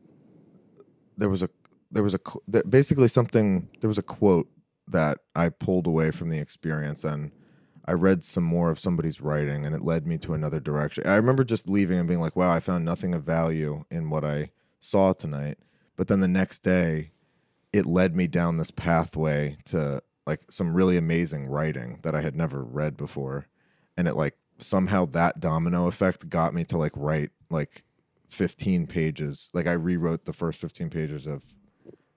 there 1.17 1.29
was 1.29 1.43
a 1.43 1.49
there 1.91 2.03
was 2.03 2.15
a 2.15 2.63
basically 2.63 3.07
something 3.07 3.69
there 3.81 3.87
was 3.87 3.97
a 3.97 4.03
quote 4.03 4.47
that 4.87 5.19
I 5.35 5.49
pulled 5.49 5.87
away 5.87 6.11
from 6.11 6.29
the 6.29 6.39
experience 6.39 7.03
and 7.03 7.31
I 7.85 7.93
read 7.93 8.23
some 8.23 8.43
more 8.43 8.69
of 8.69 8.79
somebody's 8.79 9.21
writing 9.21 9.65
and 9.65 9.73
it 9.73 9.81
led 9.81 10.05
me 10.05 10.17
to 10.19 10.33
another 10.33 10.59
direction. 10.59 11.07
I 11.07 11.15
remember 11.15 11.43
just 11.43 11.69
leaving 11.69 11.99
and 11.99 12.07
being 12.07 12.19
like, 12.19 12.35
"Wow, 12.35 12.51
I 12.51 12.59
found 12.59 12.83
nothing 12.83 13.13
of 13.13 13.23
value 13.23 13.85
in 13.89 14.09
what 14.09 14.25
I 14.25 14.51
saw 14.79 15.13
tonight." 15.13 15.57
But 15.95 16.07
then 16.07 16.19
the 16.19 16.27
next 16.27 16.59
day, 16.59 17.11
it 17.73 17.85
led 17.85 18.15
me 18.15 18.27
down 18.27 18.57
this 18.57 18.71
pathway 18.71 19.57
to 19.65 20.01
like 20.25 20.41
some 20.49 20.73
really 20.73 20.97
amazing 20.97 21.47
writing 21.47 21.99
that 22.03 22.13
I 22.13 22.21
had 22.21 22.35
never 22.35 22.61
read 22.63 22.97
before. 22.97 23.47
And 23.95 24.07
it 24.07 24.15
like 24.15 24.37
somehow 24.59 25.05
that 25.05 25.39
domino 25.39 25.87
effect 25.87 26.29
got 26.29 26.53
me 26.53 26.63
to 26.65 26.77
like 26.77 26.93
write 26.95 27.31
like 27.49 27.83
15 28.27 28.87
pages. 28.87 29.49
Like 29.53 29.67
I 29.67 29.73
rewrote 29.73 30.25
the 30.25 30.33
first 30.33 30.59
15 30.59 30.89
pages 30.89 31.25
of 31.27 31.43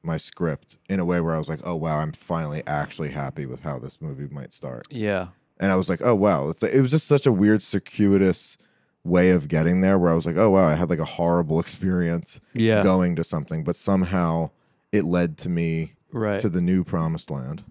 my 0.02 0.16
script 0.16 0.78
in 0.88 0.98
a 0.98 1.04
way 1.04 1.20
where 1.20 1.34
I 1.34 1.38
was 1.38 1.48
like, 1.48 1.60
"Oh 1.62 1.76
wow, 1.76 1.98
I'm 1.98 2.12
finally 2.12 2.62
actually 2.66 3.10
happy 3.10 3.46
with 3.46 3.62
how 3.62 3.78
this 3.78 4.00
movie 4.00 4.28
might 4.32 4.52
start." 4.52 4.86
Yeah. 4.90 5.28
And 5.60 5.70
I 5.70 5.76
was 5.76 5.88
like, 5.90 6.00
"Oh 6.02 6.14
wow, 6.14 6.48
it's 6.48 6.62
it 6.62 6.80
was 6.80 6.90
just 6.90 7.06
such 7.06 7.26
a 7.26 7.32
weird 7.32 7.62
circuitous 7.62 8.56
way 9.04 9.30
of 9.30 9.48
getting 9.48 9.80
there 9.82 9.98
where 9.98 10.10
I 10.10 10.14
was 10.14 10.24
like, 10.26 10.36
"Oh 10.36 10.50
wow, 10.50 10.64
I 10.64 10.74
had 10.74 10.88
like 10.90 10.98
a 10.98 11.04
horrible 11.04 11.60
experience 11.64 12.40
Yeah. 12.54 12.82
going 12.82 13.14
to 13.16 13.24
something, 13.24 13.62
but 13.62 13.76
somehow 13.76 14.50
it 14.92 15.04
led 15.04 15.36
to 15.38 15.48
me 15.48 15.92
Right. 16.12 16.40
to 16.40 16.48
the 16.48 16.60
new 16.62 16.82
promised 16.82 17.30
land." 17.30 17.62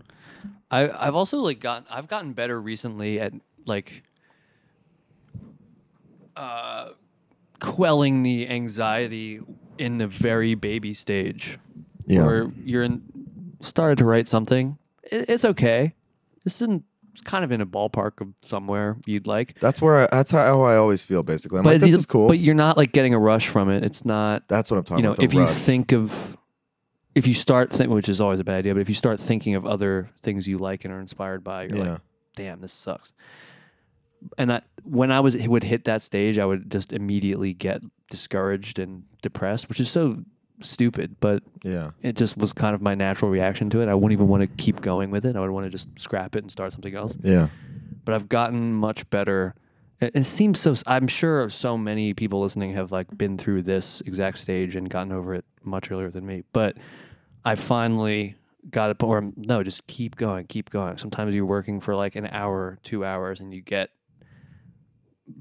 I 0.72 0.88
I've 0.88 1.16
also 1.16 1.40
like 1.40 1.60
gotten 1.60 1.88
I've 1.90 2.08
gotten 2.08 2.34
better 2.34 2.62
recently 2.62 3.20
at 3.20 3.34
like 3.66 4.04
uh 6.36 6.90
quelling 7.60 8.24
the 8.24 8.50
anxiety 8.50 9.40
in 9.78 9.98
the 9.98 10.08
very 10.08 10.56
baby 10.56 10.94
stage. 10.94 11.60
Yeah. 12.06 12.26
Where 12.26 12.52
you're 12.64 12.84
in 12.84 13.02
started 13.62 13.98
to 14.00 14.06
write 14.06 14.28
something. 14.28 14.78
It, 15.04 15.30
it's 15.30 15.46
okay. 15.46 15.94
This 16.44 16.56
isn't 16.62 16.84
it's 17.12 17.22
kind 17.22 17.44
of 17.44 17.52
in 17.52 17.60
a 17.62 17.66
ballpark 17.66 18.22
of 18.22 18.30
somewhere 18.42 18.98
you'd 19.06 19.28
like. 19.28 19.60
That's 19.60 19.82
where 19.82 20.04
I, 20.04 20.08
that's 20.12 20.32
how 20.32 20.62
I 20.64 20.78
always 20.78 21.04
feel 21.04 21.24
basically. 21.24 21.58
I'm 21.60 21.64
but 21.64 21.74
like, 21.74 21.82
this 21.82 21.94
is 21.94 22.06
cool. 22.06 22.28
But 22.28 22.40
you're 22.40 22.56
not 22.56 22.78
like 22.78 22.92
getting 22.92 23.14
a 23.14 23.20
rush 23.20 23.48
from 23.48 23.70
it. 23.70 23.84
It's 23.84 24.06
not 24.06 24.48
that's 24.48 24.72
what 24.72 24.78
I'm 24.78 24.84
talking 24.84 25.06
about. 25.06 25.20
you 25.22 25.28
know, 25.28 25.32
about. 25.42 25.48
if 25.48 25.52
you 25.58 25.64
think 25.66 25.92
of, 25.92 26.38
if 27.16 27.28
you 27.28 27.34
start 27.34 27.72
think, 27.72 27.92
which 27.92 28.10
is 28.10 28.22
always 28.22 28.40
a 28.40 28.44
bad 28.44 28.60
idea, 28.60 28.74
but 28.74 28.82
if 28.82 28.90
you 28.90 28.96
start 28.96 29.20
thinking 29.20 29.56
of 29.56 29.66
other 29.66 30.10
things 30.22 30.48
you 30.48 30.58
like 30.58 30.86
and 30.86 30.94
are 30.94 31.00
inspired 31.00 31.44
by, 31.44 31.64
you're 31.64 31.78
Yeah. 31.78 31.92
like, 31.94 32.02
damn, 32.36 32.62
this 32.62 32.72
sucks. 32.74 33.14
And 34.38 34.54
I, 34.54 34.62
when 34.84 35.12
I 35.12 35.20
was 35.20 35.38
would 35.38 35.64
hit 35.64 35.86
that 35.86 36.02
stage, 36.02 36.40
I 36.40 36.46
would 36.46 36.70
just 36.72 36.94
immediately 36.94 37.54
get 37.54 37.82
discouraged 38.10 38.80
and 38.80 39.04
depressed, 39.22 39.70
which 39.70 39.80
is 39.80 39.90
so 39.90 40.24
stupid, 40.62 41.16
but 41.20 41.42
yeah. 41.64 41.92
it 42.02 42.16
just 42.16 42.38
was 42.38 42.52
kind 42.54 42.76
of 42.76 42.82
my 42.82 42.96
natural 42.96 43.32
reaction 43.32 43.70
to 43.72 43.82
it. 43.82 43.88
I 43.88 43.94
wouldn't 43.94 44.12
even 44.12 44.28
want 44.28 44.42
to 44.42 44.48
keep 44.64 44.82
going 44.82 45.10
with 45.12 45.26
it. 45.26 45.36
I 45.36 45.40
would 45.40 45.52
want 45.52 45.66
to 45.66 45.70
just 45.70 45.88
scrap 45.98 46.36
it 46.36 46.44
and 46.44 46.52
start 46.52 46.74
something 46.74 46.94
else 46.96 47.16
Yeah. 47.24 47.48
but 48.04 48.14
I've 48.14 48.28
gotten 48.28 48.74
much 48.74 49.10
better. 49.10 49.56
It, 50.02 50.12
it 50.16 50.24
seems 50.26 50.60
so. 50.60 50.76
I'm 50.86 51.08
sure 51.08 51.50
so 51.50 51.78
many 51.78 52.14
people 52.14 52.42
listening 52.42 52.74
have 52.74 52.92
like 52.92 53.18
been 53.18 53.38
through 53.38 53.64
this 53.64 54.02
exact 54.06 54.40
stage 54.40 54.76
and 54.76 54.90
gotten 54.90 55.12
over 55.14 55.34
it 55.34 55.46
much 55.64 55.92
earlier 55.92 56.10
than 56.10 56.26
me. 56.26 56.44
But 56.52 56.78
I 57.46 57.56
finally 57.56 58.36
got 58.70 58.92
it. 58.92 59.02
Or 59.04 59.32
no, 59.38 59.64
just 59.64 59.88
keep 59.88 60.16
going, 60.16 60.46
keep 60.48 60.70
going. 60.70 60.98
Sometimes 60.98 61.34
you're 61.36 61.46
working 61.46 61.80
for 61.80 61.96
like 61.96 62.16
an 62.16 62.28
hour, 62.32 62.80
two 62.84 63.06
hours, 63.06 63.40
and 63.40 63.54
you 63.54 63.62
get 63.62 63.92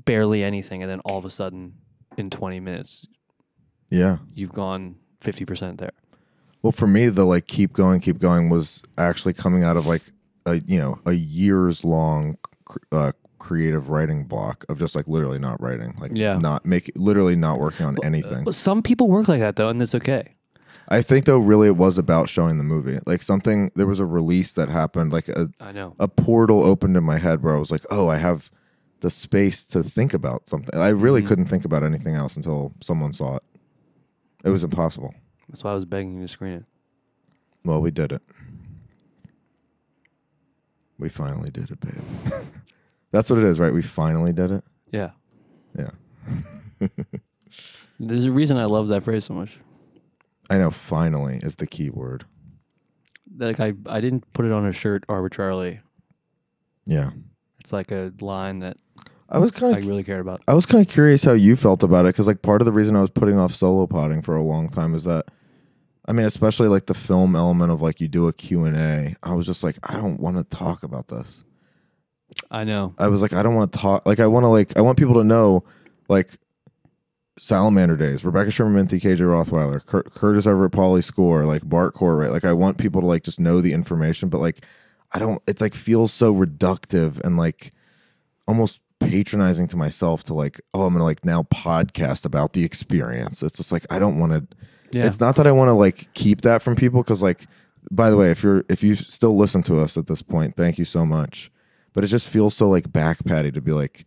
barely 0.04 0.42
anything, 0.44 0.82
and 0.82 0.90
then 0.90 1.00
all 1.00 1.18
of 1.18 1.24
a 1.24 1.30
sudden, 1.30 1.74
in 2.16 2.30
20 2.30 2.60
minutes, 2.60 3.06
Yeah. 3.90 4.18
you've 4.34 4.52
gone 4.52 4.96
50% 5.20 5.78
there. 5.78 5.92
Well, 6.62 6.72
for 6.72 6.86
me, 6.86 7.08
the 7.08 7.24
like 7.24 7.46
keep 7.46 7.72
going, 7.72 8.00
keep 8.00 8.18
going 8.18 8.50
was 8.50 8.82
actually 8.96 9.32
coming 9.34 9.62
out 9.64 9.76
of 9.76 9.86
like 9.86 10.02
a 10.46 10.54
you 10.66 10.78
know 10.78 10.98
a 11.06 11.12
years 11.12 11.84
long 11.84 12.34
cr- 12.64 12.78
uh, 12.90 13.12
creative 13.38 13.88
writing 13.90 14.24
block 14.24 14.64
of 14.68 14.78
just 14.78 14.96
like 14.96 15.06
literally 15.06 15.38
not 15.38 15.60
writing, 15.62 15.94
like 16.00 16.10
Yeah. 16.14 16.36
not 16.38 16.66
make 16.66 16.90
literally 16.96 17.36
not 17.36 17.60
working 17.60 17.86
on 17.86 17.96
anything. 18.02 18.44
But 18.44 18.56
some 18.56 18.82
people 18.82 19.08
work 19.08 19.28
like 19.28 19.38
that 19.40 19.54
though, 19.56 19.68
and 19.68 19.80
it's 19.80 19.94
okay. 19.94 20.34
I 20.88 21.00
think 21.02 21.26
though, 21.26 21.38
really, 21.38 21.68
it 21.68 21.76
was 21.76 21.96
about 21.98 22.28
showing 22.28 22.58
the 22.58 22.64
movie. 22.64 22.98
Like 23.06 23.22
something, 23.22 23.70
there 23.76 23.86
was 23.86 24.00
a 24.00 24.06
release 24.06 24.54
that 24.54 24.68
happened, 24.68 25.12
like 25.12 25.28
a 25.28 25.50
I 25.60 25.70
know. 25.70 25.94
a 26.00 26.08
portal 26.08 26.64
opened 26.64 26.96
in 26.96 27.04
my 27.04 27.18
head 27.18 27.42
where 27.42 27.54
I 27.54 27.58
was 27.60 27.70
like, 27.70 27.84
oh, 27.90 28.08
I 28.08 28.16
have 28.16 28.50
the 29.00 29.10
space 29.10 29.64
to 29.66 29.82
think 29.82 30.12
about 30.14 30.48
something. 30.48 30.78
I 30.78 30.88
really 30.88 31.20
Mm-hmm. 31.20 31.28
couldn't 31.28 31.44
think 31.46 31.64
about 31.64 31.82
anything 31.82 32.14
else 32.14 32.36
until 32.36 32.72
someone 32.80 33.12
saw 33.12 33.36
it. 33.36 33.42
It 34.44 34.50
was 34.50 34.64
impossible. 34.64 35.14
That's 35.48 35.64
why 35.64 35.72
I 35.72 35.74
was 35.74 35.84
begging 35.84 36.16
you 36.16 36.22
to 36.22 36.28
screen 36.28 36.52
it. 36.54 36.64
Well, 37.64 37.80
we 37.80 37.90
did 37.90 38.12
it. 38.12 38.22
We 40.98 41.08
finally 41.08 41.50
did 41.50 41.70
it, 41.70 41.80
babe. 41.80 41.94
That's 43.12 43.30
what 43.30 43.38
it 43.38 43.44
is, 43.44 43.60
right? 43.60 43.72
We 43.72 43.82
finally 43.82 44.32
did 44.32 44.50
it. 44.50 44.64
Yeah. 44.90 45.10
Yeah. 45.78 45.90
There's 48.00 48.24
a 48.26 48.32
reason 48.32 48.56
I 48.56 48.64
love 48.66 48.88
that 48.88 49.02
phrase 49.04 49.24
so 49.24 49.34
much. 49.34 49.58
I 50.50 50.58
know 50.58 50.70
finally 50.70 51.38
is 51.42 51.56
the 51.56 51.66
key 51.66 51.90
word. 51.90 52.24
like 53.36 53.60
I 53.60 53.74
I 53.86 54.00
didn't 54.00 54.30
put 54.32 54.44
it 54.44 54.52
on 54.52 54.66
a 54.66 54.72
shirt 54.72 55.04
arbitrarily. 55.08 55.80
Yeah. 56.86 57.10
It's 57.60 57.72
like 57.72 57.90
a 57.92 58.12
line 58.20 58.60
that 58.60 58.76
I 59.28 59.38
was 59.38 59.50
kind 59.50 59.74
I 59.74 59.78
of 59.78 59.86
really 59.86 60.04
cared 60.04 60.20
about. 60.20 60.42
I 60.48 60.54
was 60.54 60.66
kind 60.66 60.84
of 60.84 60.90
curious 60.90 61.24
how 61.24 61.32
you 61.32 61.54
felt 61.56 61.82
about 61.82 62.06
it 62.06 62.10
because 62.10 62.26
like 62.26 62.42
part 62.42 62.62
of 62.62 62.66
the 62.66 62.72
reason 62.72 62.96
I 62.96 63.00
was 63.00 63.10
putting 63.10 63.38
off 63.38 63.54
solo 63.54 63.86
potting 63.86 64.22
for 64.22 64.36
a 64.36 64.42
long 64.42 64.68
time 64.68 64.94
is 64.94 65.04
that 65.04 65.26
I 66.06 66.12
mean 66.12 66.24
especially 66.24 66.68
like 66.68 66.86
the 66.86 66.94
film 66.94 67.36
element 67.36 67.70
of 67.70 67.82
like 67.82 68.00
you 68.00 68.08
do 68.08 68.28
a 68.28 68.32
Q&A 68.32 69.14
I 69.22 69.34
was 69.34 69.46
just 69.46 69.62
like 69.62 69.78
I 69.82 69.94
don't 69.94 70.18
want 70.20 70.36
to 70.38 70.44
talk 70.44 70.82
about 70.82 71.08
this 71.08 71.44
I 72.50 72.64
know. 72.64 72.94
I 72.98 73.08
was 73.08 73.20
like 73.20 73.32
I 73.32 73.42
don't 73.42 73.54
want 73.54 73.72
to 73.72 73.78
talk 73.78 74.06
like 74.06 74.20
I 74.20 74.26
want 74.26 74.44
to 74.44 74.48
like 74.48 74.76
I 74.76 74.80
want 74.80 74.98
people 74.98 75.14
to 75.14 75.24
know 75.24 75.64
like 76.08 76.38
Salamander 77.38 77.96
Days 77.96 78.24
Rebecca 78.24 78.50
Sherman 78.50 78.74
Minty 78.74 78.98
KJ 78.98 79.18
Rothweiler 79.18 79.84
Cur- 79.84 80.04
Curtis 80.04 80.46
Everett 80.46 80.72
Pauly 80.72 81.04
Score 81.04 81.44
like 81.44 81.68
Bart 81.68 81.92
Corbett 81.94 82.32
like 82.32 82.44
I 82.44 82.54
want 82.54 82.78
people 82.78 83.02
to 83.02 83.06
like 83.06 83.24
just 83.24 83.38
know 83.38 83.60
the 83.60 83.74
information 83.74 84.30
but 84.30 84.38
like 84.38 84.64
I 85.12 85.18
don't 85.18 85.42
it's 85.46 85.60
like 85.60 85.74
feels 85.74 86.12
so 86.12 86.34
reductive 86.34 87.20
and 87.20 87.36
like 87.36 87.72
almost 88.46 88.80
patronizing 89.00 89.66
to 89.68 89.76
myself 89.76 90.24
to 90.24 90.34
like 90.34 90.60
oh 90.74 90.84
i'm 90.86 90.92
gonna 90.92 91.04
like 91.04 91.24
now 91.24 91.42
podcast 91.44 92.24
about 92.24 92.52
the 92.52 92.64
experience 92.64 93.42
it's 93.42 93.56
just 93.56 93.70
like 93.72 93.86
i 93.90 93.98
don't 93.98 94.18
want 94.18 94.32
to 94.32 94.56
Yeah. 94.90 95.06
it's 95.06 95.20
not 95.20 95.36
that 95.36 95.46
i 95.46 95.52
want 95.52 95.68
to 95.68 95.72
like 95.74 96.12
keep 96.14 96.40
that 96.42 96.62
from 96.62 96.74
people 96.76 97.02
because 97.02 97.22
like 97.22 97.46
by 97.90 98.10
the 98.10 98.18
way, 98.18 98.30
if 98.30 98.42
you're 98.42 98.64
if 98.68 98.82
you 98.82 98.94
still 98.96 99.34
listen 99.34 99.62
to 99.62 99.80
us 99.80 99.96
at 99.96 100.08
this 100.08 100.20
point, 100.20 100.56
thank 100.56 100.76
you 100.76 100.84
so 100.84 101.06
much. 101.06 101.50
But 101.94 102.04
it 102.04 102.08
just 102.08 102.28
feels 102.28 102.54
so 102.54 102.68
like 102.68 102.92
back 102.92 103.24
patty 103.24 103.50
to 103.52 103.62
be 103.62 103.72
like, 103.72 104.04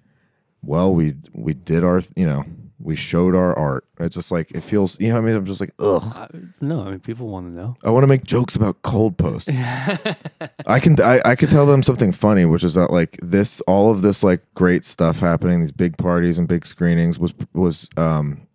well, 0.61 0.93
we 0.93 1.15
we 1.33 1.55
did 1.55 1.83
our 1.83 1.99
you 2.15 2.27
know 2.27 2.43
we 2.83 2.95
showed 2.95 3.35
our 3.35 3.57
art. 3.57 3.85
It's 3.99 4.15
just 4.15 4.31
like 4.31 4.51
it 4.51 4.61
feels 4.61 4.99
you 4.99 5.09
know 5.09 5.15
what 5.15 5.21
I 5.21 5.25
mean. 5.25 5.35
I'm 5.35 5.45
just 5.45 5.61
like 5.61 5.73
ugh. 5.79 6.03
I, 6.15 6.27
no, 6.59 6.81
I 6.81 6.91
mean 6.91 6.99
people 6.99 7.27
want 7.27 7.49
to 7.49 7.55
know. 7.55 7.77
I 7.83 7.91
want 7.91 8.03
to 8.03 8.07
make 8.07 8.23
jokes 8.23 8.55
about 8.55 8.81
cold 8.81 9.17
posts. 9.17 9.49
I 10.65 10.79
can 10.79 10.99
I, 11.01 11.21
I 11.25 11.35
could 11.35 11.49
tell 11.49 11.65
them 11.65 11.83
something 11.83 12.11
funny, 12.11 12.45
which 12.45 12.63
is 12.63 12.73
that 12.73 12.91
like 12.91 13.17
this 13.21 13.61
all 13.61 13.91
of 13.91 14.01
this 14.01 14.23
like 14.23 14.41
great 14.53 14.85
stuff 14.85 15.19
happening, 15.19 15.61
these 15.61 15.71
big 15.71 15.97
parties 15.97 16.37
and 16.37 16.47
big 16.47 16.65
screenings 16.65 17.19
was 17.19 17.33
was 17.53 17.87
um 17.97 18.47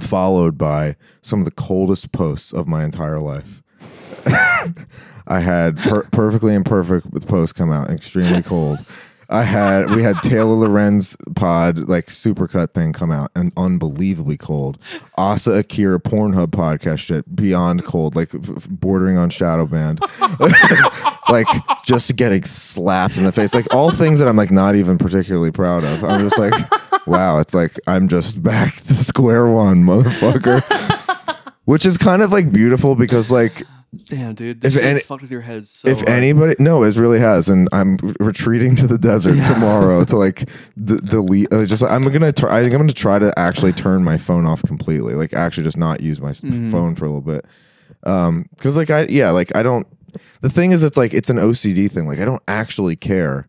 followed 0.00 0.58
by 0.58 0.96
some 1.22 1.40
of 1.40 1.44
the 1.44 1.52
coldest 1.52 2.12
posts 2.12 2.52
of 2.52 2.66
my 2.66 2.84
entire 2.84 3.20
life. 3.20 3.62
I 5.30 5.40
had 5.40 5.76
per- 5.76 6.04
perfectly 6.04 6.54
imperfect 6.54 7.06
with 7.12 7.28
posts 7.28 7.52
come 7.52 7.70
out 7.70 7.90
extremely 7.90 8.42
cold. 8.42 8.78
I 9.30 9.42
had 9.42 9.90
we 9.90 10.02
had 10.02 10.22
Taylor 10.22 10.54
Lorenz 10.54 11.14
pod 11.34 11.80
like 11.80 12.06
supercut 12.06 12.72
thing 12.72 12.94
come 12.94 13.10
out 13.10 13.30
and 13.36 13.52
unbelievably 13.58 14.38
cold. 14.38 14.78
Asa 15.18 15.52
Akira 15.52 16.00
Pornhub 16.00 16.46
podcast 16.46 17.00
shit 17.00 17.36
beyond 17.36 17.84
cold, 17.84 18.16
like 18.16 18.30
bordering 18.70 19.18
on 19.18 19.28
shadow 19.28 19.66
band, 19.66 20.00
like 21.28 21.46
just 21.84 22.16
getting 22.16 22.42
slapped 22.42 23.18
in 23.18 23.24
the 23.24 23.32
face, 23.32 23.52
like 23.52 23.72
all 23.74 23.90
things 23.90 24.18
that 24.18 24.28
I'm 24.28 24.36
like 24.36 24.50
not 24.50 24.76
even 24.76 24.96
particularly 24.96 25.52
proud 25.52 25.84
of. 25.84 26.04
I'm 26.04 26.20
just 26.20 26.38
like, 26.38 26.54
wow, 27.06 27.38
it's 27.38 27.52
like 27.52 27.78
I'm 27.86 28.08
just 28.08 28.42
back 28.42 28.76
to 28.76 28.94
square 28.94 29.46
one, 29.46 29.84
motherfucker. 29.84 30.62
Which 31.66 31.84
is 31.84 31.98
kind 31.98 32.22
of 32.22 32.32
like 32.32 32.50
beautiful 32.50 32.94
because 32.94 33.30
like 33.30 33.62
Damn, 34.08 34.34
dude. 34.34 34.62
If 34.64 34.76
any- 34.76 35.00
fucked 35.00 35.22
with 35.22 35.30
your 35.30 35.40
head 35.40 35.66
so 35.66 35.88
if 35.88 35.96
hard. 35.98 36.08
anybody 36.10 36.54
no 36.58 36.82
it 36.84 36.96
really 36.96 37.18
has 37.18 37.48
and 37.48 37.68
i'm 37.72 37.96
retreating 38.20 38.76
to 38.76 38.86
the 38.86 38.98
desert 38.98 39.42
tomorrow 39.46 40.04
to 40.04 40.16
like 40.24 40.48
d- 40.82 41.00
delete 41.04 41.50
uh, 41.54 41.64
just 41.64 41.82
i'm 41.82 42.04
gonna 42.10 42.30
tur- 42.30 42.50
i 42.50 42.60
think 42.60 42.74
i'm 42.74 42.80
gonna 42.80 42.92
try 42.92 43.18
to 43.18 43.32
actually 43.38 43.72
turn 43.72 44.04
my 44.04 44.18
phone 44.18 44.44
off 44.44 44.60
completely 44.62 45.14
like 45.14 45.32
actually 45.32 45.64
just 45.64 45.78
not 45.78 46.02
use 46.02 46.20
my 46.20 46.30
s 46.30 46.40
phone 46.40 46.94
for 46.94 47.06
a 47.06 47.08
little 47.08 47.22
bit 47.22 47.46
um 48.04 48.44
because 48.56 48.76
like 48.76 48.90
i 48.90 49.04
yeah 49.04 49.30
like 49.30 49.56
i 49.56 49.62
don't 49.62 49.86
the 50.42 50.50
thing 50.50 50.72
is 50.72 50.82
it's 50.82 50.98
like 50.98 51.14
it's 51.14 51.30
an 51.30 51.38
ocd 51.38 51.90
thing 51.90 52.06
like 52.06 52.18
i 52.18 52.24
don't 52.26 52.42
actually 52.46 52.94
care 52.94 53.48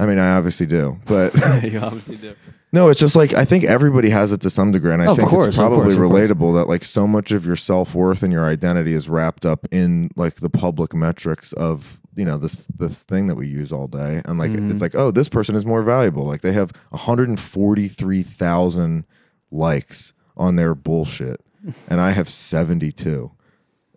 i 0.00 0.06
mean 0.06 0.18
i 0.18 0.34
obviously 0.36 0.66
do 0.66 0.98
but 1.06 1.32
you 1.62 1.78
obviously 1.78 2.16
do. 2.16 2.34
No, 2.72 2.88
it's 2.88 3.00
just 3.00 3.14
like 3.16 3.34
I 3.34 3.44
think 3.44 3.64
everybody 3.64 4.10
has 4.10 4.32
it 4.32 4.40
to 4.42 4.50
some 4.50 4.72
degree, 4.72 4.92
and 4.92 5.02
I 5.02 5.06
Of 5.06 5.16
think 5.18 5.28
course, 5.28 5.48
it's 5.48 5.58
of 5.58 5.62
probably 5.62 5.94
course, 5.94 5.96
of 5.96 6.00
course. 6.10 6.30
relatable 6.30 6.54
that 6.54 6.68
like 6.68 6.84
so 6.84 7.06
much 7.06 7.30
of 7.32 7.44
your 7.46 7.56
self 7.56 7.94
worth 7.94 8.22
and 8.22 8.32
your 8.32 8.44
identity 8.46 8.92
is 8.94 9.08
wrapped 9.08 9.44
up 9.46 9.66
in 9.70 10.10
like 10.16 10.36
the 10.36 10.50
public 10.50 10.94
metrics 10.94 11.52
of 11.54 12.00
you 12.14 12.24
know 12.24 12.38
this 12.38 12.66
this 12.68 13.02
thing 13.02 13.26
that 13.26 13.34
we 13.36 13.46
use 13.46 13.72
all 13.72 13.86
day, 13.88 14.22
and 14.24 14.38
like 14.38 14.50
Mm-hmm. 14.50 14.70
it's 14.70 14.80
like 14.82 14.94
oh 14.94 15.10
this 15.10 15.28
person 15.28 15.54
is 15.54 15.64
more 15.66 15.82
valuable, 15.82 16.24
like 16.24 16.40
they 16.40 16.52
have 16.52 16.72
143 16.90 18.22
thousand 18.22 19.04
likes 19.50 20.12
on 20.36 20.56
their 20.56 20.74
bullshit, 20.74 21.40
and 21.88 22.00
I 22.00 22.10
have 22.12 22.28
72. 22.28 23.30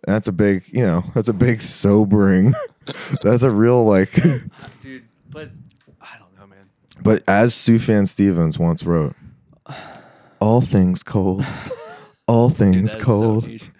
That's 0.06 0.28
a 0.28 0.32
big, 0.32 0.64
you 0.72 0.86
know, 0.86 1.02
that's 1.14 1.28
a 1.28 1.32
big 1.32 1.60
sobering. 1.60 2.54
that's 3.22 3.42
a 3.42 3.50
real 3.50 3.84
like. 3.84 4.12
Dude, 4.80 5.04
but 5.30 5.50
I 6.00 6.16
don't 6.18 6.38
know, 6.38 6.46
man. 6.46 6.68
But 7.02 7.22
as 7.28 7.54
Sufjan 7.54 8.08
Stevens 8.08 8.58
once 8.58 8.84
wrote, 8.84 9.14
all 10.40 10.60
things 10.60 11.02
cold, 11.02 11.44
all 12.28 12.50
things 12.50 12.92
so 12.92 13.00
cold. 13.00 13.46
niche. 13.46 13.70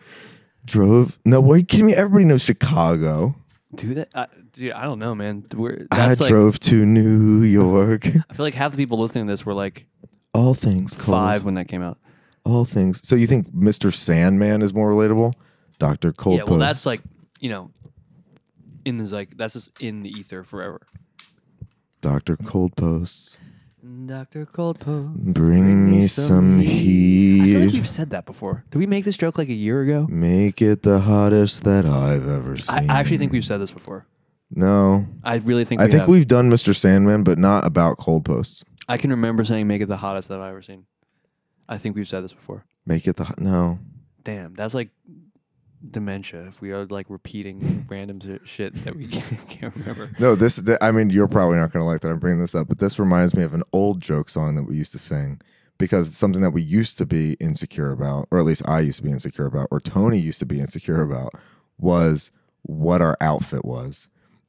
Drove. 0.65 1.19
No, 1.25 1.41
are 1.53 1.57
you 1.59 1.65
kidding 1.65 1.87
me? 1.87 1.95
Everybody 1.95 2.25
knows 2.25 2.43
Chicago. 2.43 3.37
Dude, 3.75 3.99
that, 3.99 4.09
I, 4.15 4.27
dude, 4.53 4.73
I 4.73 4.85
don't 4.85 4.99
know, 4.99 5.15
man. 5.15 5.45
We're, 5.55 5.87
I 5.91 6.15
like, 6.15 6.29
drove 6.29 6.59
to 6.61 6.85
New 6.85 7.43
York. 7.43 8.07
I 8.31 8.35
feel 8.35 8.47
like 8.47 8.55
half 8.55 8.73
the 8.73 8.77
people 8.77 8.99
listening 8.99 9.27
to 9.27 9.33
this 9.33 9.47
were 9.47 9.55
like 9.55 9.87
all 10.35 10.55
things 10.55 10.95
cold. 10.95 11.17
five 11.17 11.45
when 11.45 11.55
that 11.55 11.69
came 11.69 11.83
out. 11.83 11.99
All 12.45 12.65
things. 12.65 13.07
So 13.07 13.17
you 13.17 13.27
think 13.27 13.55
Mr. 13.55 13.93
Sandman 13.93 14.63
is 14.63 14.73
more 14.73 14.91
relatable? 14.91 15.35
Doctor 15.79 16.13
Cold. 16.13 16.39
yeah, 16.39 16.45
well, 16.45 16.59
that's 16.59 16.87
like 16.87 17.01
you 17.41 17.51
know, 17.51 17.71
in 18.85 18.97
the 18.97 19.05
like 19.15 19.37
that's 19.37 19.55
just 19.55 19.81
in 19.81 20.03
the 20.03 20.11
ether 20.11 20.43
forever. 20.43 20.87
Doctor 22.07 22.37
Cold 22.37 22.77
Posts. 22.77 23.41
Doctor 24.07 24.47
Cold 24.47 24.79
Post. 24.79 25.17
Bring 25.35 25.91
me 25.91 26.03
some 26.03 26.61
heat. 26.61 27.41
I 27.41 27.45
feel 27.47 27.61
like 27.63 27.73
we've 27.73 27.89
said 27.89 28.11
that 28.11 28.27
before. 28.27 28.65
Did 28.71 28.79
we 28.79 28.87
make 28.87 29.05
this 29.05 29.17
joke 29.17 29.39
like 29.39 29.49
a 29.49 29.53
year 29.55 29.83
ago? 29.83 30.07
Make 30.09 30.63
it 30.63 30.83
the 30.85 31.01
hottest 31.01 31.65
that 31.65 31.85
I've 31.85 32.29
ever 32.29 32.53
I, 32.53 32.57
seen. 32.81 32.91
I 32.91 33.01
actually 33.01 33.19
think 33.19 33.33
we've 33.33 33.45
said 33.45 33.59
this 33.61 33.73
before. 33.73 34.07
no. 34.53 35.05
I 35.25 35.39
really 35.39 35.65
think 35.65 35.81
I 35.81 35.87
we 35.87 35.91
think 35.91 36.01
have. 36.03 36.09
we've 36.09 36.29
done 36.29 36.49
Mr. 36.49 36.73
Sandman, 36.77 37.25
but 37.25 37.39
not 37.39 37.67
about 37.67 37.99
cold 37.99 38.25
posts. 38.25 38.65
I 38.89 38.99
can 38.99 39.11
remember 39.11 39.45
saying 39.45 39.67
make 39.67 39.83
it 39.83 39.87
the 39.87 39.97
hottest 39.97 40.29
that 40.29 40.39
I've 40.39 40.51
ever 40.51 40.63
seen. 40.63 40.87
I 41.69 41.77
think 41.77 41.97
we've 41.97 42.07
said 42.07 42.23
this 42.23 42.33
before. 42.33 42.65
Make 42.87 43.09
it 43.09 43.17
the 43.17 43.25
hot. 43.25 43.41
No. 43.41 43.81
Damn, 44.23 44.55
that's 44.55 44.75
like 44.75 44.91
dementia. 45.93 46.47
If 46.49 46.61
we 46.61 46.73
are 46.73 46.85
like 46.87 47.07
repeating 47.09 47.87
random 47.89 48.41
shit 48.45 48.75
that 48.85 48.97
we 48.97 49.09
can't, 49.09 49.49
can't 49.49 49.75
remember. 49.75 50.11
No, 50.19 50.35
this. 50.35 50.61
th- 50.63 50.79
I 50.81 50.91
mean, 50.91 51.11
you're 51.11 51.29
probably 51.29 51.59
not 51.59 51.73
going 51.73 51.83
to 51.83 51.87
like 51.87 52.01
that 52.03 52.11
I'm 52.11 52.19
bringing 52.19 52.41
this 52.41 52.55
up, 52.55 52.69
but 52.69 52.79
this 52.79 52.99
reminds 52.99 53.35
me 53.35 53.43
of 53.43 53.55
an 53.55 53.63
old 53.73 54.01
joke 54.01 54.29
song 54.29 54.55
that 54.57 54.65
we 54.65 54.77
used 54.77 54.93
to 54.93 54.99
sing 54.99 55.41
because 55.79 56.09
it's 56.09 56.17
something 56.17 56.43
that 56.43 56.51
we 56.51 56.63
used 56.63 56.99
to 56.99 57.07
be 57.07 57.35
insecure 57.35 57.91
about, 57.91 58.29
or 58.31 58.39
at 58.39 58.45
least 58.45 58.67
I 58.69 58.81
used 58.81 58.99
to 58.99 59.03
be 59.03 59.11
insecure 59.11 59.47
about, 59.47 59.69
or 59.71 59.81
Tony 59.81 60.19
used 60.19 60.39
to 60.41 60.47
be 60.47 60.61
insecure 60.61 61.03
about, 61.03 61.33
was 61.79 62.33
what 62.63 63.03
our 63.03 63.17
outfit 63.21 63.65
was. 63.65 64.09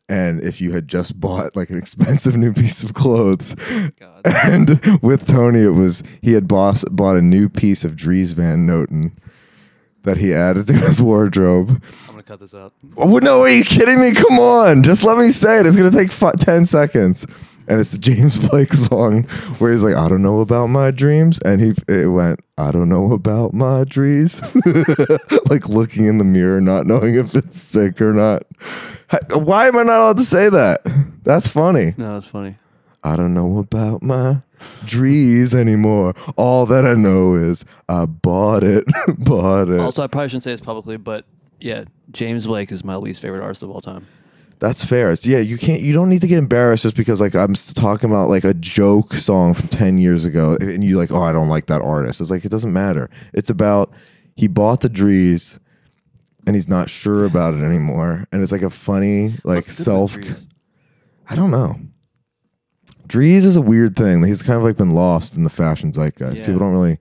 And 0.09 0.41
if 0.41 0.61
you 0.61 0.71
had 0.71 0.87
just 0.87 1.19
bought 1.19 1.55
like 1.55 1.69
an 1.69 1.77
expensive 1.77 2.37
new 2.37 2.53
piece 2.53 2.81
of 2.81 2.93
clothes, 2.93 3.55
God. 3.99 4.21
and 4.25 4.99
with 5.01 5.27
Tony, 5.27 5.61
it 5.61 5.69
was 5.69 6.01
he 6.21 6.31
had 6.31 6.47
boss, 6.47 6.85
bought 6.85 7.17
a 7.17 7.21
new 7.21 7.49
piece 7.49 7.83
of 7.83 7.95
Dries 7.95 8.31
Van 8.31 8.65
Noten 8.65 9.11
that 10.07 10.17
he 10.17 10.33
added 10.33 10.65
to 10.67 10.73
his 10.73 11.01
wardrobe. 11.01 11.83
I'm 12.05 12.11
gonna 12.11 12.23
cut 12.23 12.39
this 12.39 12.53
out. 12.53 12.73
Oh, 12.95 13.17
no, 13.19 13.41
are 13.41 13.49
you 13.49 13.63
kidding 13.63 13.99
me? 13.99 14.13
Come 14.13 14.39
on. 14.39 14.81
Just 14.81 15.03
let 15.03 15.17
me 15.17 15.29
say 15.29 15.59
it. 15.59 15.65
It's 15.65 15.75
to 15.75 15.91
take 15.91 16.13
fi 16.13 16.31
10 16.31 16.65
seconds. 16.65 17.27
And 17.67 17.81
it's 17.81 17.91
the 17.91 17.97
James 17.99 18.37
Blake 18.47 18.71
song 18.71 19.23
where 19.59 19.73
he's 19.73 19.83
like, 19.83 19.95
I 19.95 20.07
don't 20.07 20.21
know 20.21 20.39
about 20.39 20.67
my 20.67 20.91
dreams. 20.91 21.39
And 21.43 21.59
he 21.59 21.73
it 21.89 22.07
went, 22.07 22.39
I 22.57 22.71
don't 22.71 22.87
know 22.87 23.11
about 23.11 23.53
my 23.53 23.83
dreams. 23.83 24.41
like 25.49 25.67
looking 25.67 26.05
in 26.05 26.19
the 26.19 26.23
mirror, 26.25 26.61
not 26.61 26.87
knowing 26.87 27.15
if 27.15 27.35
it's 27.35 27.61
sick 27.61 27.99
or 27.99 28.13
not. 28.13 28.43
Why 29.33 29.67
am 29.67 29.75
I 29.75 29.83
not 29.83 29.99
allowed 29.99 30.17
to 30.17 30.23
say 30.23 30.49
that? 30.49 30.81
That's 31.23 31.49
funny. 31.49 31.93
No, 31.97 32.13
that's 32.13 32.27
funny. 32.27 32.55
I 33.03 33.15
don't 33.15 33.33
know 33.33 33.59
about 33.59 34.01
my 34.03 34.41
drees 34.85 35.53
anymore. 35.53 36.13
All 36.35 36.65
that 36.65 36.85
I 36.85 36.95
know 36.95 37.35
is 37.35 37.63
I 37.87 38.05
bought 38.05 38.63
it. 38.63 38.85
bought 39.19 39.69
it. 39.69 39.79
Also, 39.79 40.03
I 40.03 40.07
probably 40.07 40.29
shouldn't 40.29 40.43
say 40.43 40.51
this 40.51 40.61
publicly, 40.61 40.97
but 40.97 41.25
yeah, 41.59 41.85
James 42.11 42.45
Blake 42.47 42.71
is 42.71 42.83
my 42.83 42.95
least 42.95 43.21
favorite 43.21 43.41
artist 43.43 43.63
of 43.63 43.69
all 43.69 43.81
time. 43.81 44.05
That's 44.59 44.83
fair. 44.83 45.11
It's, 45.11 45.25
yeah, 45.25 45.37
you 45.37 45.57
can't. 45.57 45.81
You 45.81 45.93
don't 45.93 46.09
need 46.09 46.21
to 46.21 46.27
get 46.27 46.39
embarrassed 46.39 46.81
just 46.83 46.95
because 46.95 47.21
like 47.21 47.35
I'm 47.35 47.51
s- 47.51 47.71
talking 47.73 48.09
about 48.09 48.27
like 48.29 48.43
a 48.43 48.55
joke 48.55 49.13
song 49.13 49.53
from 49.53 49.67
ten 49.67 49.99
years 49.99 50.25
ago, 50.25 50.57
and 50.59 50.83
you 50.83 50.97
like, 50.97 51.11
oh, 51.11 51.21
I 51.21 51.31
don't 51.31 51.47
like 51.49 51.67
that 51.67 51.81
artist. 51.83 52.19
It's 52.21 52.31
like 52.31 52.43
it 52.43 52.49
doesn't 52.49 52.73
matter. 52.73 53.09
It's 53.33 53.51
about 53.51 53.93
he 54.35 54.47
bought 54.47 54.81
the 54.81 54.89
Dries, 54.89 55.59
and 56.47 56.55
he's 56.55 56.67
not 56.67 56.89
sure 56.89 57.25
about 57.25 57.53
it 57.53 57.61
anymore, 57.61 58.27
and 58.31 58.41
it's 58.41 58.51
like 58.51 58.63
a 58.63 58.71
funny 58.71 59.29
like 59.43 59.57
What's 59.57 59.73
self. 59.73 60.17
I 61.29 61.35
don't 61.35 61.51
know. 61.51 61.79
Dries 63.07 63.45
is 63.45 63.57
a 63.57 63.61
weird 63.61 63.95
thing. 63.95 64.23
He's 64.23 64.41
kind 64.41 64.57
of 64.57 64.63
like 64.63 64.77
been 64.77 64.91
lost 64.91 65.37
in 65.37 65.43
the 65.43 65.49
fashion 65.49 65.91
zeitgeist. 65.91 66.39
Yeah. 66.39 66.45
People 66.45 66.59
don't 66.59 66.73
really. 66.73 66.99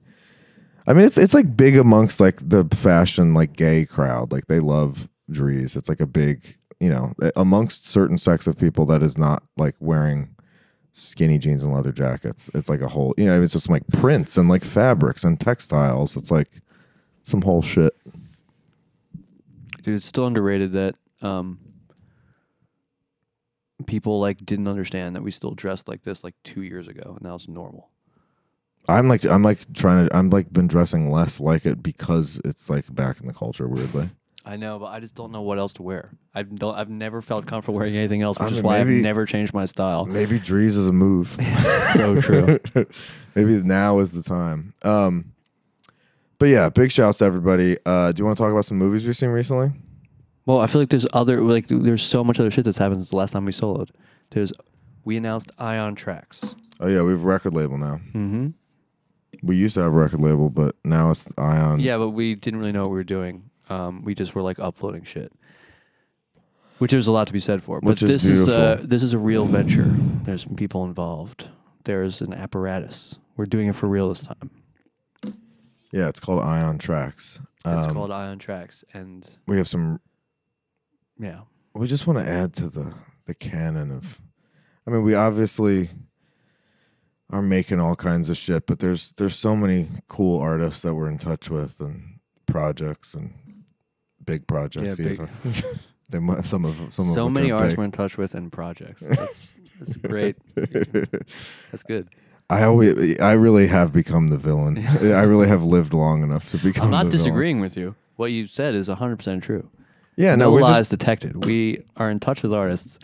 I 0.86 0.92
mean, 0.92 1.04
it's 1.04 1.18
it's 1.18 1.34
like 1.34 1.56
big 1.56 1.76
amongst 1.76 2.20
like 2.20 2.36
the 2.48 2.64
fashion 2.72 3.34
like 3.34 3.56
gay 3.56 3.84
crowd. 3.84 4.32
Like 4.32 4.46
they 4.46 4.60
love 4.60 5.08
Dries. 5.30 5.76
It's 5.76 5.88
like 5.88 6.00
a 6.00 6.06
big 6.06 6.56
you 6.80 6.88
know 6.88 7.12
amongst 7.34 7.88
certain 7.88 8.18
sects 8.18 8.46
of 8.46 8.58
people 8.58 8.86
that 8.86 9.02
is 9.02 9.18
not 9.18 9.42
like 9.56 9.74
wearing 9.80 10.28
skinny 10.92 11.38
jeans 11.38 11.64
and 11.64 11.72
leather 11.72 11.92
jackets. 11.92 12.50
It's 12.54 12.68
like 12.68 12.80
a 12.80 12.88
whole 12.88 13.14
you 13.16 13.24
know 13.24 13.42
it's 13.42 13.52
just 13.52 13.68
like 13.68 13.86
prints 13.88 14.36
and 14.36 14.48
like 14.48 14.64
fabrics 14.64 15.24
and 15.24 15.40
textiles. 15.40 16.16
It's 16.16 16.30
like 16.30 16.60
some 17.24 17.42
whole 17.42 17.62
shit. 17.62 17.94
Dude, 19.82 19.96
it's 19.96 20.06
still 20.06 20.26
underrated 20.26 20.72
that 20.72 20.94
um, 21.22 21.58
people 23.86 24.20
like 24.20 24.44
didn't 24.44 24.68
understand 24.68 25.16
that 25.16 25.22
we 25.22 25.30
still 25.30 25.52
dressed 25.52 25.88
like 25.88 26.02
this 26.02 26.24
like 26.24 26.34
two 26.44 26.62
years 26.62 26.88
ago, 26.88 27.12
and 27.14 27.22
now 27.22 27.34
it's 27.34 27.48
normal. 27.48 27.90
I'm 28.88 29.08
like 29.08 29.24
I'm 29.24 29.42
like 29.42 29.72
trying 29.72 30.08
to 30.08 30.16
I'm 30.16 30.30
like 30.30 30.52
been 30.52 30.68
dressing 30.68 31.10
less 31.10 31.40
like 31.40 31.66
it 31.66 31.82
because 31.82 32.40
it's 32.44 32.70
like 32.70 32.92
back 32.94 33.20
in 33.20 33.26
the 33.26 33.32
culture 33.34 33.66
weirdly. 33.66 34.10
I 34.48 34.56
know, 34.56 34.78
but 34.78 34.86
I 34.86 35.00
just 35.00 35.16
don't 35.16 35.32
know 35.32 35.42
what 35.42 35.58
else 35.58 35.72
to 35.72 35.82
wear. 35.82 36.12
I 36.32 36.44
don't. 36.44 36.76
I've 36.76 36.88
never 36.88 37.20
felt 37.20 37.46
comfortable 37.46 37.80
wearing 37.80 37.96
anything 37.96 38.22
else, 38.22 38.38
which 38.38 38.52
I 38.52 38.56
is 38.56 38.62
why 38.62 38.78
maybe- 38.78 38.98
I've 38.98 39.02
never 39.02 39.26
changed 39.26 39.52
my 39.52 39.64
style. 39.64 40.06
Maybe 40.06 40.38
Dries 40.38 40.76
is 40.76 40.86
a 40.86 40.92
move. 40.92 41.36
so 41.94 42.20
true. 42.20 42.60
Maybe 43.34 43.60
now 43.62 43.98
is 43.98 44.12
the 44.12 44.22
time. 44.22 44.72
Um, 44.82 45.32
but 46.38 46.48
yeah, 46.48 46.68
big 46.68 46.92
shouts 46.92 47.18
to 47.18 47.24
everybody. 47.24 47.76
Uh, 47.84 48.12
do 48.12 48.20
you 48.20 48.24
want 48.24 48.36
to 48.36 48.42
talk 48.42 48.52
about 48.52 48.64
some 48.64 48.78
movies 48.78 49.04
we've 49.04 49.16
seen 49.16 49.30
recently? 49.30 49.72
Well, 50.46 50.60
I 50.60 50.66
feel 50.68 50.80
like 50.80 50.90
there's 50.90 51.06
other 51.12 51.40
like 51.40 51.66
there's 51.68 52.02
so 52.02 52.22
much 52.24 52.38
other 52.40 52.50
shit 52.50 52.64
that's 52.64 52.78
happened 52.78 53.00
since 53.00 53.10
the 53.10 53.16
last 53.16 53.32
time 53.32 53.44
we 53.44 53.52
soloed. 53.52 53.90
There's 54.30 54.52
we 55.04 55.16
announced 55.16 55.50
Ion 55.58 55.94
Tracks. 55.94 56.54
Oh 56.80 56.86
yeah, 56.88 57.02
we 57.02 57.10
have 57.12 57.22
a 57.22 57.26
record 57.26 57.52
label 57.54 57.76
now. 57.78 58.00
Mm-hmm. 58.14 58.48
We 59.42 59.56
used 59.56 59.74
to 59.74 59.80
have 59.82 59.92
a 59.92 59.96
record 59.96 60.20
label, 60.20 60.48
but 60.48 60.76
now 60.84 61.10
it's 61.10 61.28
Ion. 61.36 61.80
Yeah, 61.80 61.98
but 61.98 62.10
we 62.10 62.34
didn't 62.34 62.60
really 62.60 62.72
know 62.72 62.82
what 62.82 62.90
we 62.90 62.96
were 62.96 63.04
doing. 63.04 63.50
Um, 63.68 64.02
we 64.02 64.14
just 64.14 64.34
were 64.34 64.42
like 64.42 64.58
uploading 64.60 65.02
shit, 65.04 65.32
which 66.78 66.92
there's 66.92 67.08
a 67.08 67.12
lot 67.12 67.26
to 67.26 67.32
be 67.32 67.40
said 67.40 67.62
for. 67.62 67.80
But 67.80 67.88
Which 67.88 68.02
is 68.02 68.08
this 68.10 68.24
is 68.24 68.48
a 68.48 68.56
beautiful. 68.76 68.86
this 68.86 69.02
is 69.02 69.12
a 69.14 69.18
real 69.18 69.44
venture. 69.44 69.92
There's 70.24 70.44
people 70.44 70.84
involved. 70.84 71.48
There's 71.84 72.20
an 72.20 72.32
apparatus. 72.32 73.18
We're 73.36 73.46
doing 73.46 73.66
it 73.68 73.74
for 73.74 73.86
real 73.88 74.08
this 74.08 74.22
time. 74.24 74.50
yeah, 75.92 76.08
it's 76.08 76.20
called 76.20 76.40
Ion 76.42 76.78
Tracks. 76.78 77.38
It's 77.64 77.86
Um, 77.88 77.94
called 77.94 78.10
Ion 78.12 78.38
Tracks, 78.38 78.84
and 78.94 79.28
We 79.46 79.56
have 79.56 79.66
some. 79.68 79.98
Yeah, 81.18 81.40
We 81.74 81.86
just 81.86 82.06
want 82.06 82.24
to 82.24 82.30
add 82.30 82.52
to 82.54 82.68
the 82.68 82.94
the 83.26 83.34
canon 83.34 83.90
of. 83.90 84.20
I 84.86 84.92
mean, 84.92 85.02
we 85.02 85.14
obviously 85.14 85.90
are 87.30 87.42
making 87.42 87.80
all 87.80 87.96
kinds 87.96 88.30
of 88.30 88.36
shit, 88.36 88.66
but 88.66 88.78
there's 88.78 89.12
there's 89.12 89.36
so 89.36 89.56
many 89.56 89.88
cool 90.08 90.40
artists 90.40 90.82
that 90.82 90.94
we're 90.94 91.10
in 91.10 91.18
touch 91.18 91.50
with 91.50 91.80
and 91.80 92.20
projects 92.46 93.14
and 93.14 93.32
big 94.24 94.46
projects. 94.46 94.96
big. 94.96 95.12
even. 95.12 95.28
they 96.10 96.18
might, 96.18 96.44
some 96.44 96.64
of 96.64 96.76
some 96.92 97.06
so 97.06 97.26
of 97.26 97.32
which 97.32 97.34
many 97.34 97.50
artists 97.50 97.72
big. 97.72 97.78
we're 97.78 97.84
in 97.84 97.92
touch 97.92 98.16
with 98.16 98.34
and 98.34 98.52
projects. 98.52 99.02
That's, 99.06 99.50
that's 99.78 99.96
great. 100.08 100.36
That's 100.54 101.82
good. 101.82 102.08
I 102.48 102.62
always, 102.62 103.18
I 103.18 103.32
really 103.32 103.66
have 103.66 103.92
become 103.92 104.28
the 104.28 104.38
villain. 104.38 104.78
I 105.00 105.22
really 105.22 105.48
have 105.48 105.64
lived 105.64 105.92
long 105.92 106.22
enough 106.22 106.48
to 106.50 106.58
become. 106.58 106.84
I'm 106.84 106.90
not 106.90 107.04
the 107.04 107.10
villain. 107.10 107.24
disagreeing 107.24 107.60
with 107.60 107.76
you. 107.76 107.96
What 108.16 108.32
you 108.32 108.46
said 108.46 108.74
is 108.74 108.88
100 108.88 109.16
percent 109.16 109.42
true. 109.42 109.68
Yeah, 110.16 110.34
no 110.34 110.50
we're 110.50 110.60
lies 110.62 110.78
just 110.88 110.90
detected. 110.90 111.44
We 111.44 111.82
are 111.96 112.10
in 112.10 112.20
touch 112.20 112.42
with 112.42 112.52
artists, 112.52 112.98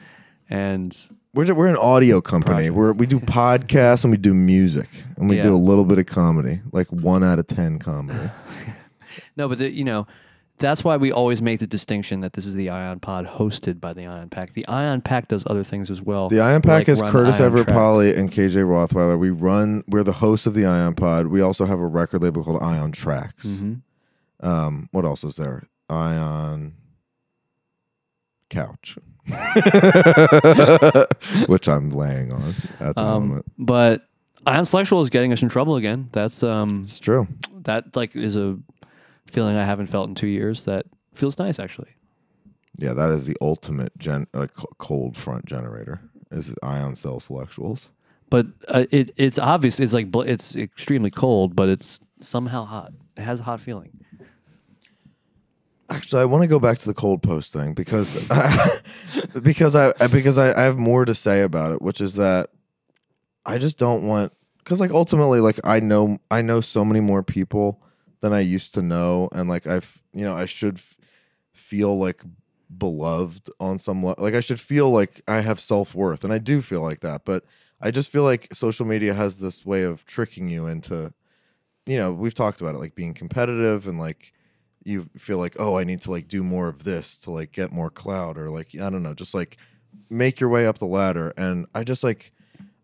and 0.48 0.96
we're 1.34 1.44
ju- 1.44 1.54
we're 1.54 1.66
an 1.68 1.76
audio 1.76 2.20
company. 2.20 2.54
Projects. 2.70 2.74
We're 2.74 2.92
we 2.92 3.06
do 3.06 3.20
podcasts 3.20 4.04
and 4.04 4.10
we 4.10 4.16
do 4.16 4.32
music 4.34 4.88
and 5.16 5.28
we 5.28 5.40
do 5.40 5.48
Yeah. 5.48 5.54
a 5.54 5.56
little 5.56 5.84
bit 5.84 5.98
of 5.98 6.06
comedy, 6.06 6.60
like 6.72 6.86
one 6.92 7.22
out 7.22 7.38
of 7.38 7.46
ten 7.46 7.78
comedy. 7.78 8.30
no, 9.36 9.48
but 9.48 9.58
the, 9.58 9.70
you 9.70 9.84
know, 9.84 10.06
that's 10.58 10.84
why 10.84 10.96
we 10.96 11.10
always 11.12 11.42
make 11.42 11.58
the 11.60 11.66
distinction 11.66 12.20
that 12.20 12.34
this 12.34 12.46
is 12.46 12.54
the 12.54 12.70
Ion 12.70 13.00
Pod 13.00 13.26
hosted 13.26 13.80
by 13.80 13.92
the 13.92 14.06
Ion 14.06 14.28
Pack. 14.30 14.52
The 14.52 14.66
Ion 14.68 15.00
Pack 15.00 15.28
does 15.28 15.44
other 15.46 15.64
things 15.64 15.90
as 15.90 16.00
well. 16.00 16.28
The 16.28 16.40
Ion 16.40 16.62
Pack 16.62 16.80
like 16.80 16.88
is 16.88 17.00
run 17.00 17.10
Curtis 17.10 17.40
Ion 17.40 17.46
Everett 17.46 17.64
Tracks. 17.66 17.78
Pauly 17.78 18.16
and 18.16 18.30
KJ 18.30 18.54
Rothweiler. 18.64 19.18
We 19.18 19.30
run. 19.30 19.82
We're 19.88 20.04
the 20.04 20.12
hosts 20.12 20.46
of 20.46 20.54
the 20.54 20.64
Ion 20.66 20.94
Pod. 20.94 21.26
We 21.26 21.40
also 21.40 21.64
have 21.66 21.78
a 21.80 21.86
record 21.86 22.22
label 22.22 22.44
called 22.44 22.62
Ion 22.62 22.92
Tracks. 22.92 23.46
Mhm. 23.46 23.80
Um, 24.40 24.88
what 24.92 25.04
else 25.04 25.24
is 25.24 25.36
there? 25.36 25.64
Ion 25.90 26.74
Couch, 28.52 28.96
which 31.46 31.68
I'm 31.68 31.90
laying 31.90 32.32
on 32.32 32.54
at 32.80 32.94
the 32.94 33.00
Um, 33.00 33.28
moment. 33.28 33.46
but 33.58 34.06
Ion 34.46 34.64
Sexual 34.64 35.02
is 35.02 35.10
getting 35.10 35.32
us 35.32 35.42
in 35.42 35.48
trouble 35.48 35.76
again. 35.76 36.08
That's 36.12 36.42
um, 36.42 36.82
It's 36.84 36.98
true. 36.98 37.28
that 37.64 37.94
like 37.96 38.16
is 38.16 38.36
a 38.36 38.58
feeling 39.26 39.56
I 39.56 39.64
haven't 39.64 39.86
felt 39.86 40.08
in 40.08 40.14
two 40.14 40.26
years. 40.26 40.64
That 40.64 40.86
feels 41.14 41.38
nice 41.38 41.58
actually. 41.58 41.90
Yeah, 42.78 42.94
that 42.94 43.10
is 43.10 43.26
the 43.26 43.36
ultimate 43.40 43.96
gen 43.98 44.26
uh, 44.34 44.46
cold 44.78 45.16
front 45.16 45.44
generator. 45.46 46.00
Is 46.30 46.54
ion 46.62 46.96
cell 46.96 47.20
selectuals. 47.20 47.88
But 48.30 48.46
uh, 48.68 48.86
it 48.90 49.10
it's 49.18 49.38
obvious. 49.38 49.78
It's 49.78 49.92
like 49.92 50.10
bl- 50.10 50.22
it's 50.22 50.56
extremely 50.56 51.10
cold, 51.10 51.54
but 51.54 51.68
it's 51.68 52.00
somehow 52.20 52.64
hot. 52.64 52.92
It 53.18 53.22
has 53.22 53.40
a 53.40 53.42
hot 53.42 53.60
feeling. 53.60 53.90
Actually, 55.92 56.22
I 56.22 56.24
want 56.24 56.42
to 56.42 56.48
go 56.48 56.58
back 56.58 56.78
to 56.78 56.86
the 56.86 56.94
cold 56.94 57.22
post 57.22 57.52
thing 57.52 57.74
because 57.74 58.16
because 59.42 59.76
I 59.76 59.92
because 60.08 60.38
I, 60.38 60.58
I 60.58 60.62
have 60.62 60.78
more 60.78 61.04
to 61.04 61.14
say 61.14 61.42
about 61.42 61.72
it, 61.72 61.82
which 61.82 62.00
is 62.00 62.14
that 62.14 62.48
I 63.44 63.58
just 63.58 63.78
don't 63.78 64.06
want 64.06 64.32
because 64.58 64.80
like 64.80 64.90
ultimately 64.90 65.40
like 65.40 65.60
I 65.64 65.80
know 65.80 66.18
I 66.30 66.40
know 66.40 66.62
so 66.62 66.82
many 66.82 67.00
more 67.00 67.22
people 67.22 67.82
than 68.20 68.32
I 68.32 68.40
used 68.40 68.72
to 68.74 68.82
know, 68.82 69.28
and 69.32 69.50
like 69.50 69.66
I've 69.66 70.00
you 70.14 70.24
know 70.24 70.34
I 70.34 70.46
should 70.46 70.78
f- 70.78 70.96
feel 71.52 71.98
like 71.98 72.22
beloved 72.78 73.50
on 73.60 73.78
some 73.78 74.02
le- 74.02 74.14
like 74.16 74.32
I 74.32 74.40
should 74.40 74.60
feel 74.60 74.90
like 74.90 75.20
I 75.28 75.40
have 75.40 75.60
self 75.60 75.94
worth, 75.94 76.24
and 76.24 76.32
I 76.32 76.38
do 76.38 76.62
feel 76.62 76.80
like 76.80 77.00
that, 77.00 77.26
but 77.26 77.44
I 77.82 77.90
just 77.90 78.10
feel 78.10 78.22
like 78.22 78.48
social 78.54 78.86
media 78.86 79.12
has 79.12 79.40
this 79.40 79.66
way 79.66 79.82
of 79.82 80.06
tricking 80.06 80.48
you 80.48 80.68
into 80.68 81.12
you 81.84 81.98
know 81.98 82.14
we've 82.14 82.32
talked 82.32 82.62
about 82.62 82.74
it 82.74 82.78
like 82.78 82.94
being 82.94 83.12
competitive 83.12 83.86
and 83.86 83.98
like 83.98 84.32
you 84.84 85.08
feel 85.16 85.38
like 85.38 85.56
oh 85.58 85.78
i 85.78 85.84
need 85.84 86.00
to 86.00 86.10
like 86.10 86.28
do 86.28 86.42
more 86.42 86.68
of 86.68 86.84
this 86.84 87.16
to 87.16 87.30
like 87.30 87.52
get 87.52 87.72
more 87.72 87.90
clout 87.90 88.36
or 88.36 88.50
like 88.50 88.68
i 88.74 88.90
don't 88.90 89.02
know 89.02 89.14
just 89.14 89.34
like 89.34 89.56
make 90.08 90.40
your 90.40 90.48
way 90.48 90.66
up 90.66 90.78
the 90.78 90.86
ladder. 90.86 91.32
And 91.36 91.66
i 91.74 91.84
just 91.84 92.02
like 92.04 92.32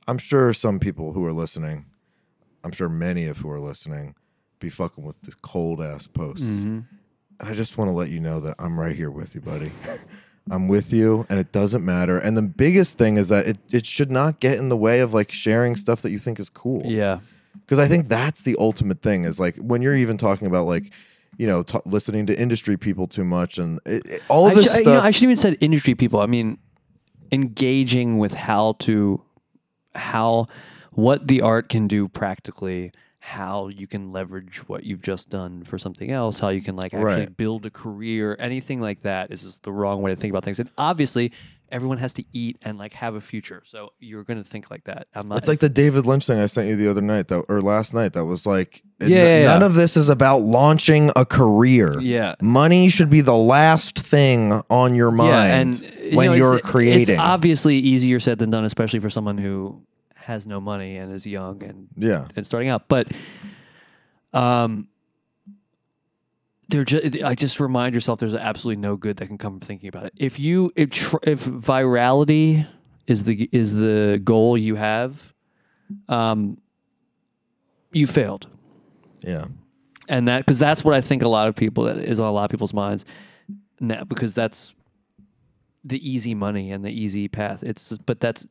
i'm 0.07 0.19
sure 0.19 0.53
some 0.53 0.79
people 0.79 1.13
who 1.13 1.25
are 1.25 1.33
listening 1.33 1.87
i'm 2.65 2.73
sure 2.73 2.89
many 2.89 3.27
of 3.27 3.39
who 3.39 3.51
are 3.51 3.61
listening 3.61 4.15
be 4.59 4.71
fucking 4.71 5.05
with 5.05 5.21
the 5.23 5.33
cold 5.43 5.81
ass 5.81 6.07
posts. 6.07 6.45
Mm-hmm. 6.45 6.81
and 7.41 7.49
i 7.49 7.55
just 7.55 7.79
want 7.79 7.89
to 7.89 7.97
let 7.97 8.11
you 8.11 8.21
know 8.21 8.41
that 8.41 8.57
i'm 8.59 8.79
right 8.79 8.97
here 8.97 9.11
with 9.11 9.35
you 9.35 9.41
buddy. 9.41 9.71
I'm 10.51 10.67
with 10.67 10.95
you 10.95 11.27
and 11.29 11.39
it 11.39 11.53
doesn't 11.53 11.85
matter. 11.85 12.19
And 12.19 12.35
the 12.35 12.41
biggest 12.41 12.97
thing 12.97 13.19
is 13.19 13.29
that 13.29 13.47
it, 13.47 13.59
it 13.71 13.85
should 13.85 14.11
not 14.11 14.41
get 14.41 14.57
in 14.57 14.71
the 14.71 14.79
way 14.79 15.01
of 15.01 15.13
like 15.13 15.31
sharing 15.31 15.77
stuff 15.77 16.01
that 16.01 16.11
you 16.11 16.19
think 16.19 16.41
is 16.41 16.49
cool. 16.49 16.81
Yeah. 16.87 17.19
because 17.61 17.79
I 17.79 17.87
think 17.87 18.09
that's 18.09 18.43
the 18.43 18.57
ultimate 18.59 19.03
thing 19.03 19.25
is 19.27 19.39
like 19.39 19.57
when 19.57 19.83
you're 19.83 19.95
even 19.97 20.17
talking 20.17 20.47
about 20.47 20.67
like 20.67 20.91
you 21.39 21.47
know 21.47 21.63
t- 21.63 21.79
listening 21.87 22.27
to 22.27 22.39
industry 22.39 22.77
people 22.77 23.07
too 23.07 23.25
much 23.25 23.57
and 23.59 23.81
it, 23.87 24.07
it- 24.07 24.23
all 24.29 24.47
I, 24.47 24.51
of 24.51 24.57
this 24.57 24.67
should, 24.67 24.73
stuff. 24.83 24.87
you 24.87 24.93
know, 24.93 25.01
I 25.01 25.11
shouldn't 25.11 25.31
even 25.31 25.37
said 25.37 25.57
industry 25.61 25.95
people. 25.95 26.21
I 26.21 26.27
mean, 26.27 26.59
engaging 27.33 28.19
with 28.19 28.35
how 28.35 28.73
to 28.81 29.23
how 29.95 30.47
what 30.93 31.27
the 31.29 31.43
art 31.43 31.69
can 31.69 31.87
do 31.87 32.09
practically, 32.09 32.93
how 33.21 33.69
you 33.69 33.87
can 33.87 34.11
leverage 34.13 34.69
what 34.69 34.85
you've 34.85 35.03
just 35.03 35.29
done 35.31 35.63
for 35.63 35.79
something 35.79 36.11
else, 36.11 36.41
how 36.41 36.49
you 36.49 36.61
can 36.63 36.77
like 36.77 36.93
actually 36.95 37.05
Right. 37.27 37.37
build 37.37 37.67
a 37.67 37.71
career, 37.71 38.37
anything 38.39 38.81
like 38.81 39.03
that 39.03 39.31
is 39.31 39.43
just 39.43 39.63
the 39.63 39.73
wrong 39.73 40.03
way 40.03 40.11
to 40.13 40.17
think 40.17 40.33
about 40.33 40.45
things. 40.45 40.59
And 40.59 40.71
obviously, 40.79 41.33
everyone 41.71 41.99
has 41.99 42.13
to 42.15 42.25
eat 42.33 42.59
and 42.63 42.79
like 42.79 42.93
have 42.95 43.15
a 43.15 43.21
future, 43.21 43.63
so 43.65 43.93
you're 43.99 44.25
gonna 44.25 44.45
think 44.45 44.71
like 44.71 44.85
that. 44.85 45.09
I'm 45.15 45.29
not. 45.29 45.39
it's 45.39 45.49
like 45.49 45.61
the 45.61 45.69
David 45.69 46.07
Lynch 46.07 46.27
thing 46.27 46.39
I 46.39 46.47
sent 46.47 46.69
you 46.69 46.77
the 46.77 46.89
other 46.89 47.01
night 47.01 47.29
that 47.29 47.45
or 47.49 47.61
last 47.61 47.95
night 47.95 48.13
that 48.15 48.25
was 48.25 48.47
like 48.47 48.83
n- 49.01 49.11
Yeah, 49.11 49.41
yeah, 49.41 49.45
none 49.47 49.63
of 49.63 49.75
this 49.75 49.97
is 49.97 50.09
about 50.09 50.43
launching 50.43 51.11
a 51.17 51.25
career. 51.25 51.95
Yeah. 52.01 52.35
Money 52.41 52.89
should 52.89 53.11
be 53.11 53.21
the 53.21 53.37
last 53.37 53.99
thing 53.99 54.63
on 54.71 54.95
your 54.95 55.11
mind 55.11 55.31
yeah, 55.31 55.57
and 55.57 55.81
you 56.11 56.17
when 56.17 56.31
know, 56.31 56.35
you're 56.35 56.57
it's, 56.57 56.67
creating. 56.67 57.15
It's 57.15 57.19
obviously 57.19 57.77
easier 57.77 58.21
said 58.21 58.39
than 58.39 58.51
done, 58.51 58.65
especially 58.65 59.01
for 59.01 59.11
someone 59.11 59.39
who 59.39 59.83
has 60.17 60.47
no 60.47 60.61
money 60.61 60.97
and 60.97 61.13
is 61.13 61.27
young 61.27 61.63
and 61.63 61.89
yeah. 61.97 62.29
and 62.37 62.47
starting 62.47 62.69
out. 62.69 62.89
But 62.89 63.09
um, 64.33 64.89
they're 66.69 66.85
just. 66.85 67.23
I 67.23 67.35
just 67.35 67.61
remind 67.61 67.95
yourself 67.95 68.19
there's 68.19 68.35
absolutely 68.35 68.81
no 68.81 68.97
good 68.97 69.17
that 69.19 69.27
can 69.27 69.39
come 69.39 69.55
from 69.55 69.61
thinking 69.61 69.89
about 69.89 70.07
it. 70.07 70.13
If 70.19 70.39
you 70.39 70.71
if 70.77 70.91
tr- 70.91 71.17
if 71.23 71.45
virality 71.47 72.67
is 73.07 73.25
the 73.25 73.49
is 73.53 73.75
the 73.75 74.21
goal 74.23 74.57
you 74.59 74.75
have, 74.75 75.33
um, 76.09 76.59
you 77.93 78.07
failed, 78.07 78.49
Yeah. 79.23 79.47
and 80.09 80.29
that 80.29 80.45
because 80.45 80.59
that's 80.59 80.85
what 80.85 80.95
I 80.95 81.01
think 81.01 81.23
a 81.23 81.29
lot 81.29 81.49
of 81.49 81.57
people 81.57 81.85
that 81.85 81.97
is 81.97 82.21
on 82.21 82.27
a 82.27 82.33
lot 82.33 82.45
of 82.45 82.51
people's 82.51 82.75
minds 82.75 83.05
now 83.81 84.05
because 84.05 84.35
that's 84.35 84.75
the 85.85 86.07
easy 86.07 86.35
money 86.35 86.71
and 86.71 86.85
the 86.85 86.91
easy 86.91 87.29
path. 87.29 87.63
It's 87.63 87.97
but 87.99 88.21
that's 88.21 88.47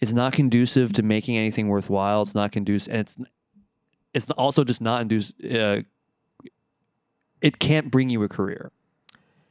it's 0.00 0.12
not 0.12 0.34
conducive 0.34 0.92
to 0.94 1.02
making 1.02 1.36
anything 1.38 1.68
worthwhile. 1.68 2.20
It's 2.20 2.34
not 2.34 2.52
conducive, 2.52 2.92
and 2.92 3.00
it's 3.00 3.16
it's 4.12 4.30
also 4.32 4.62
just 4.62 4.82
not 4.82 5.00
induce. 5.00 5.32
Uh, 5.40 5.80
it 7.46 7.60
can't 7.60 7.92
bring 7.92 8.10
you 8.10 8.24
a 8.24 8.28
career. 8.28 8.72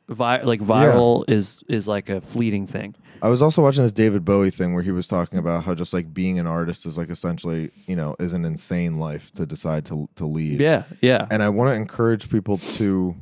Vi- 0.10 0.42
like 0.42 0.60
viral 0.60 1.24
is 1.30 1.64
is 1.70 1.88
like 1.88 2.10
a 2.10 2.20
fleeting 2.20 2.68
thing. 2.68 2.94
I 3.22 3.30
was 3.30 3.42
also 3.42 3.62
watching 3.62 3.84
this 3.84 3.94
David 3.94 4.26
Bowie 4.26 4.52
thing 4.52 4.74
where 4.74 4.84
he 4.84 4.92
was 4.92 5.08
talking 5.08 5.40
about 5.40 5.64
how 5.64 5.74
just 5.74 5.94
like 5.94 6.14
being 6.14 6.38
an 6.38 6.46
artist 6.46 6.86
is 6.86 6.98
like 6.98 7.10
essentially, 7.10 7.72
you 7.88 7.96
know, 7.96 8.16
is 8.20 8.34
an 8.34 8.44
insane 8.44 9.00
life 9.00 9.32
to 9.32 9.46
decide 9.46 9.86
to 9.86 10.08
to 10.16 10.26
lead. 10.26 10.60
Yeah, 10.60 10.84
yeah, 11.02 11.26
And 11.32 11.42
I 11.42 11.50
want 11.50 11.70
to 11.70 11.74
encourage 11.74 12.30
people 12.30 12.58
to 12.58 13.16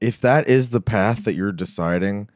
if 0.00 0.20
that 0.20 0.48
is 0.48 0.70
the 0.70 0.80
path 0.80 1.24
that 1.24 1.34
you're 1.34 1.52
deciding, 1.52 2.28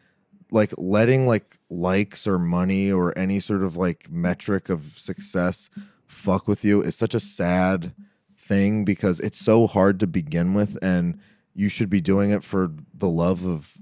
like 0.52 0.72
letting 0.78 1.26
like 1.26 1.58
likes 1.68 2.26
or 2.28 2.38
money 2.38 2.92
or 2.92 3.18
any 3.18 3.40
sort 3.40 3.64
of 3.64 3.76
like 3.76 4.08
metric 4.08 4.68
of 4.68 4.96
success 4.96 5.70
fuck 6.06 6.46
with 6.46 6.64
you 6.64 6.80
is 6.80 6.94
such 6.94 7.14
a 7.14 7.20
sad 7.20 7.92
thing 8.36 8.84
because 8.84 9.18
it's 9.20 9.38
so 9.38 9.66
hard 9.66 9.98
to 9.98 10.06
begin 10.06 10.54
with 10.54 10.78
and 10.80 11.18
you 11.54 11.68
should 11.68 11.90
be 11.90 12.00
doing 12.00 12.30
it 12.30 12.44
for 12.44 12.70
the 12.94 13.08
love 13.08 13.44
of 13.44 13.72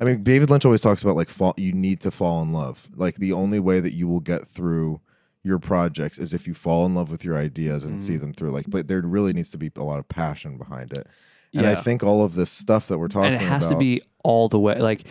I 0.00 0.04
mean 0.04 0.22
David 0.22 0.50
Lynch 0.50 0.64
always 0.64 0.80
talks 0.80 1.02
about 1.02 1.16
like 1.16 1.28
fall, 1.28 1.54
you 1.56 1.72
need 1.72 2.00
to 2.00 2.10
fall 2.10 2.42
in 2.42 2.52
love. 2.52 2.88
Like 2.94 3.16
the 3.16 3.32
only 3.32 3.60
way 3.60 3.80
that 3.80 3.92
you 3.92 4.08
will 4.08 4.20
get 4.20 4.46
through 4.46 5.00
your 5.42 5.58
projects 5.58 6.18
is 6.18 6.34
if 6.34 6.46
you 6.46 6.54
fall 6.54 6.86
in 6.86 6.94
love 6.94 7.10
with 7.10 7.24
your 7.24 7.36
ideas 7.36 7.84
and 7.84 8.00
see 8.00 8.14
mm. 8.14 8.20
them 8.20 8.32
through 8.32 8.50
like 8.50 8.66
but 8.68 8.88
there 8.88 9.00
really 9.00 9.32
needs 9.32 9.50
to 9.50 9.58
be 9.58 9.70
a 9.76 9.82
lot 9.82 9.98
of 9.98 10.08
passion 10.08 10.58
behind 10.58 10.92
it. 10.92 11.06
And 11.54 11.66
I 11.66 11.74
think 11.74 12.02
all 12.02 12.24
of 12.24 12.34
this 12.34 12.50
stuff 12.50 12.88
that 12.88 12.98
we're 12.98 13.08
talking 13.08 13.34
about 13.34 13.42
and 13.42 13.42
it 13.42 13.48
has 13.48 13.66
about, 13.66 13.74
to 13.74 13.78
be 13.78 14.02
all 14.22 14.48
the 14.48 14.58
way. 14.58 14.76
Like, 14.76 15.04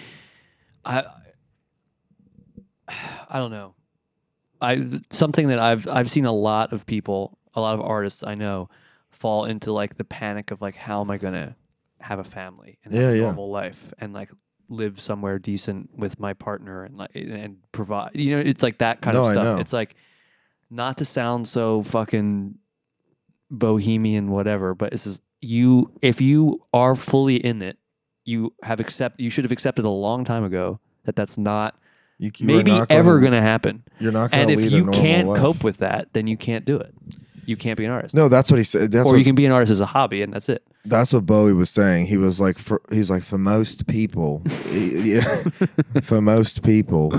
I, 0.85 1.03
I 2.87 3.39
don't 3.39 3.51
know. 3.51 3.75
I 4.61 5.01
something 5.09 5.49
that 5.49 5.59
I've 5.59 5.87
I've 5.87 6.09
seen 6.09 6.25
a 6.25 6.31
lot 6.31 6.73
of 6.73 6.85
people, 6.85 7.37
a 7.53 7.61
lot 7.61 7.75
of 7.75 7.81
artists 7.81 8.23
I 8.23 8.35
know, 8.35 8.69
fall 9.09 9.45
into 9.45 9.71
like 9.71 9.95
the 9.95 10.03
panic 10.03 10.51
of 10.51 10.61
like, 10.61 10.75
how 10.75 11.01
am 11.01 11.11
I 11.11 11.17
gonna 11.17 11.55
have 12.01 12.19
a 12.19 12.23
family 12.23 12.79
and 12.83 12.93
have 12.93 13.03
Yeah, 13.03 13.09
a 13.09 13.15
yeah. 13.15 13.21
normal 13.23 13.49
life 13.51 13.93
and 13.99 14.13
like 14.13 14.29
live 14.69 14.99
somewhere 14.99 15.39
decent 15.39 15.89
with 15.97 16.19
my 16.19 16.33
partner 16.33 16.83
and 16.83 16.97
like 16.97 17.11
and 17.15 17.57
provide. 17.71 18.11
You 18.15 18.35
know, 18.37 18.43
it's 18.45 18.61
like 18.63 18.77
that 18.79 19.01
kind 19.01 19.15
No, 19.15 19.25
of 19.25 19.31
stuff. 19.33 19.59
It's 19.61 19.73
like 19.73 19.95
not 20.69 20.97
to 20.97 21.05
sound 21.05 21.47
so 21.47 21.81
fucking 21.83 22.55
bohemian 23.51 24.29
whatever 24.29 24.75
but 24.75 24.93
it's 24.93 25.05
just 25.05 25.23
you 25.41 25.91
if 26.03 26.21
you 26.21 26.61
are 26.73 26.95
fully 26.95 27.37
in 27.37 27.61
it 27.63 27.77
you 28.25 28.53
have 28.61 28.79
accept 28.79 29.19
you 29.19 29.29
should 29.31 29.43
have 29.43 29.51
accepted 29.51 29.85
a 29.85 29.89
long 29.89 30.23
time 30.23 30.43
ago 30.43 30.79
that 31.05 31.15
that's 31.15 31.35
not 31.37 31.75
you, 32.19 32.29
you 32.37 32.45
maybe 32.45 32.69
not 32.69 32.91
ever 32.91 33.19
going 33.19 33.31
to 33.31 33.41
happen 33.41 33.83
You're 33.99 34.11
not 34.11 34.31
and 34.33 34.51
if 34.51 34.71
you 34.71 34.85
can't 34.91 35.29
life. 35.29 35.39
cope 35.39 35.63
with 35.63 35.77
that 35.77 36.13
then 36.13 36.27
you 36.27 36.37
can't 36.37 36.63
do 36.63 36.77
it 36.77 36.93
you 37.49 37.57
can't 37.57 37.77
be 37.77 37.85
an 37.85 37.91
artist 37.91 38.13
No, 38.15 38.29
that's 38.29 38.49
what 38.51 38.57
he 38.57 38.63
said. 38.63 38.91
That's 38.91 39.07
or 39.07 39.13
what, 39.13 39.19
you 39.19 39.25
can 39.25 39.35
be 39.35 39.45
an 39.45 39.51
artist 39.51 39.71
as 39.71 39.79
a 39.81 39.85
hobby 39.85 40.21
and 40.21 40.31
that's 40.33 40.49
it 40.49 40.63
that's 40.85 41.11
what 41.13 41.25
Bowie 41.25 41.53
was 41.53 41.69
saying. 41.69 42.05
He 42.07 42.15
was 42.17 42.39
like, 42.39 42.57
for 42.57 42.81
he's 42.89 43.09
like, 43.11 43.21
for 43.21 43.37
most 43.37 43.85
people, 43.85 44.41
yeah, 44.71 45.43
for 46.01 46.21
most 46.21 46.63
people, 46.63 47.13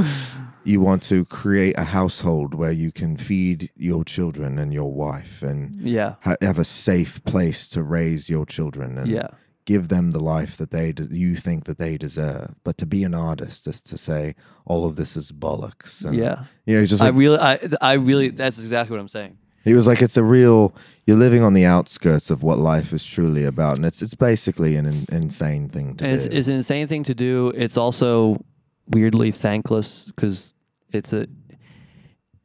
you 0.65 0.81
want 0.81 1.03
to 1.05 1.25
create 1.27 1.79
a 1.79 1.85
household 1.85 2.55
where 2.55 2.73
you 2.73 2.91
can 2.91 3.17
feed 3.19 3.71
your 3.77 4.03
children 4.03 4.59
and 4.59 4.73
your 4.73 4.93
wife 4.93 5.43
and 5.43 5.77
yeah 5.83 6.15
ha- 6.23 6.37
have 6.41 6.59
a 6.59 6.65
safe 6.65 7.23
place 7.25 7.69
to 7.69 7.83
raise 7.83 8.29
your 8.31 8.47
children 8.47 8.99
and 8.99 9.09
Yeah. 9.09 9.29
give 9.67 9.89
them 9.89 10.11
the 10.11 10.21
life 10.21 10.57
that 10.57 10.71
they 10.71 10.93
de- 10.93 11.15
you 11.15 11.37
think 11.37 11.65
that 11.65 11.79
they 11.79 11.99
deserve. 11.99 12.55
But 12.65 12.79
to 12.79 12.87
be 12.87 13.05
an 13.05 13.15
artist 13.15 13.67
is 13.67 13.81
to 13.83 13.99
say 13.99 14.35
all 14.65 14.85
of 14.87 14.97
this 14.97 15.17
is 15.17 15.33
bollocks. 15.33 16.03
And, 16.05 16.17
Yeah. 16.17 16.45
you 16.65 16.75
know, 16.75 16.81
he's 16.81 16.91
just 16.91 17.03
i 17.03 17.09
really 17.09 17.39
I, 17.39 17.59
I 17.81 17.93
really 17.95 18.31
that's 18.31 18.59
exactly 18.59 18.95
what 18.95 19.01
i'm 19.01 19.09
saying 19.09 19.37
he 19.65 19.75
was 19.75 19.87
like, 19.87 20.03
it's 20.03 20.17
a 20.17 20.25
real. 20.25 20.75
You're 21.07 21.17
living 21.17 21.43
on 21.43 21.55
the 21.55 21.65
outskirts 21.65 22.31
of 22.31 22.43
what 22.43 22.59
life 22.59 22.93
is 22.93 23.05
truly 23.05 23.45
about, 23.45 23.77
and 23.77 23.85
it's 23.85 24.01
it's 24.01 24.15
basically 24.15 24.77
an 24.77 24.87
in, 24.87 25.07
insane 25.11 25.69
thing 25.69 25.97
to 25.97 26.09
it's, 26.09 26.27
do. 26.27 26.37
it's 26.37 26.49
an 26.49 26.55
insane 26.55 26.87
thing 26.87 27.03
to 27.05 27.15
do. 27.15 27.53
It's 27.55 27.77
also 27.77 28.43
weirdly 28.89 29.31
thankless 29.31 30.07
because 30.07 30.55
it's 30.93 31.13
a 31.13 31.27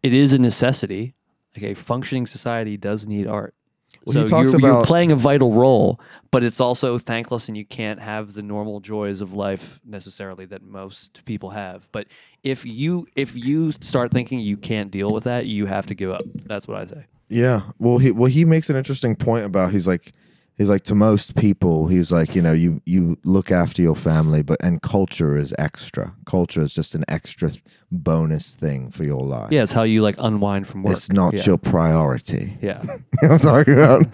it 0.03 0.13
is 0.13 0.33
a 0.33 0.39
necessity. 0.39 1.13
Like 1.55 1.63
a 1.63 1.73
functioning 1.73 2.25
society 2.25 2.75
does 2.75 3.07
need 3.07 3.27
art. 3.27 3.55
Well, 4.05 4.27
so 4.27 4.41
you're, 4.41 4.59
you're 4.59 4.85
playing 4.85 5.11
a 5.11 5.15
vital 5.15 5.51
role, 5.51 5.99
but 6.29 6.43
it's 6.43 6.59
also 6.59 6.99
thankless, 6.99 7.47
and 7.47 7.57
you 7.57 7.65
can't 7.65 7.99
have 7.99 8.33
the 8.33 8.43
normal 8.43 8.79
joys 8.79 9.19
of 9.19 9.33
life 9.33 9.79
necessarily 9.83 10.45
that 10.45 10.61
most 10.61 11.25
people 11.25 11.49
have. 11.49 11.89
But 11.91 12.07
if 12.43 12.65
you 12.65 13.07
if 13.15 13.35
you 13.35 13.71
start 13.71 14.11
thinking 14.11 14.39
you 14.39 14.57
can't 14.57 14.91
deal 14.91 15.11
with 15.11 15.23
that, 15.23 15.47
you 15.47 15.65
have 15.65 15.87
to 15.87 15.95
give 15.95 16.11
up. 16.11 16.23
That's 16.45 16.67
what 16.67 16.77
I 16.77 16.85
say. 16.85 17.05
Yeah. 17.29 17.61
Well, 17.79 17.97
he 17.97 18.11
well 18.11 18.29
he 18.29 18.45
makes 18.45 18.69
an 18.69 18.75
interesting 18.75 19.15
point 19.15 19.45
about 19.45 19.71
he's 19.71 19.87
like 19.87 20.13
he's 20.57 20.69
like 20.69 20.83
to 20.83 20.95
most 20.95 21.35
people 21.35 21.87
he's 21.87 22.11
like 22.11 22.35
you 22.35 22.41
know 22.41 22.53
you 22.53 22.81
you 22.85 23.17
look 23.23 23.51
after 23.51 23.81
your 23.81 23.95
family 23.95 24.41
but 24.41 24.57
and 24.63 24.81
culture 24.81 25.37
is 25.37 25.53
extra. 25.57 26.13
Culture 26.25 26.61
is 26.61 26.73
just 26.73 26.95
an 26.95 27.03
extra 27.07 27.49
th- 27.49 27.63
bonus 27.91 28.55
thing 28.55 28.89
for 28.91 29.03
your 29.03 29.21
life. 29.21 29.51
Yeah, 29.51 29.63
it's 29.63 29.71
how 29.71 29.83
you 29.83 30.01
like 30.01 30.15
unwind 30.19 30.67
from 30.67 30.83
work. 30.83 30.93
It's 30.93 31.11
not 31.11 31.33
yeah. 31.33 31.43
your 31.45 31.57
priority. 31.57 32.57
Yeah. 32.61 32.81
you 32.83 32.87
know 32.87 33.29
what 33.29 33.31
I'm 33.31 33.39
talking 33.39 33.73
about? 33.73 34.05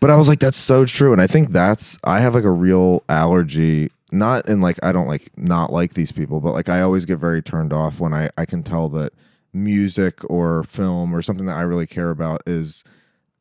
but 0.00 0.10
I 0.10 0.16
was 0.16 0.28
like, 0.28 0.40
that's 0.40 0.58
so 0.58 0.84
true. 0.84 1.12
And 1.12 1.20
I 1.20 1.26
think 1.26 1.50
that's, 1.50 1.98
I 2.04 2.20
have 2.20 2.34
like 2.34 2.44
a 2.44 2.50
real 2.50 3.02
allergy, 3.08 3.90
not 4.12 4.48
in 4.48 4.60
like, 4.60 4.78
I 4.82 4.92
don't 4.92 5.08
like 5.08 5.30
not 5.36 5.72
like 5.72 5.94
these 5.94 6.12
people, 6.12 6.40
but 6.40 6.52
like 6.52 6.68
I 6.68 6.80
always 6.82 7.04
get 7.04 7.18
very 7.18 7.42
turned 7.42 7.72
off 7.72 8.00
when 8.00 8.12
I, 8.12 8.30
I 8.36 8.44
can 8.44 8.62
tell 8.62 8.88
that 8.90 9.12
music 9.52 10.18
or 10.28 10.64
film 10.64 11.14
or 11.14 11.22
something 11.22 11.46
that 11.46 11.56
I 11.56 11.62
really 11.62 11.86
care 11.86 12.10
about 12.10 12.42
is 12.46 12.84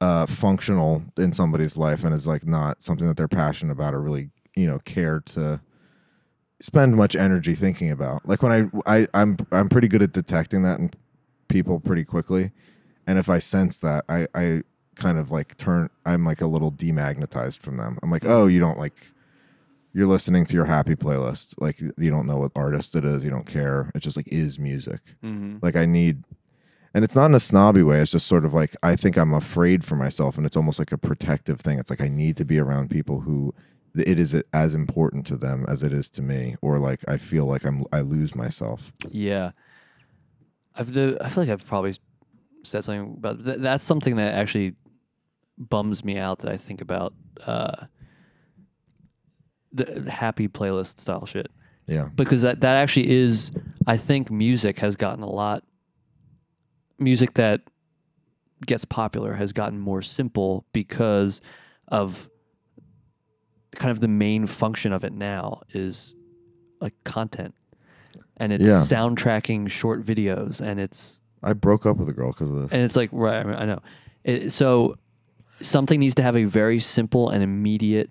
uh, 0.03 0.25
functional 0.25 1.01
in 1.17 1.31
somebody's 1.31 1.77
life 1.77 2.03
and 2.03 2.13
is 2.13 2.27
like 2.27 2.45
not 2.45 2.81
something 2.81 3.07
that 3.07 3.15
they're 3.15 3.29
passionate 3.29 3.71
about 3.71 3.93
or 3.93 4.01
really, 4.01 4.29
you 4.53 4.67
know, 4.67 4.79
care 4.79 5.21
to 5.21 5.61
spend 6.59 6.97
much 6.97 7.15
energy 7.15 7.55
thinking 7.55 7.89
about. 7.89 8.27
Like 8.27 8.43
when 8.43 8.51
I, 8.85 8.93
I 8.97 9.07
I'm 9.13 9.37
I'm 9.53 9.69
pretty 9.69 9.87
good 9.87 10.01
at 10.01 10.11
detecting 10.11 10.63
that 10.63 10.79
in 10.79 10.89
people 11.47 11.79
pretty 11.79 12.03
quickly, 12.03 12.51
and 13.07 13.17
if 13.17 13.29
I 13.29 13.39
sense 13.39 13.79
that, 13.79 14.03
I 14.09 14.27
I 14.35 14.63
kind 14.95 15.17
of 15.17 15.31
like 15.31 15.55
turn. 15.55 15.89
I'm 16.05 16.25
like 16.25 16.41
a 16.41 16.47
little 16.47 16.71
demagnetized 16.71 17.59
from 17.59 17.77
them. 17.77 17.97
I'm 18.03 18.11
like, 18.11 18.25
oh, 18.25 18.47
you 18.47 18.59
don't 18.59 18.77
like. 18.77 19.11
You're 19.93 20.07
listening 20.07 20.43
to 20.45 20.53
your 20.53 20.65
happy 20.65 20.95
playlist. 20.95 21.53
Like 21.59 21.79
you 21.79 22.09
don't 22.09 22.27
know 22.27 22.39
what 22.39 22.51
artist 22.57 22.93
it 22.95 23.05
is. 23.05 23.23
You 23.23 23.29
don't 23.29 23.45
care. 23.45 23.89
It 23.95 23.99
just 23.99 24.17
like 24.17 24.27
is 24.27 24.59
music. 24.59 24.99
Like 25.61 25.77
I 25.77 25.85
need, 25.85 26.23
and 26.93 27.03
it's 27.03 27.15
not 27.15 27.25
in 27.25 27.35
a 27.35 27.39
snobby 27.39 27.81
way. 27.81 27.99
It's 27.99 28.11
just 28.11 28.27
sort 28.27 28.45
of 28.45 28.53
like 28.53 28.75
I 28.83 28.95
think 28.95 29.17
I'm 29.17 29.33
afraid 29.33 29.83
for 29.83 29.95
myself, 29.95 30.37
and 30.37 30.45
it's 30.45 30.57
almost 30.57 30.79
like 30.79 30.91
a 30.91 30.97
protective 30.97 31.59
thing. 31.59 31.79
It's 31.79 31.89
like 31.89 32.01
I 32.01 32.07
need 32.07 32.37
to 32.37 32.45
be 32.45 32.59
around 32.59 32.89
people 32.89 33.21
who 33.21 33.53
it 33.95 34.19
is 34.19 34.35
as 34.53 34.73
important 34.73 35.25
to 35.27 35.35
them 35.35 35.65
as 35.67 35.83
it 35.83 35.93
is 35.93 36.09
to 36.11 36.21
me, 36.21 36.55
or 36.61 36.79
like 36.79 37.03
I 37.07 37.17
feel 37.17 37.45
like 37.45 37.63
I'm 37.63 37.83
I 37.91 38.01
lose 38.01 38.35
myself. 38.35 38.91
Yeah, 39.09 39.51
I've 40.75 40.93
the, 40.93 41.17
I 41.21 41.29
feel 41.29 41.43
like 41.43 41.51
I've 41.51 41.65
probably 41.65 41.95
said 42.63 42.83
something 42.83 43.15
about 43.17 43.43
th- 43.43 43.57
that's 43.59 43.83
something 43.83 44.15
that 44.17 44.35
actually 44.35 44.75
bums 45.57 46.03
me 46.03 46.17
out 46.17 46.39
that 46.39 46.51
I 46.51 46.57
think 46.57 46.81
about 46.81 47.13
uh, 47.45 47.85
the, 49.71 49.85
the 49.85 50.11
happy 50.11 50.47
playlist 50.47 50.99
style 50.99 51.25
shit 51.25 51.51
Yeah, 51.87 52.09
because 52.15 52.43
that 52.43 52.61
that 52.61 52.75
actually 52.75 53.09
is 53.09 53.51
I 53.87 53.97
think 53.97 54.29
music 54.31 54.79
has 54.79 54.95
gotten 54.95 55.23
a 55.23 55.29
lot 55.29 55.63
music 57.03 57.33
that 57.35 57.61
gets 58.65 58.85
popular 58.85 59.33
has 59.33 59.51
gotten 59.51 59.77
more 59.79 60.01
simple 60.01 60.65
because 60.73 61.41
of 61.89 62.29
kind 63.75 63.91
of 63.91 63.99
the 64.01 64.07
main 64.07 64.47
function 64.47 64.93
of 64.93 65.03
it 65.03 65.11
now 65.13 65.61
is 65.73 66.13
like 66.79 66.93
content 67.03 67.53
and 68.37 68.53
it's 68.53 68.63
Yeah. 68.63 68.79
soundtracking 68.79 69.69
short 69.69 70.03
videos 70.05 70.61
and 70.61 70.79
it's 70.79 71.19
I 71.41 71.53
broke 71.53 71.85
up 71.85 71.97
with 71.97 72.07
a 72.07 72.13
girl 72.13 72.31
because 72.31 72.51
of 72.51 72.57
this. 72.57 72.71
and 72.71 72.81
it's 72.81 72.95
like 72.95 73.09
right 73.11 73.39
I, 73.39 73.43
mean, 73.43 73.55
I 73.55 73.65
know 73.65 73.79
it, 74.23 74.51
so 74.51 74.95
something 75.59 75.99
needs 75.99 76.15
to 76.15 76.23
have 76.23 76.35
a 76.37 76.45
very 76.45 76.79
simple 76.79 77.29
and 77.29 77.43
immediate 77.43 78.09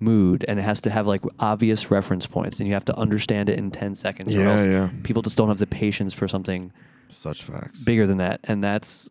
mood 0.00 0.44
and 0.48 0.58
it 0.58 0.62
has 0.62 0.80
to 0.82 0.90
have 0.90 1.06
like 1.06 1.22
obvious 1.38 1.90
reference 1.90 2.26
points 2.26 2.58
and 2.58 2.66
you 2.66 2.74
have 2.74 2.84
to 2.86 2.96
understand 2.96 3.48
it 3.50 3.58
in 3.58 3.70
10 3.70 3.94
seconds 3.94 4.34
or 4.34 4.40
Yeah, 4.40 4.50
else 4.52 4.66
yeah. 4.66 4.90
people 5.02 5.22
just 5.22 5.36
don't 5.36 5.48
have 5.48 5.58
the 5.58 5.66
patience 5.66 6.14
for 6.14 6.26
something 6.26 6.72
Such 7.10 7.42
facts. 7.42 7.82
bigger 7.82 8.06
than 8.06 8.18
that 8.18 8.40
and 8.44 8.62
that's 8.62 9.08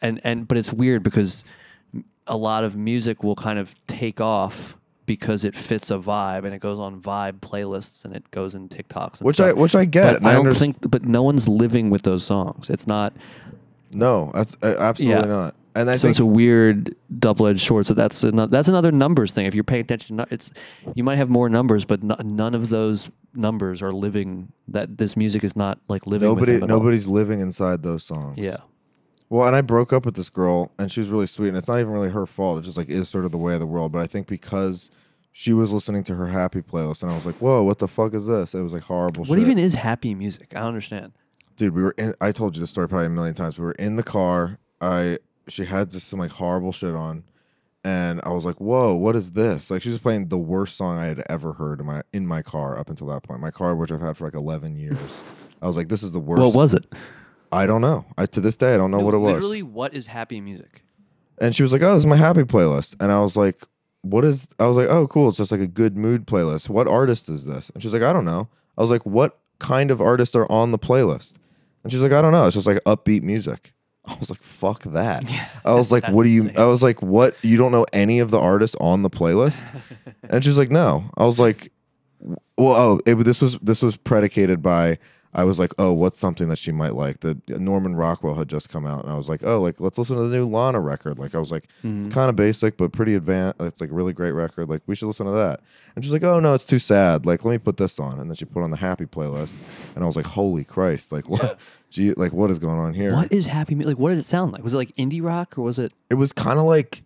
and 0.00 0.20
and 0.24 0.46
but 0.48 0.58
it's 0.58 0.72
weird 0.72 1.02
because 1.02 1.44
a 2.26 2.36
lot 2.36 2.64
of 2.64 2.76
music 2.76 3.22
will 3.24 3.34
kind 3.36 3.58
of 3.58 3.74
take 3.86 4.20
off 4.20 4.76
because 5.06 5.44
it 5.44 5.56
fits 5.56 5.90
a 5.90 5.94
vibe 5.98 6.44
and 6.44 6.54
it 6.54 6.60
goes 6.60 6.78
on 6.78 7.00
vibe 7.00 7.40
playlists 7.40 8.04
and 8.04 8.14
it 8.14 8.30
goes 8.30 8.54
in 8.54 8.68
TikToks 8.68 9.18
and 9.20 9.26
which 9.26 9.36
stuff. 9.36 9.50
I 9.50 9.52
which 9.60 9.74
I 9.74 9.84
get. 9.84 10.04
but 10.04 10.16
and 10.18 10.28
I 10.28 10.32
don't 10.34 10.56
think 10.56 10.90
but 10.90 11.04
no 11.04 11.22
one's 11.22 11.48
living 11.48 11.90
with 11.90 12.02
those 12.02 12.24
songs 12.24 12.70
it's 12.70 12.86
not 12.86 13.12
no, 13.94 14.30
that's 14.32 14.56
uh, 14.62 14.74
absolutely 14.78 15.28
Yeah. 15.28 15.28
not. 15.36 15.54
And 15.74 15.88
I 15.88 15.96
so 15.96 16.02
think 16.02 16.10
it's 16.12 16.20
a 16.20 16.26
weird 16.26 16.94
double-edged 17.18 17.60
sword. 17.60 17.86
So 17.86 17.94
that's 17.94 18.22
another, 18.24 18.50
that's 18.50 18.68
another 18.68 18.92
numbers 18.92 19.32
thing. 19.32 19.46
If 19.46 19.54
you're 19.54 19.64
paying 19.64 19.82
attention, 19.82 20.24
it's 20.30 20.52
you 20.94 21.02
might 21.02 21.16
have 21.16 21.30
more 21.30 21.48
numbers, 21.48 21.84
but 21.84 22.02
no, 22.02 22.16
none 22.22 22.54
of 22.54 22.68
those 22.68 23.10
numbers 23.34 23.80
are 23.82 23.92
living. 23.92 24.52
That 24.68 24.98
this 24.98 25.16
music 25.16 25.44
is 25.44 25.56
not 25.56 25.78
like 25.88 26.06
living. 26.06 26.28
nobody 26.28 26.56
at 26.56 26.62
all. 26.62 26.68
nobody's 26.68 27.06
living 27.06 27.40
inside 27.40 27.82
those 27.82 28.04
songs. 28.04 28.36
Yeah, 28.38 28.58
Well, 29.30 29.46
and 29.46 29.56
I 29.56 29.62
broke 29.62 29.92
up 29.92 30.04
with 30.04 30.14
this 30.14 30.28
girl, 30.28 30.72
and 30.78 30.92
she 30.92 31.00
was 31.00 31.08
really 31.08 31.26
sweet, 31.26 31.48
and 31.48 31.56
it's 31.56 31.68
not 31.68 31.80
even 31.80 31.92
really 31.92 32.10
her 32.10 32.26
fault. 32.26 32.58
It 32.58 32.62
just 32.62 32.76
like 32.76 32.88
is 32.90 33.08
sort 33.08 33.24
of 33.24 33.32
the 33.32 33.38
way 33.38 33.54
of 33.54 33.60
the 33.60 33.66
world. 33.66 33.92
But 33.92 34.00
I 34.02 34.06
think 34.06 34.26
because 34.26 34.90
she 35.32 35.54
was 35.54 35.72
listening 35.72 36.04
to 36.04 36.14
her 36.16 36.28
happy 36.28 36.60
playlist, 36.60 37.02
and 37.02 37.10
I 37.10 37.14
was 37.14 37.24
like, 37.24 37.36
"Whoa, 37.36 37.62
what 37.62 37.78
the 37.78 37.88
fuck 37.88 38.12
is 38.12 38.26
this?" 38.26 38.54
It 38.54 38.60
was 38.60 38.74
like 38.74 38.82
horrible. 38.84 39.24
what 39.24 39.38
shit. 39.38 39.46
even 39.46 39.58
is 39.58 39.74
happy 39.74 40.14
music? 40.14 40.48
I 40.54 40.58
don't 40.58 40.68
understand. 40.68 41.12
dude? 41.56 41.74
We 41.74 41.82
were. 41.82 41.94
In, 41.96 42.14
I 42.20 42.30
told 42.32 42.56
you 42.56 42.60
this 42.60 42.68
story 42.68 42.88
probably 42.88 43.06
a 43.06 43.10
million 43.10 43.34
times. 43.34 43.58
We 43.58 43.64
were 43.64 43.72
in 43.72 43.96
the 43.96 44.02
car. 44.02 44.58
I 44.82 45.18
she 45.48 45.64
had 45.64 45.90
just 45.90 46.08
some 46.08 46.18
like 46.18 46.30
horrible 46.30 46.72
shit 46.72 46.94
on, 46.94 47.24
and 47.84 48.20
I 48.24 48.30
was 48.30 48.44
like, 48.44 48.60
"Whoa, 48.60 48.94
what 48.94 49.16
is 49.16 49.32
this?" 49.32 49.70
Like 49.70 49.82
she 49.82 49.88
was 49.88 49.98
playing 49.98 50.28
the 50.28 50.38
worst 50.38 50.76
song 50.76 50.98
I 50.98 51.06
had 51.06 51.22
ever 51.28 51.52
heard 51.52 51.80
in 51.80 51.86
my 51.86 52.02
in 52.12 52.26
my 52.26 52.42
car 52.42 52.78
up 52.78 52.88
until 52.90 53.06
that 53.08 53.22
point. 53.22 53.40
My 53.40 53.50
car, 53.50 53.74
which 53.74 53.90
I've 53.90 54.00
had 54.00 54.16
for 54.16 54.24
like 54.24 54.34
eleven 54.34 54.76
years. 54.76 55.22
I 55.60 55.66
was 55.66 55.76
like, 55.76 55.88
"This 55.88 56.02
is 56.02 56.12
the 56.12 56.20
worst." 56.20 56.42
What 56.42 56.54
was 56.54 56.74
it? 56.74 56.86
I 57.52 57.66
don't 57.66 57.80
know. 57.80 58.04
I 58.16 58.26
to 58.26 58.40
this 58.40 58.56
day 58.56 58.74
I 58.74 58.76
don't 58.76 58.90
know 58.90 59.00
what 59.00 59.14
it 59.14 59.18
was. 59.18 59.34
Literally, 59.34 59.62
what 59.62 59.94
is 59.94 60.06
happy 60.06 60.40
music? 60.40 60.82
And 61.38 61.54
she 61.54 61.62
was 61.62 61.72
like, 61.72 61.82
"Oh, 61.82 61.94
this 61.94 62.04
is 62.04 62.06
my 62.06 62.16
happy 62.16 62.44
playlist." 62.44 62.96
And 63.00 63.10
I 63.12 63.20
was 63.20 63.36
like, 63.36 63.56
"What 64.02 64.24
is?" 64.24 64.48
I 64.58 64.66
was 64.66 64.76
like, 64.76 64.88
"Oh, 64.88 65.06
cool. 65.08 65.28
It's 65.28 65.38
just 65.38 65.52
like 65.52 65.60
a 65.60 65.66
good 65.66 65.96
mood 65.96 66.26
playlist. 66.26 66.68
What 66.68 66.88
artist 66.88 67.28
is 67.28 67.44
this?" 67.44 67.70
And 67.70 67.82
she's 67.82 67.92
like, 67.92 68.02
"I 68.02 68.12
don't 68.12 68.24
know." 68.24 68.48
I 68.78 68.80
was 68.80 68.90
like, 68.90 69.04
"What 69.04 69.38
kind 69.58 69.90
of 69.90 70.00
artists 70.00 70.34
are 70.34 70.50
on 70.50 70.70
the 70.70 70.78
playlist?" 70.78 71.34
And 71.82 71.92
she's 71.92 72.02
like, 72.02 72.12
"I 72.12 72.22
don't 72.22 72.32
know. 72.32 72.46
It's 72.46 72.54
just 72.54 72.66
like 72.66 72.82
upbeat 72.84 73.22
music." 73.22 73.74
I 74.06 74.16
was 74.18 74.30
like, 74.30 74.42
fuck 74.42 74.82
that. 74.84 75.24
I 75.64 75.74
was 75.74 75.92
like, 75.92 76.08
what 76.08 76.24
do 76.24 76.28
you? 76.28 76.50
I 76.56 76.64
was 76.64 76.82
like, 76.82 77.00
what? 77.02 77.36
You 77.42 77.56
don't 77.56 77.70
know 77.70 77.86
any 77.92 78.18
of 78.18 78.30
the 78.30 78.38
artists 78.40 78.76
on 78.80 79.02
the 79.02 79.10
playlist? 79.10 79.72
and 80.30 80.42
she's 80.42 80.58
like, 80.58 80.70
no. 80.70 81.10
I 81.16 81.24
was 81.24 81.38
like, 81.38 81.72
well, 82.20 82.74
oh, 82.74 83.00
it, 83.06 83.14
this 83.16 83.40
was 83.40 83.58
this 83.58 83.82
was 83.82 83.96
predicated 83.96 84.62
by. 84.62 84.98
I 85.34 85.44
was 85.44 85.58
like, 85.58 85.72
oh, 85.78 85.94
what's 85.94 86.18
something 86.18 86.48
that 86.48 86.58
she 86.58 86.72
might 86.72 86.94
like? 86.94 87.20
The 87.20 87.40
Norman 87.48 87.96
Rockwell 87.96 88.34
had 88.34 88.48
just 88.48 88.68
come 88.68 88.84
out, 88.84 89.04
and 89.04 89.10
I 89.12 89.16
was 89.16 89.28
like, 89.30 89.42
oh, 89.44 89.60
like 89.62 89.80
let's 89.80 89.96
listen 89.96 90.16
to 90.16 90.22
the 90.24 90.36
new 90.36 90.46
Lana 90.46 90.78
record. 90.80 91.18
Like 91.18 91.34
I 91.34 91.38
was 91.38 91.50
like, 91.50 91.68
Mm-hmm. 91.82 92.04
it's 92.06 92.14
kind 92.14 92.28
of 92.28 92.36
basic 92.36 92.76
but 92.76 92.92
pretty 92.92 93.14
advanced. 93.14 93.60
It's 93.62 93.80
like 93.80 93.90
a 93.90 93.94
really 93.94 94.12
great 94.12 94.32
record. 94.32 94.68
Like 94.68 94.82
we 94.86 94.94
should 94.94 95.06
listen 95.06 95.24
to 95.26 95.32
that. 95.32 95.60
And 95.96 96.04
she's 96.04 96.12
like, 96.12 96.22
oh 96.22 96.38
no, 96.38 96.52
it's 96.54 96.66
too 96.66 96.78
sad. 96.78 97.24
Like 97.24 97.44
let 97.44 97.52
me 97.52 97.58
put 97.58 97.78
this 97.78 97.98
on, 97.98 98.20
and 98.20 98.28
then 98.28 98.36
she 98.36 98.44
put 98.44 98.62
on 98.62 98.70
the 98.70 98.76
happy 98.76 99.06
playlist, 99.06 99.56
and 99.94 100.04
I 100.04 100.06
was 100.06 100.16
like, 100.16 100.26
holy 100.26 100.64
Christ, 100.64 101.12
like 101.12 101.30
what? 101.30 101.58
Gee, 101.90 102.12
like 102.12 102.32
what 102.32 102.50
is 102.50 102.58
going 102.58 102.78
on 102.78 102.92
here? 102.94 103.14
What 103.14 103.32
is 103.32 103.46
happy? 103.46 103.74
Like, 103.74 103.98
what 103.98 104.10
did 104.10 104.18
it 104.18 104.24
sound 104.26 104.52
like? 104.52 104.62
Was 104.62 104.74
it 104.74 104.78
like 104.78 104.92
indie 104.96 105.22
rock 105.22 105.56
or 105.58 105.62
was 105.62 105.78
it? 105.78 105.92
It 106.10 106.14
was 106.14 106.32
kind 106.32 106.58
of 106.58 106.66
like. 106.66 107.02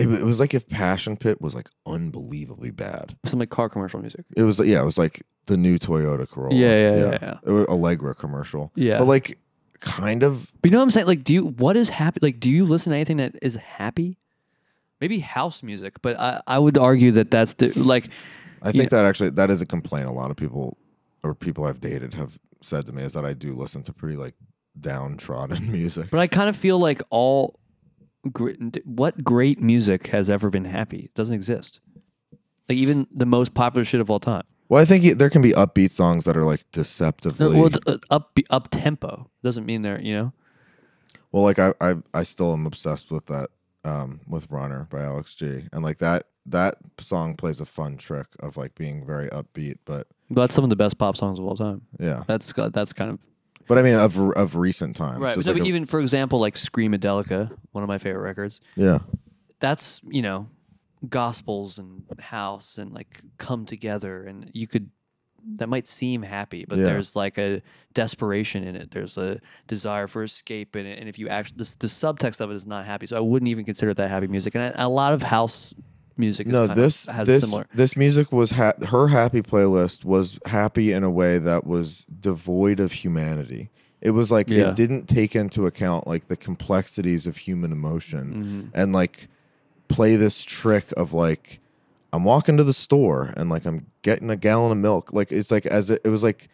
It, 0.00 0.20
it 0.20 0.24
was 0.24 0.40
like 0.40 0.54
if 0.54 0.68
Passion 0.68 1.16
Pit 1.16 1.40
was 1.40 1.54
like 1.54 1.68
unbelievably 1.86 2.70
bad. 2.70 3.16
Some 3.26 3.38
like 3.38 3.50
car 3.50 3.68
commercial 3.68 4.00
music. 4.00 4.24
It 4.36 4.42
was 4.42 4.58
yeah, 4.60 4.82
it 4.82 4.84
was 4.84 4.98
like 4.98 5.22
the 5.46 5.56
new 5.56 5.78
Toyota 5.78 6.28
Corolla. 6.28 6.54
Yeah, 6.54 6.68
yeah, 6.68 6.96
yeah, 6.96 7.18
yeah. 7.22 7.38
It 7.44 7.50
was 7.50 7.66
Allegra 7.66 8.14
commercial. 8.14 8.72
Yeah. 8.74 8.98
but 8.98 9.06
like 9.06 9.38
kind 9.80 10.22
of. 10.22 10.52
But 10.62 10.70
you 10.70 10.72
know 10.72 10.78
what 10.78 10.84
I'm 10.84 10.90
saying? 10.90 11.06
Like, 11.06 11.24
do 11.24 11.34
you 11.34 11.46
what 11.46 11.76
is 11.76 11.88
happy? 11.88 12.20
Like, 12.22 12.40
do 12.40 12.50
you 12.50 12.64
listen 12.64 12.90
to 12.90 12.96
anything 12.96 13.18
that 13.18 13.36
is 13.42 13.56
happy? 13.56 14.18
Maybe 15.00 15.20
house 15.20 15.62
music, 15.62 16.02
but 16.02 16.18
I, 16.20 16.40
I 16.46 16.58
would 16.58 16.76
argue 16.76 17.10
that 17.12 17.30
that's 17.30 17.54
the 17.54 17.68
like. 17.78 18.08
I 18.62 18.72
think 18.72 18.90
that 18.90 19.04
actually 19.06 19.30
that 19.30 19.50
is 19.50 19.62
a 19.62 19.66
complaint. 19.66 20.06
A 20.06 20.12
lot 20.12 20.30
of 20.30 20.36
people 20.36 20.76
or 21.22 21.34
people 21.34 21.64
I've 21.64 21.80
dated 21.80 22.14
have 22.14 22.38
said 22.62 22.86
to 22.86 22.92
me 22.92 23.02
is 23.02 23.14
that 23.14 23.24
I 23.24 23.32
do 23.32 23.54
listen 23.54 23.82
to 23.84 23.92
pretty 23.92 24.16
like 24.16 24.34
downtrodden 24.78 25.70
music. 25.72 26.10
But 26.10 26.20
I 26.20 26.26
kind 26.26 26.48
of 26.48 26.56
feel 26.56 26.78
like 26.78 27.02
all 27.10 27.59
great, 28.32 28.58
what 28.86 29.22
great 29.24 29.60
music 29.60 30.08
has 30.08 30.28
ever 30.28 30.50
been 30.50 30.64
happy 30.66 30.98
It 31.00 31.14
doesn't 31.14 31.34
exist. 31.34 31.80
Like 32.68 32.78
even 32.78 33.06
the 33.12 33.26
most 33.26 33.54
popular 33.54 33.84
shit 33.84 34.00
of 34.00 34.10
all 34.10 34.20
time. 34.20 34.44
Well, 34.68 34.80
I 34.80 34.84
think 34.84 35.18
there 35.18 35.30
can 35.30 35.42
be 35.42 35.50
upbeat 35.52 35.90
songs 35.90 36.24
that 36.26 36.36
are 36.36 36.44
like 36.44 36.64
deceptively. 36.70 37.56
well, 37.56 37.66
it's 37.66 37.78
uh, 37.86 37.98
up 38.10 38.38
up 38.50 38.68
tempo. 38.70 39.28
Doesn't 39.42 39.66
mean 39.66 39.82
they're 39.82 40.00
you 40.00 40.14
know. 40.14 40.32
Well, 41.32 41.42
like 41.42 41.58
I, 41.58 41.72
I, 41.80 41.94
I 42.14 42.22
still 42.24 42.52
am 42.52 42.66
obsessed 42.66 43.10
with 43.10 43.26
that, 43.26 43.50
um, 43.84 44.20
with 44.28 44.50
"Runner" 44.50 44.86
by 44.90 45.02
Alex 45.02 45.34
G, 45.34 45.64
and 45.72 45.82
like 45.82 45.98
that, 45.98 46.26
that 46.46 46.76
song 47.00 47.34
plays 47.36 47.60
a 47.60 47.64
fun 47.66 47.96
trick 47.96 48.26
of 48.40 48.56
like 48.56 48.74
being 48.76 49.04
very 49.04 49.28
upbeat, 49.30 49.78
but 49.84 50.06
That's 50.30 50.54
some 50.54 50.62
of 50.64 50.70
the 50.70 50.76
best 50.76 50.98
pop 50.98 51.16
songs 51.16 51.38
of 51.40 51.44
all 51.44 51.56
time. 51.56 51.82
yeah. 51.98 52.22
That's 52.28 52.52
got- 52.52 52.72
that's 52.72 52.92
kind 52.92 53.10
of 53.10 53.18
But 53.70 53.78
I 53.78 53.82
mean, 53.82 53.94
of 53.94 54.18
of 54.18 54.56
recent 54.56 54.96
times, 54.96 55.20
right. 55.20 55.40
So 55.42 55.52
like 55.52 55.62
a- 55.62 55.64
even 55.66 55.86
for 55.86 56.00
example, 56.00 56.38
like 56.40 56.56
Screamadelica, 56.56 57.56
one 57.72 57.82
of 57.84 57.88
my 57.88 57.98
favorite 57.98 58.22
records. 58.22 58.60
yeah, 58.76 58.98
That's 59.60 60.00
you 60.08 60.22
know, 60.22 60.48
gospels 61.08 61.78
and 61.78 62.02
house 62.18 62.78
and 62.78 62.92
like 62.92 63.22
come 63.38 63.64
together, 63.64 64.24
and 64.24 64.50
you 64.52 64.66
could 64.66 64.90
that 65.56 65.68
might 65.70 65.88
seem 65.88 66.20
happy, 66.22 66.66
but 66.68 66.78
Yeah. 66.78 66.84
there's 66.84 67.16
like 67.16 67.38
a 67.38 67.62
desperation 67.94 68.62
in 68.62 68.76
it. 68.76 68.90
There's 68.90 69.16
a 69.16 69.40
desire 69.68 70.06
for 70.06 70.22
escape 70.22 70.76
in 70.76 70.84
it, 70.84 70.98
and 70.98 71.08
if 71.08 71.18
you 71.18 71.28
actually 71.28 71.58
the, 71.58 71.76
the 71.78 71.86
subtext 71.86 72.40
of 72.42 72.50
it 72.50 72.54
is 72.54 72.66
not 72.66 72.84
happy, 72.84 73.06
so 73.06 73.16
I 73.16 73.20
wouldn't 73.20 73.48
even 73.48 73.64
consider 73.64 73.94
that 73.94 74.10
happy 74.10 74.26
music. 74.26 74.54
And 74.54 74.64
a, 74.64 74.86
a 74.86 74.88
lot 74.88 75.12
of 75.14 75.22
house 75.22 75.72
music, 76.18 76.46
is 76.46 76.52
no, 76.52 76.60
kind 76.66 76.70
of- 76.72 76.76
this 76.76 77.06
has 77.06 77.26
this 77.26 77.44
similar. 77.44 77.66
this 77.74 77.96
music 77.96 78.32
was 78.32 78.52
ha- 78.52 78.72
her 78.88 79.08
happy 79.08 79.42
playlist 79.42 80.04
was 80.04 80.38
happy 80.46 80.92
in 80.92 81.02
a 81.04 81.10
way 81.10 81.38
that 81.38 81.66
was 81.66 82.04
devoid 82.20 82.80
of 82.80 82.92
humanity. 82.92 83.70
It 84.00 84.12
was 84.12 84.30
like 84.30 84.48
Yeah. 84.48 84.68
it 84.70 84.76
didn't 84.76 85.06
take 85.08 85.36
into 85.36 85.66
account 85.66 86.06
like 86.06 86.26
the 86.28 86.36
complexities 86.36 87.26
of 87.26 87.36
human 87.36 87.72
emotion 87.72 88.32
Mm-hmm. 88.32 88.68
and 88.80 88.92
like 88.92 89.28
play 89.88 90.16
this 90.16 90.44
trick 90.44 90.84
of 90.96 91.12
like 91.12 91.60
I'm 92.12 92.24
walking 92.24 92.56
to 92.56 92.64
the 92.64 92.72
store 92.72 93.32
and 93.36 93.50
like 93.50 93.64
I'm 93.66 93.86
getting 94.02 94.30
a 94.30 94.36
gallon 94.36 94.72
of 94.72 94.78
milk. 94.78 95.12
Like 95.12 95.30
it's 95.30 95.50
like 95.50 95.66
as 95.66 95.90
it, 95.90 96.00
it 96.04 96.08
was 96.08 96.22
like 96.22 96.48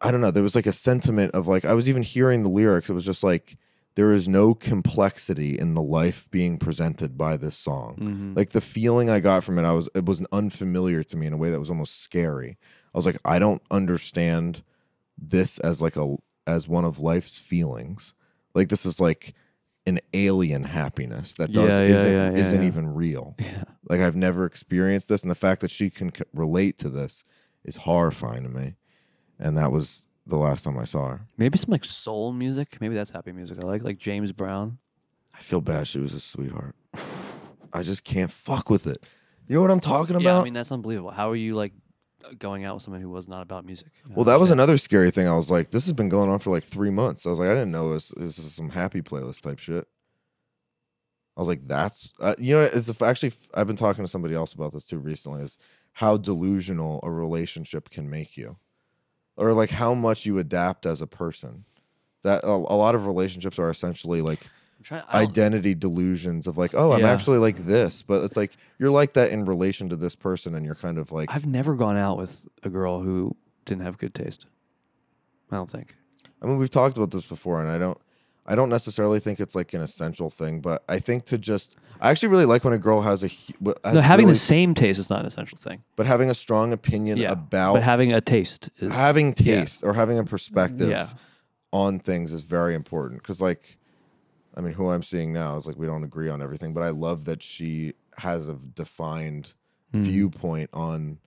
I 0.00 0.10
don't 0.10 0.20
know. 0.20 0.30
There 0.30 0.42
was 0.42 0.54
like 0.54 0.66
a 0.66 0.72
sentiment 0.72 1.32
of 1.34 1.46
like 1.46 1.64
I 1.64 1.72
was 1.72 1.88
even 1.88 2.02
hearing 2.02 2.42
the 2.42 2.50
lyrics. 2.50 2.90
It 2.90 2.92
was 2.92 3.04
just 3.06 3.24
like 3.24 3.56
there 3.96 4.12
is 4.12 4.28
no 4.28 4.54
complexity 4.54 5.58
in 5.58 5.74
the 5.74 5.82
life 5.82 6.30
being 6.30 6.58
presented 6.58 7.16
by 7.16 7.36
this 7.36 7.56
song. 7.56 7.96
Mm-hmm. 7.98 8.34
Like 8.34 8.50
the 8.50 8.60
feeling 8.60 9.08
I 9.08 9.20
got 9.20 9.42
from 9.42 9.58
it, 9.58 9.64
I 9.64 9.72
was 9.72 9.88
it 9.94 10.04
was 10.04 10.24
unfamiliar 10.30 11.02
to 11.04 11.16
me 11.16 11.26
in 11.26 11.32
a 11.32 11.36
way 11.38 11.50
that 11.50 11.58
was 11.58 11.70
almost 11.70 12.02
scary. 12.02 12.58
I 12.94 12.98
was 12.98 13.06
like, 13.06 13.18
I 13.24 13.38
don't 13.38 13.62
understand 13.70 14.62
this 15.18 15.58
as 15.58 15.80
like 15.80 15.96
a 15.96 16.16
as 16.46 16.68
one 16.68 16.84
of 16.84 17.00
life's 17.00 17.38
feelings. 17.38 18.14
Like 18.54 18.68
this 18.68 18.84
is 18.84 19.00
like 19.00 19.34
an 19.86 19.98
alien 20.12 20.64
happiness 20.64 21.32
that 21.34 21.52
does 21.52 21.70
Yeah, 21.70 21.78
yeah, 21.78 21.94
isn't 21.94 22.12
yeah, 22.12 22.30
isn't 22.32 22.62
even 22.62 22.94
real. 22.94 23.34
Like 23.88 24.00
I've 24.00 24.16
never 24.16 24.44
experienced 24.44 25.08
this, 25.08 25.22
and 25.22 25.30
the 25.30 25.36
fact 25.36 25.60
that 25.60 25.70
she 25.70 25.90
can 25.90 26.12
c- 26.12 26.24
relate 26.34 26.76
to 26.78 26.88
this 26.88 27.24
is 27.64 27.76
horrifying 27.76 28.42
to 28.42 28.48
me. 28.48 28.74
And 29.38 29.56
that 29.56 29.70
was 29.70 30.05
the 30.26 30.36
last 30.36 30.64
time 30.64 30.78
I 30.78 30.84
saw 30.84 31.08
her. 31.08 31.26
Maybe 31.36 31.58
some 31.58 31.70
like 31.70 31.84
soul 31.84 32.32
music. 32.32 32.78
Maybe 32.80 32.94
that's 32.94 33.10
happy 33.10 33.32
music. 33.32 33.58
I 33.62 33.66
like 33.66 33.82
like 33.82 33.98
James 33.98 34.32
Brown. 34.32 34.78
I 35.34 35.40
feel 35.40 35.60
bad. 35.60 35.86
She 35.86 35.98
was 35.98 36.14
a 36.14 36.20
sweetheart. 36.20 36.74
I 37.72 37.82
just 37.82 38.04
can't 38.04 38.30
fuck 38.30 38.70
with 38.70 38.86
it. 38.86 39.04
You 39.46 39.56
know 39.56 39.62
what 39.62 39.70
I'm 39.70 39.80
talking 39.80 40.16
about? 40.16 40.24
Yeah? 40.24 40.40
I 40.40 40.44
mean 40.44 40.54
that's 40.54 40.72
unbelievable. 40.72 41.10
How 41.10 41.30
are 41.30 41.36
you 41.36 41.54
like 41.54 41.72
going 42.38 42.64
out 42.64 42.74
with 42.74 42.82
someone 42.82 43.00
who 43.00 43.10
was 43.10 43.28
not 43.28 43.42
about 43.42 43.64
music? 43.64 43.88
You 44.02 44.10
know, 44.10 44.16
well, 44.16 44.24
that 44.24 44.40
was 44.40 44.50
another 44.50 44.76
scary 44.78 45.10
thing. 45.10 45.28
I 45.28 45.36
was 45.36 45.50
like, 45.50 45.70
this 45.70 45.84
has 45.84 45.92
been 45.92 46.08
going 46.08 46.30
on 46.30 46.38
for 46.38 46.50
like 46.50 46.64
three 46.64 46.90
months. 46.90 47.26
I 47.26 47.30
was 47.30 47.38
like, 47.38 47.48
I 47.48 47.54
didn't 47.54 47.72
know 47.72 47.92
this, 47.92 48.08
this 48.16 48.38
is 48.38 48.52
some 48.52 48.70
happy 48.70 49.02
playlist 49.02 49.42
type 49.42 49.58
shit. 49.58 49.86
I 51.36 51.40
was 51.40 51.48
like, 51.48 51.66
that's 51.68 52.12
uh, 52.18 52.34
you 52.38 52.54
know, 52.54 52.62
it's 52.62 53.02
actually 53.02 53.32
I've 53.54 53.66
been 53.66 53.76
talking 53.76 54.02
to 54.02 54.08
somebody 54.08 54.34
else 54.34 54.54
about 54.54 54.72
this 54.72 54.86
too 54.86 54.98
recently. 54.98 55.42
Is 55.42 55.58
how 55.92 56.16
delusional 56.16 57.00
a 57.02 57.10
relationship 57.10 57.90
can 57.90 58.08
make 58.08 58.36
you, 58.36 58.56
or 59.36 59.52
like 59.52 59.70
how 59.70 59.94
much 59.94 60.26
you 60.26 60.38
adapt 60.38 60.86
as 60.86 61.00
a 61.00 61.06
person. 61.06 61.64
That 62.22 62.42
a, 62.44 62.48
a 62.48 62.76
lot 62.76 62.94
of 62.94 63.06
relationships 63.06 63.58
are 63.58 63.70
essentially 63.70 64.20
like 64.20 64.40
trying, 64.82 65.04
identity 65.12 65.74
delusions 65.74 66.46
of 66.46 66.58
like, 66.58 66.74
oh, 66.74 66.92
I'm 66.92 67.00
Yeah. 67.02 67.12
actually 67.12 67.38
like 67.38 67.56
this, 67.56 68.02
but 68.02 68.24
it's 68.24 68.36
like 68.36 68.56
you're 68.78 68.90
like 68.90 69.12
that 69.12 69.30
in 69.30 69.44
relation 69.44 69.88
to 69.90 69.96
this 69.96 70.16
person, 70.16 70.54
and 70.54 70.64
you're 70.66 70.74
kind 70.74 70.98
of 70.98 71.12
like, 71.12 71.32
I've 71.32 71.46
never 71.46 71.74
gone 71.76 71.96
out 71.96 72.18
with 72.18 72.48
a 72.62 72.70
girl 72.70 73.00
who 73.00 73.36
didn't 73.64 73.82
have 73.82 73.98
good 73.98 74.14
taste. 74.14 74.46
I 75.52 75.56
don't 75.56 75.70
think. 75.70 75.94
I 76.42 76.46
mean, 76.46 76.58
we've 76.58 76.70
talked 76.70 76.96
about 76.96 77.12
this 77.12 77.26
before, 77.26 77.60
and 77.60 77.70
I 77.70 77.78
don't, 77.78 77.98
I 78.46 78.54
don't 78.54 78.68
necessarily 78.70 79.18
think 79.20 79.40
it's 79.40 79.54
like 79.54 79.74
an 79.74 79.80
essential 79.82 80.30
thing, 80.30 80.60
but 80.60 80.84
I 80.88 80.98
think 81.00 81.24
to 81.26 81.38
just, 81.38 81.76
I 82.00 82.10
actually 82.10 82.28
really 82.28 82.44
like 82.44 82.62
when 82.64 82.72
a 82.74 82.78
girl 82.78 83.02
has 83.02 83.24
a, 83.24 83.28
has 83.28 83.94
No, 83.94 84.00
having 84.00 84.26
really- 84.26 84.34
the 84.34 84.38
same 84.38 84.72
taste 84.74 84.98
is 85.00 85.10
not 85.10 85.20
an 85.20 85.26
essential 85.26 85.58
thing. 85.58 85.82
but 85.96 86.06
having 86.06 86.30
a 86.30 86.34
strong 86.34 86.72
opinion 86.72 87.18
Yeah, 87.18 87.32
about 87.32 87.74
but 87.74 87.82
having 87.82 88.12
a 88.12 88.20
taste 88.20 88.70
is 88.78 88.92
having 88.94 89.28
yeah. 89.38 89.60
taste 89.60 89.82
or 89.84 89.94
having 89.94 90.18
a 90.18 90.24
perspective 90.24 90.88
Yeah. 90.90 91.08
on 91.72 91.98
things 91.98 92.32
is 92.32 92.42
very 92.42 92.74
important. 92.74 93.20
Because 93.22 93.40
like, 93.40 93.78
I 94.56 94.60
mean, 94.60 94.72
who 94.74 94.90
I'm 94.90 95.02
seeing 95.02 95.32
now 95.32 95.56
is 95.56 95.66
like 95.66 95.76
we 95.76 95.86
don't 95.86 96.04
agree 96.04 96.28
on 96.28 96.40
everything, 96.40 96.72
but 96.72 96.82
I 96.82 96.90
love 96.90 97.24
that 97.26 97.42
she 97.42 97.94
has 98.18 98.48
a 98.48 98.54
defined 98.54 99.54
Hmm. 99.92 100.02
viewpoint 100.02 100.70
on, 100.72 101.18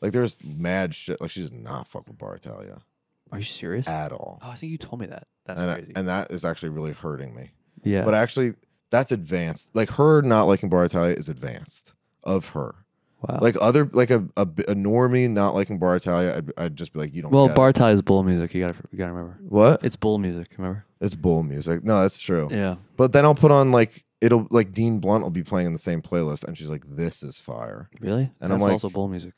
like, 0.00 0.10
there's 0.12 0.36
mad 0.56 0.94
shit. 0.96 1.20
Like, 1.20 1.30
she 1.30 1.42
does 1.42 1.52
not 1.52 1.86
fuck 1.86 2.08
with 2.08 2.18
Bar 2.18 2.34
Italia 2.36 2.78
Are 3.32 3.38
you 3.38 3.44
serious? 3.44 3.86
at 3.88 4.12
all. 4.12 4.38
oh, 4.42 4.50
I 4.50 4.54
think 4.54 4.72
you 4.72 4.78
told 4.78 5.00
me 5.00 5.06
that. 5.06 5.26
That's 5.46 5.60
and, 5.60 5.74
crazy. 5.74 5.92
and 5.96 6.08
that 6.08 6.30
is 6.30 6.44
actually 6.44 6.70
really 6.70 6.92
hurting 6.92 7.34
me. 7.34 7.50
yeah. 7.82 8.04
But 8.04 8.14
actually, 8.14 8.54
that's 8.90 9.12
advanced. 9.12 9.74
Like 9.74 9.90
her 9.90 10.22
not 10.22 10.44
liking 10.44 10.68
Bar 10.68 10.84
Italia 10.84 11.14
is 11.14 11.28
advanced 11.28 11.94
of 12.24 12.50
her. 12.50 12.74
wow. 13.22 13.38
Like 13.40 13.56
other, 13.60 13.88
like 13.92 14.10
a, 14.10 14.26
a, 14.36 14.42
a 14.42 14.74
normie 14.74 15.30
not 15.30 15.54
liking 15.54 15.78
Bar 15.78 15.96
Italia, 15.96 16.36
I'd, 16.36 16.52
I'd 16.58 16.76
just 16.76 16.92
be 16.92 17.00
like, 17.00 17.14
you 17.14 17.22
don't. 17.22 17.30
well, 17.32 17.46
get 17.46 17.52
it. 17.52 17.56
bar 17.56 17.72
tie 17.72 17.90
is 17.92 18.02
bull 18.02 18.22
music. 18.22 18.54
You 18.54 18.62
gotta 18.62 18.76
you 18.90 18.98
gotta 18.98 19.12
remember. 19.12 19.38
What? 19.48 19.84
It's 19.84 19.96
bull 19.96 20.18
music. 20.18 20.48
Remember? 20.58 20.84
It's 21.00 21.14
bull 21.14 21.42
music. 21.42 21.84
No, 21.84 22.02
that's 22.02 22.20
true. 22.20 22.48
Yeah. 22.50 22.76
But 22.96 23.12
then 23.12 23.24
I'll 23.24 23.34
put 23.34 23.50
on 23.50 23.72
like 23.72 24.04
it'll 24.20 24.46
like 24.50 24.72
Dean 24.72 24.98
Blunt 25.00 25.24
will 25.24 25.30
be 25.30 25.42
playing 25.42 25.66
in 25.68 25.72
the 25.72 25.78
same 25.78 26.02
playlist, 26.02 26.44
and 26.44 26.56
she's 26.58 26.68
like, 26.68 26.84
"This 26.86 27.22
is 27.22 27.38
fire." 27.38 27.88
Really? 28.00 28.24
And 28.40 28.50
That's 28.50 28.52
I'm 28.54 28.60
like- 28.60 28.72
also 28.72 28.90
bull 28.90 29.08
music. 29.08 29.34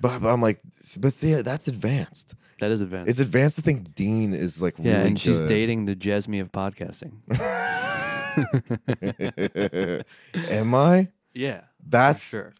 But, 0.00 0.20
but 0.20 0.28
I'm 0.28 0.42
like, 0.42 0.60
but 0.98 1.12
see, 1.12 1.34
that's 1.34 1.68
advanced. 1.68 2.34
That 2.58 2.70
is 2.70 2.80
advanced. 2.80 3.10
It's 3.10 3.20
advanced 3.20 3.56
to 3.56 3.62
think 3.62 3.94
Dean 3.94 4.34
is 4.34 4.62
like 4.62 4.74
yeah, 4.78 4.98
really 4.98 5.08
and 5.08 5.20
she's 5.20 5.40
good. 5.40 5.48
dating 5.48 5.86
the 5.86 5.96
Jezmi 5.96 6.40
of 6.40 6.52
podcasting. 6.52 7.12
Am 10.50 10.74
I? 10.74 11.08
yeah. 11.34 11.62
That's 11.88 12.30
Sure. 12.30 12.54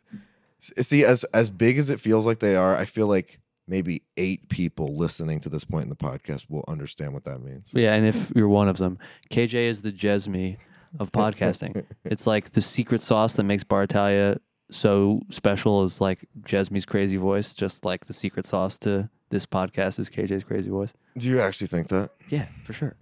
See 0.60 1.04
as 1.04 1.24
as 1.24 1.50
big 1.50 1.78
as 1.78 1.90
it 1.90 2.00
feels 2.00 2.26
like 2.26 2.38
they 2.40 2.56
are. 2.56 2.76
I 2.76 2.86
feel 2.86 3.06
like 3.06 3.40
maybe 3.68 4.02
eight 4.16 4.48
people 4.48 4.96
listening 4.96 5.40
to 5.40 5.48
this 5.48 5.64
point 5.64 5.84
in 5.84 5.90
the 5.90 5.96
podcast 5.96 6.48
will 6.48 6.64
understand 6.68 7.12
what 7.12 7.24
that 7.24 7.40
means. 7.40 7.70
Yeah, 7.72 7.94
and 7.94 8.06
if 8.06 8.32
you're 8.34 8.48
one 8.48 8.68
of 8.68 8.78
them, 8.78 8.98
KJ 9.30 9.54
is 9.54 9.82
the 9.82 9.92
Jezmi 9.92 10.56
of 10.98 11.12
podcasting. 11.12 11.84
it's 12.04 12.26
like 12.26 12.50
the 12.50 12.62
secret 12.62 13.02
sauce 13.02 13.36
that 13.36 13.44
makes 13.44 13.64
Bar 13.64 13.84
Italia 13.84 14.38
so 14.70 15.20
special 15.30 15.84
is 15.84 16.00
like 16.00 16.28
Jezmi's 16.44 16.84
crazy 16.84 17.16
voice, 17.16 17.54
just 17.54 17.84
like 17.84 18.06
the 18.06 18.12
secret 18.12 18.46
sauce 18.46 18.78
to 18.80 19.08
this 19.30 19.46
podcast 19.46 19.98
is 19.98 20.10
KJ's 20.10 20.44
crazy 20.44 20.70
voice. 20.70 20.92
Do 21.16 21.28
you 21.28 21.40
actually 21.40 21.68
think 21.68 21.88
that? 21.88 22.10
Yeah, 22.28 22.46
for 22.64 22.72
sure. 22.72 22.96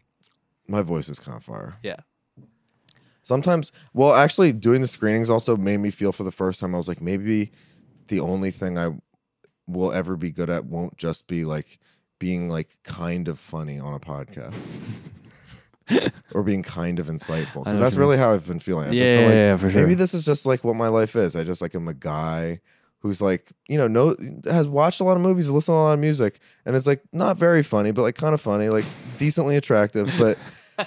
My 0.68 0.82
voice 0.82 1.08
is 1.08 1.18
kind 1.18 1.36
of 1.36 1.44
fire. 1.44 1.76
Yeah. 1.82 1.96
Sometimes, 3.22 3.72
well, 3.94 4.14
actually, 4.14 4.52
doing 4.52 4.82
the 4.82 4.86
screenings 4.86 5.30
also 5.30 5.56
made 5.56 5.78
me 5.78 5.90
feel 5.90 6.12
for 6.12 6.24
the 6.24 6.32
first 6.32 6.60
time. 6.60 6.74
I 6.74 6.78
was 6.78 6.88
like, 6.88 7.00
maybe 7.00 7.52
the 8.08 8.20
only 8.20 8.50
thing 8.50 8.78
I 8.78 8.90
will 9.66 9.92
ever 9.92 10.16
be 10.16 10.30
good 10.30 10.50
at 10.50 10.66
won't 10.66 10.96
just 10.98 11.26
be 11.26 11.44
like 11.44 11.78
being 12.18 12.48
like 12.48 12.76
kind 12.82 13.28
of 13.28 13.38
funny 13.38 13.78
on 13.78 13.94
a 13.94 13.98
podcast. 13.98 14.54
or 16.34 16.42
being 16.42 16.62
kind 16.62 16.98
of 16.98 17.08
insightful 17.08 17.64
because 17.64 17.80
that's 17.80 17.96
really 17.96 18.16
how 18.16 18.32
I've 18.32 18.46
been 18.46 18.58
feeling. 18.60 18.86
I've 18.88 18.94
just 18.94 19.12
Yeah, 19.12 19.18
been 19.18 19.26
like, 19.26 19.34
yeah, 19.34 19.40
yeah, 19.52 19.56
for 19.56 19.70
sure. 19.70 19.82
Maybe 19.82 19.94
this 19.94 20.14
is 20.14 20.24
just 20.24 20.46
like 20.46 20.64
what 20.64 20.76
my 20.76 20.88
life 20.88 21.14
is. 21.16 21.36
I 21.36 21.44
just 21.44 21.60
like 21.60 21.74
am 21.74 21.88
a 21.88 21.94
guy 21.94 22.60
who's 23.00 23.20
like 23.20 23.52
you 23.68 23.76
know 23.76 23.86
know 23.86 24.16
has 24.46 24.66
watched 24.66 25.00
a 25.00 25.04
lot 25.04 25.16
of 25.16 25.22
movies, 25.22 25.50
listened 25.50 25.74
to 25.74 25.78
a 25.78 25.82
lot 25.82 25.92
of 25.94 26.00
music, 26.00 26.38
and 26.64 26.74
it's 26.74 26.86
like 26.86 27.02
not 27.12 27.36
very 27.36 27.62
funny, 27.62 27.90
but 27.92 28.02
like 28.02 28.14
kind 28.14 28.32
of 28.34 28.40
funny, 28.40 28.68
like 28.70 28.86
decently 29.18 29.56
attractive, 29.56 30.12
but 30.18 30.38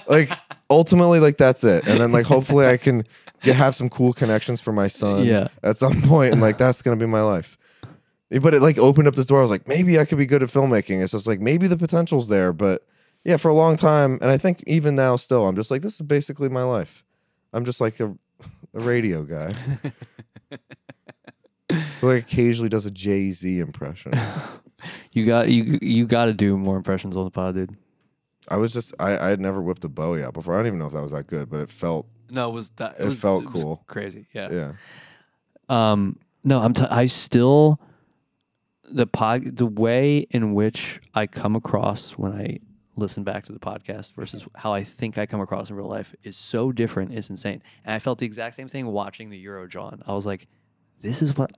like 0.08 0.28
ultimately 0.70 1.20
like 1.20 1.36
that's 1.36 1.62
it. 1.64 1.86
And 1.88 2.00
then 2.00 2.10
like 2.12 2.26
hopefully 2.26 2.66
I 2.66 2.76
can 2.76 3.04
get 3.42 3.54
have 3.56 3.74
some 3.76 3.88
cool 3.88 4.12
connections 4.12 4.60
for 4.60 4.72
my 4.72 4.88
son 4.88 5.26
Yeah. 5.26 5.46
at 5.62 5.76
some 5.76 6.02
point, 6.02 6.32
and 6.32 6.42
like 6.42 6.58
that's 6.58 6.82
gonna 6.82 6.96
be 6.96 7.06
my 7.06 7.22
life. 7.22 7.56
But 8.30 8.52
it 8.52 8.60
like 8.60 8.76
opened 8.78 9.06
up 9.08 9.14
this 9.14 9.24
door. 9.24 9.38
I 9.38 9.42
was 9.42 9.50
like, 9.50 9.66
maybe 9.68 9.98
I 9.98 10.04
could 10.04 10.18
be 10.18 10.26
good 10.26 10.42
at 10.42 10.50
filmmaking. 10.50 11.02
It's 11.02 11.12
just 11.12 11.26
like 11.28 11.40
maybe 11.40 11.66
the 11.68 11.78
potential's 11.78 12.28
there, 12.28 12.52
but 12.52 12.82
yeah, 13.28 13.36
for 13.36 13.48
a 13.50 13.54
long 13.54 13.76
time, 13.76 14.18
and 14.22 14.30
I 14.30 14.38
think 14.38 14.64
even 14.66 14.94
now 14.94 15.16
still, 15.16 15.46
I'm 15.46 15.54
just 15.54 15.70
like 15.70 15.82
this 15.82 16.00
is 16.00 16.02
basically 16.06 16.48
my 16.48 16.62
life. 16.62 17.04
I'm 17.52 17.66
just 17.66 17.78
like 17.78 18.00
a, 18.00 18.16
a 18.72 18.80
radio 18.80 19.22
guy. 19.22 19.52
who 22.00 22.06
like 22.14 22.22
occasionally 22.22 22.70
does 22.70 22.86
a 22.86 22.90
Jay 22.90 23.30
Z 23.30 23.60
impression. 23.60 24.12
You 25.12 25.26
got 25.26 25.48
you 25.48 25.80
you 25.82 26.06
got 26.06 26.26
to 26.26 26.32
do 26.32 26.56
more 26.56 26.76
impressions 26.76 27.16
on 27.16 27.24
the 27.24 27.32
pod, 27.32 27.56
dude. 27.56 27.76
I 28.48 28.56
was 28.58 28.72
just 28.72 28.94
I 29.00 29.18
I 29.18 29.26
had 29.26 29.40
never 29.40 29.60
whipped 29.60 29.82
a 29.82 29.88
Bowie 29.88 30.22
out 30.22 30.34
before. 30.34 30.54
I 30.54 30.58
don't 30.58 30.68
even 30.68 30.78
know 30.78 30.86
if 30.86 30.92
that 30.92 31.02
was 31.02 31.10
that 31.10 31.26
good, 31.26 31.50
but 31.50 31.56
it 31.58 31.68
felt 31.68 32.06
No, 32.30 32.48
it 32.48 32.52
was 32.52 32.70
that 32.76 32.94
It 33.00 33.12
felt 33.14 33.44
was 33.52 33.52
cool. 33.60 33.82
crazy. 33.88 34.28
Yeah. 34.32 34.48
yeah. 34.52 34.72
Um, 35.68 36.16
no, 36.44 36.60
I'm. 36.60 36.74
T- 36.74 36.84
I 36.88 37.06
still 37.06 37.80
the 38.88 39.08
pod 39.08 39.56
the 39.56 39.66
way 39.66 40.18
in 40.30 40.54
which 40.54 41.00
I 41.14 41.26
come 41.26 41.56
across 41.56 42.12
when 42.12 42.30
I 42.32 42.60
listen 42.98 43.24
back 43.24 43.44
to 43.46 43.52
the 43.52 43.58
podcast 43.58 44.12
versus 44.14 44.46
how 44.54 44.72
I 44.72 44.84
think 44.84 45.16
I 45.18 45.26
come 45.26 45.40
across 45.40 45.70
in 45.70 45.76
real 45.76 45.88
life 45.88 46.14
is 46.22 46.36
so 46.36 46.72
different. 46.72 47.14
It's 47.14 47.30
insane. 47.30 47.62
And 47.84 47.94
I 47.94 47.98
felt 47.98 48.18
the 48.18 48.26
exact 48.26 48.56
same 48.56 48.68
thing 48.68 48.86
watching 48.86 49.30
the 49.30 49.38
Euro 49.38 49.66
John. 49.68 50.02
I 50.06 50.12
was 50.12 50.26
like, 50.26 50.48
this 51.00 51.22
is 51.22 51.36
what. 51.36 51.52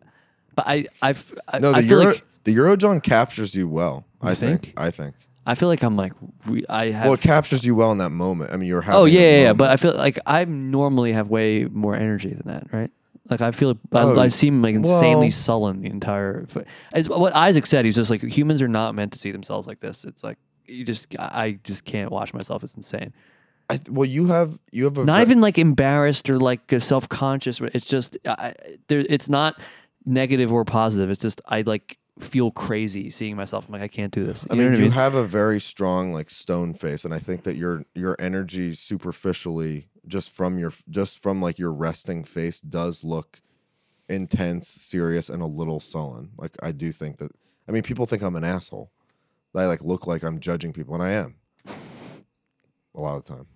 But 0.55 0.67
I 0.69 0.87
I've 1.03 1.35
I, 1.49 1.59
No, 1.59 1.73
the 1.73 1.79
I 1.79 1.81
Euro 1.81 2.05
like 2.07 2.25
the 2.45 2.57
Eurojohn 2.57 3.03
captures 3.03 3.55
you 3.55 3.69
well. 3.69 4.05
I 4.23 4.35
think? 4.35 4.63
think? 4.63 4.75
I 4.77 4.91
think. 4.91 5.15
I 5.47 5.55
feel 5.55 5.69
like 5.69 5.83
I'm 5.83 5.97
like 5.97 6.13
re- 6.47 6.65
I 6.69 6.87
have. 6.91 7.05
Well, 7.07 7.15
it 7.15 7.21
captures 7.21 7.65
you 7.65 7.75
well 7.75 7.91
in 7.93 7.99
that 7.99 8.11
moment. 8.11 8.53
I 8.53 8.57
mean, 8.57 8.69
you're 8.69 8.83
having. 8.83 9.01
oh 9.01 9.05
yeah, 9.07 9.21
yeah, 9.21 9.43
yeah, 9.45 9.53
but 9.55 9.71
I 9.71 9.77
feel 9.77 9.95
like 9.95 10.19
I 10.27 10.45
normally 10.45 11.13
have 11.13 11.29
way 11.29 11.65
more 11.65 11.97
energy 11.97 12.29
than 12.31 12.47
that, 12.47 12.73
right? 12.73 12.91
Like 13.31 13.41
I 13.41 13.51
feel 13.53 13.71
I, 13.93 14.03
Oh, 14.03 14.19
I 14.21 14.29
seem 14.29 14.61
like 14.61 14.75
insanely 14.75 15.27
well- 15.27 15.31
sullen 15.31 15.81
the 15.83 15.89
entire. 15.89 16.47
It's 16.95 17.09
what 17.09 17.35
Isaac 17.35 17.65
said. 17.67 17.85
He's 17.85 17.97
just 17.97 18.11
like 18.11 18.23
humans 18.23 18.61
are 18.61 18.69
not 18.69 18.95
meant 18.95 19.13
to 19.13 19.19
see 19.19 19.31
themselves 19.31 19.67
like 19.67 19.81
this. 19.81 20.05
It's 20.05 20.23
like 20.23 20.37
you 20.71 20.85
just 20.85 21.15
I 21.19 21.59
just 21.65 21.85
can't 21.85 22.11
watch 22.11 22.33
myself. 22.33 22.63
It's 22.63 22.75
insane. 22.75 23.13
I 23.69 23.77
th- 23.77 23.91
well, 23.91 24.05
you 24.07 24.27
have 24.27 24.59
you 24.73 24.85
have 24.85 24.99
a 24.99 25.05
Not 25.05 25.19
ve- 25.19 25.23
even 25.23 25.41
like 25.41 25.59
embarrassed 25.59 26.29
or 26.31 26.39
like 26.39 26.71
self 26.79 27.09
conscious. 27.09 27.61
It's 27.61 27.87
just 27.87 28.17
I, 28.27 28.55
there. 28.89 29.05
It's 29.09 29.29
not 29.29 29.61
negative 30.05 30.53
or 30.53 30.65
positive. 30.65 31.11
It's 31.11 31.21
just 31.23 31.41
I 31.47 31.63
like 31.63 31.99
feel 32.19 32.51
crazy 32.51 33.11
seeing 33.11 33.37
myself. 33.37 33.67
I'm 33.67 33.73
like 33.73 33.83
I 33.83 33.89
can't 33.89 34.13
do 34.13 34.25
this. 34.25 34.43
You 34.45 34.49
I 34.51 34.55
mean, 34.55 34.65
what 34.67 34.73
I 34.73 34.77
you 34.77 34.83
mean? 34.85 34.93
have 34.93 35.15
a 35.15 35.25
very 35.25 35.61
strong 35.61 36.13
like 36.13 36.31
stone 36.31 36.75
face, 36.75 37.05
and 37.05 37.15
I 37.15 37.19
think 37.19 37.45
that 37.45 37.57
your 37.57 37.85
your 37.95 38.17
energy 38.19 38.75
superficially, 38.75 39.89
just 40.07 40.31
from 40.31 40.59
your 40.59 40.73
just 40.89 41.23
from 41.23 41.41
like 41.41 41.59
your 41.59 41.73
resting 41.73 42.25
face, 42.25 42.61
does 42.61 43.05
look 43.05 43.41
intense, 44.09 44.67
serious, 44.69 45.29
and 45.29 45.43
a 45.43 45.47
little 45.47 45.81
sullen. 45.81 46.31
Like 46.37 46.57
I 46.63 46.73
do 46.73 46.93
think 46.93 47.19
that. 47.19 47.31
I 47.69 47.73
mean, 47.73 47.83
people 47.83 48.05
think 48.05 48.23
I'm 48.23 48.35
an 48.35 48.43
asshole. 48.43 48.91
I 49.55 49.67
like 49.67 49.83
look 49.83 50.07
like 50.07 50.23
I'm 50.23 50.41
judging 50.41 50.73
people, 50.73 50.95
and 50.95 51.03
I 51.03 51.11
am. 51.11 51.35
A 52.95 53.01
lot 53.01 53.17
of 53.17 53.25
the 53.27 53.35
time. 53.35 53.47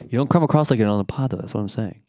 you 0.00 0.18
don't 0.18 0.28
come 0.30 0.42
across 0.42 0.70
like 0.70 0.78
it 0.80 0.84
on 0.84 0.98
the 0.98 1.04
pod 1.04 1.30
though. 1.30 1.38
That's 1.38 1.54
what 1.54 1.60
I'm 1.60 1.68
saying. 1.68 2.00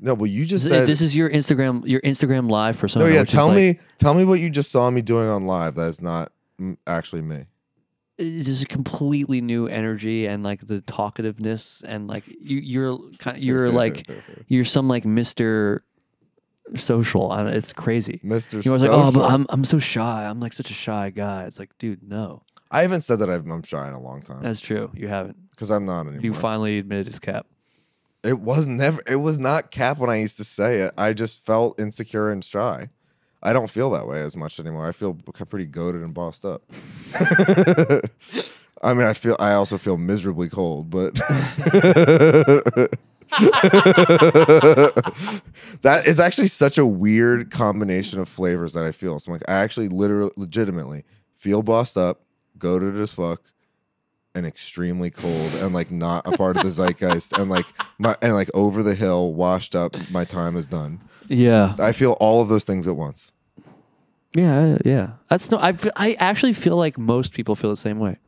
No, 0.00 0.14
well, 0.14 0.26
you 0.26 0.44
just 0.44 0.64
This, 0.64 0.72
said. 0.72 0.88
this 0.88 1.00
is 1.00 1.16
your 1.16 1.28
Instagram 1.28 1.86
your 1.86 2.00
Instagram 2.02 2.48
live 2.48 2.78
persona. 2.78 3.04
no, 3.04 3.10
yeah. 3.12 3.20
which 3.20 3.30
is 3.30 3.34
Tell 3.34 3.48
like- 3.48 3.56
me, 3.56 3.78
tell 3.98 4.14
me 4.14 4.24
what 4.24 4.38
you 4.40 4.48
just 4.48 4.70
saw 4.70 4.88
me 4.90 5.02
doing 5.02 5.28
on 5.28 5.46
live. 5.46 5.74
That 5.74 5.88
is 5.88 6.00
not 6.00 6.30
mm, 6.60 6.76
actually 6.86 7.22
me. 7.22 7.46
it's 8.16 8.46
just 8.46 8.62
a 8.62 8.66
completely 8.66 9.40
new 9.40 9.66
energy 9.66 10.26
and 10.26 10.44
like 10.44 10.60
the 10.60 10.80
talkativeness 10.82 11.82
and 11.82 12.06
like 12.06 12.28
you, 12.28 12.58
you're 12.58 12.98
kind 13.18 13.36
of, 13.36 13.42
you're 13.42 13.70
like 13.72 14.08
you're 14.46 14.64
some 14.64 14.86
like 14.86 15.04
Mister 15.04 15.82
Social. 16.76 17.32
I 17.32 17.42
don't- 17.42 17.52
It's 17.54 17.72
crazy. 17.72 18.20
Mr. 18.24 18.62
He 18.62 18.68
was 18.68 18.82
like, 18.82 18.90
oh, 18.92 19.06
but 19.10 19.14
Social. 19.14 19.24
I'm 19.24 19.46
I'm 19.48 19.64
so 19.64 19.80
shy. 19.80 20.26
I'm 20.26 20.38
like 20.38 20.52
such 20.52 20.70
a 20.70 20.74
shy 20.74 21.10
guy. 21.10 21.42
It's 21.44 21.58
like, 21.58 21.76
dude, 21.78 22.04
no, 22.04 22.42
I 22.70 22.82
haven't 22.82 23.00
said 23.02 23.18
that 23.20 23.30
I'm, 23.30 23.50
I'm 23.50 23.62
shy 23.62 23.86
in 23.88 23.94
a 23.94 24.00
long 24.00 24.20
time 24.20 24.42
that's 24.42 24.60
true. 24.60 24.90
You 24.94 25.08
haven't. 25.08 25.50
because 25.50 25.70
I'm 25.70 25.86
not 25.86 26.02
anymore. 26.02 26.20
You 26.22 26.34
finally 26.34 26.78
admitted 26.78 27.08
it's 27.08 27.18
cap. 27.18 27.46
It 28.24 28.40
was 28.40 28.66
never. 28.66 29.00
It 29.06 29.16
was 29.16 29.38
not 29.38 29.70
cap 29.70 29.98
when 29.98 30.10
I 30.10 30.16
used 30.16 30.36
to 30.38 30.44
say 30.44 30.80
it. 30.80 30.92
I 30.98 31.12
just 31.12 31.46
felt 31.46 31.78
insecure 31.80 32.30
and 32.30 32.44
shy. 32.44 32.88
I 33.42 33.52
don't 33.52 33.70
feel 33.70 33.90
that 33.90 34.08
way 34.08 34.20
as 34.20 34.34
much 34.34 34.58
anymore. 34.58 34.88
I 34.88 34.92
feel 34.92 35.14
pretty 35.14 35.66
goaded 35.66 36.02
and 36.02 36.12
bossed 36.12 36.44
up. 36.44 36.62
I 38.82 38.94
mean, 38.94 39.06
I 39.06 39.12
feel. 39.12 39.36
I 39.38 39.52
also 39.52 39.78
feel 39.78 39.96
miserably 39.96 40.48
cold, 40.48 40.90
but 40.90 41.14
that 45.82 46.02
it's 46.06 46.20
actually 46.20 46.46
such 46.48 46.78
a 46.78 46.86
weird 46.86 47.50
combination 47.50 48.18
of 48.20 48.28
flavors 48.28 48.72
that 48.72 48.84
I 48.84 48.92
feel. 48.92 49.18
So 49.18 49.30
I'm 49.30 49.34
like, 49.38 49.48
I 49.48 49.54
actually, 49.54 49.88
literally, 49.88 50.32
legitimately 50.36 51.04
feel 51.34 51.62
bossed 51.62 51.96
up, 51.96 52.22
goaded 52.58 52.96
as 52.96 53.12
fuck, 53.12 53.42
and 54.34 54.46
extremely 54.46 55.10
cold 55.10 55.52
and 55.56 55.74
like 55.74 55.90
not 55.90 56.26
a 56.26 56.36
part 56.36 56.56
of 56.56 56.62
the 56.62 56.70
zeitgeist 56.70 57.32
and 57.38 57.50
like 57.50 57.66
my 57.98 58.14
and 58.22 58.34
like 58.34 58.48
over 58.54 58.82
the 58.82 58.94
hill 58.94 59.34
washed 59.34 59.74
up 59.74 59.94
my 60.10 60.24
time 60.24 60.54
is 60.56 60.66
done 60.68 61.00
Yeah, 61.28 61.74
i 61.80 61.90
feel 61.92 62.12
all 62.20 62.40
of 62.40 62.48
those 62.48 62.64
things 62.64 62.86
at 62.86 62.94
once 62.96 63.32
yeah, 64.34 64.76
yeah. 64.84 65.12
That's 65.30 65.50
no. 65.50 65.58
I 65.58 65.74
I 65.96 66.14
actually 66.20 66.52
feel 66.52 66.76
like 66.76 66.98
most 66.98 67.32
people 67.32 67.56
feel 67.56 67.70
the 67.70 67.76
same 67.76 67.98
way. 67.98 68.18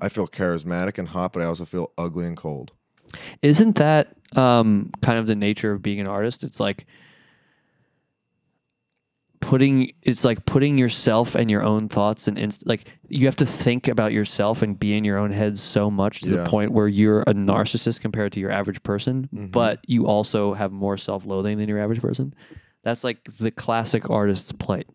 i 0.00 0.08
feel 0.08 0.28
charismatic 0.28 0.98
and 0.98 1.08
hot 1.08 1.32
but 1.32 1.42
i 1.42 1.46
also 1.46 1.64
feel 1.64 1.90
ugly 1.96 2.26
and 2.26 2.36
cold 2.36 2.72
Isn't 3.42 3.76
that 3.76 4.14
um, 4.36 4.90
kind 5.00 5.18
of 5.18 5.26
the 5.26 5.34
nature 5.34 5.72
of 5.72 5.80
being 5.82 5.98
an 6.00 6.06
artist? 6.08 6.44
It's 6.44 6.60
like 6.60 6.86
putting 9.46 9.92
it's 10.02 10.24
like 10.24 10.44
putting 10.44 10.76
yourself 10.76 11.34
and 11.36 11.48
your 11.50 11.62
own 11.62 11.88
thoughts 11.88 12.26
and 12.26 12.36
inst- 12.36 12.66
like 12.66 12.84
you 13.08 13.26
have 13.26 13.36
to 13.36 13.46
think 13.46 13.86
about 13.86 14.12
yourself 14.12 14.60
and 14.62 14.78
be 14.78 14.96
in 14.96 15.04
your 15.04 15.16
own 15.18 15.30
head 15.30 15.56
so 15.56 15.88
much 15.90 16.20
to 16.22 16.30
Yeah. 16.30 16.42
the 16.42 16.48
point 16.50 16.72
where 16.72 16.88
you're 16.88 17.20
a 17.22 17.32
narcissist 17.34 18.00
compared 18.00 18.32
to 18.32 18.40
your 18.40 18.50
average 18.50 18.82
person, 18.82 19.28
Mm-hmm. 19.32 19.46
but 19.52 19.78
you 19.86 20.06
also 20.06 20.54
have 20.54 20.72
more 20.72 20.96
self-loathing 20.98 21.58
than 21.58 21.68
your 21.68 21.78
average 21.78 22.00
person. 22.00 22.34
That's 22.82 23.04
like 23.04 23.22
the 23.24 23.50
classic 23.52 24.10
artist's 24.10 24.50
plight. 24.52 24.88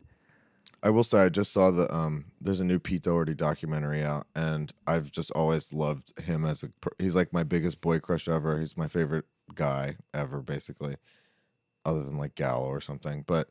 i 0.84 0.89
will 0.89 1.04
say 1.04 1.20
i 1.24 1.30
just 1.30 1.54
saw 1.54 1.72
the 1.72 1.88
um 1.95 2.26
there's 2.41 2.60
a 2.60 2.66
new 2.66 2.80
pete 2.80 3.04
doherty 3.04 3.34
documentary 3.36 4.04
out 4.04 4.26
and 4.36 4.74
i've 4.88 5.12
just 5.12 5.30
always 5.32 5.72
loved 5.72 6.12
him 6.20 6.43
as 6.43 6.64
a 6.64 6.70
he's 6.99 7.16
like 7.16 7.32
my 7.32 7.43
biggest 7.43 7.80
boy 7.82 7.99
crush 7.99 8.28
ever 8.28 8.60
he's 8.60 8.76
my 8.76 8.88
favorite 8.88 9.26
guy 9.56 9.95
ever 10.14 10.41
basically 10.41 10.95
other 11.86 12.04
than 12.04 12.18
like 12.18 12.34
gallo 12.36 12.68
or 12.68 12.82
something 12.82 13.24
but 13.28 13.47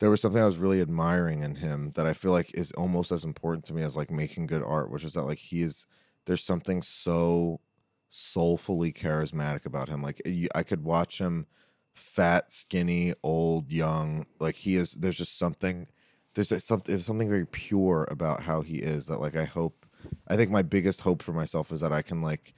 there 0.00 0.10
was 0.10 0.20
something 0.20 0.42
I 0.42 0.46
was 0.46 0.56
really 0.56 0.80
admiring 0.80 1.42
in 1.42 1.54
him 1.54 1.92
that 1.94 2.06
I 2.06 2.14
feel 2.14 2.32
like 2.32 2.50
is 2.54 2.72
almost 2.72 3.12
as 3.12 3.24
important 3.24 3.64
to 3.66 3.74
me 3.74 3.82
as 3.82 3.96
like 3.96 4.10
making 4.10 4.46
good 4.46 4.62
art, 4.62 4.90
which 4.90 5.04
is 5.04 5.12
that 5.12 5.24
like 5.24 5.38
he 5.38 5.62
is 5.62 5.86
there's 6.26 6.42
something 6.42 6.82
so 6.82 7.60
soulfully 8.08 8.92
charismatic 8.92 9.66
about 9.66 9.88
him. 9.88 10.02
Like 10.02 10.20
I 10.54 10.62
could 10.62 10.82
watch 10.84 11.18
him 11.18 11.46
fat, 11.94 12.50
skinny, 12.50 13.12
old, 13.22 13.70
young. 13.70 14.26
Like 14.40 14.54
he 14.56 14.76
is 14.76 14.92
there's 14.92 15.18
just 15.18 15.38
something 15.38 15.86
there's 16.34 16.48
something 16.64 16.92
there's 16.92 17.04
something 17.04 17.28
very 17.28 17.46
pure 17.46 18.08
about 18.10 18.42
how 18.42 18.62
he 18.62 18.76
is 18.76 19.06
that 19.06 19.20
like 19.20 19.36
I 19.36 19.44
hope 19.44 19.84
I 20.28 20.36
think 20.36 20.50
my 20.50 20.62
biggest 20.62 21.02
hope 21.02 21.22
for 21.22 21.34
myself 21.34 21.72
is 21.72 21.80
that 21.80 21.92
I 21.92 22.00
can 22.00 22.22
like 22.22 22.54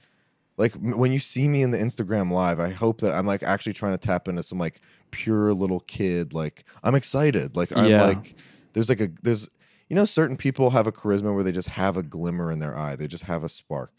like 0.57 0.73
when 0.73 1.11
you 1.11 1.19
see 1.19 1.47
me 1.47 1.61
in 1.63 1.71
the 1.71 1.77
Instagram 1.77 2.31
live, 2.31 2.59
I 2.59 2.69
hope 2.69 3.01
that 3.01 3.13
I'm 3.13 3.25
like 3.25 3.43
actually 3.43 3.73
trying 3.73 3.93
to 3.93 3.97
tap 3.97 4.27
into 4.27 4.43
some 4.43 4.57
like 4.59 4.81
pure 5.11 5.53
little 5.53 5.79
kid. 5.81 6.33
Like 6.33 6.63
I'm 6.83 6.95
excited. 6.95 7.55
Like 7.55 7.71
I'm 7.75 7.89
Yeah. 7.89 8.01
like 8.05 8.35
there's 8.73 8.89
like 8.89 9.01
a 9.01 9.09
there's 9.23 9.49
you 9.89 9.95
know 9.95 10.05
certain 10.05 10.37
people 10.37 10.69
have 10.71 10.87
a 10.87 10.91
charisma 10.91 11.33
where 11.33 11.43
they 11.43 11.51
just 11.51 11.69
have 11.69 11.97
a 11.97 12.03
glimmer 12.03 12.51
in 12.51 12.59
their 12.59 12.77
eye. 12.77 12.95
They 12.95 13.07
just 13.07 13.23
have 13.25 13.43
a 13.43 13.49
spark. 13.49 13.91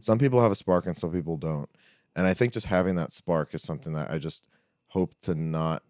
Some 0.00 0.18
people 0.18 0.40
have 0.42 0.52
a 0.52 0.56
spark 0.56 0.86
and 0.86 0.96
some 0.96 1.10
people 1.12 1.36
don't. 1.36 1.68
And 2.14 2.26
I 2.26 2.34
think 2.34 2.52
just 2.52 2.66
having 2.66 2.96
that 2.96 3.10
spark 3.12 3.54
is 3.54 3.62
something 3.62 3.94
that 3.94 4.10
I 4.10 4.18
just 4.18 4.46
hope 4.88 5.14
to 5.22 5.34
not. 5.34 5.82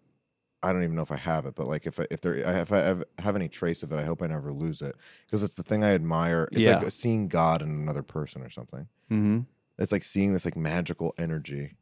I 0.64 0.72
don't 0.72 0.84
even 0.84 0.94
know 0.94 1.02
if 1.02 1.10
I 1.10 1.16
have 1.16 1.44
it, 1.46 1.56
but 1.56 1.66
like 1.66 1.88
if 1.88 1.98
I, 1.98 2.06
if 2.12 2.20
there 2.20 2.36
if 2.36 2.70
I 2.72 2.78
have, 2.78 3.02
have 3.18 3.34
any 3.34 3.48
trace 3.48 3.82
of 3.82 3.90
it, 3.90 3.96
I 3.96 4.04
hope 4.04 4.22
I 4.22 4.28
never 4.28 4.52
lose 4.52 4.80
it 4.80 4.94
because 5.26 5.42
it's 5.42 5.56
the 5.56 5.64
thing 5.64 5.82
I 5.82 5.92
admire. 5.92 6.48
It's 6.52 6.60
Yeah. 6.60 6.78
like 6.78 6.90
seeing 6.92 7.26
God 7.26 7.62
in 7.62 7.68
another 7.70 8.04
person 8.04 8.42
or 8.42 8.50
something. 8.50 8.86
Mm-hmm. 9.10 9.40
It's 9.82 9.92
like 9.92 10.04
seeing 10.04 10.32
this 10.32 10.44
like 10.44 10.56
magical 10.56 11.14
energy. 11.18 11.76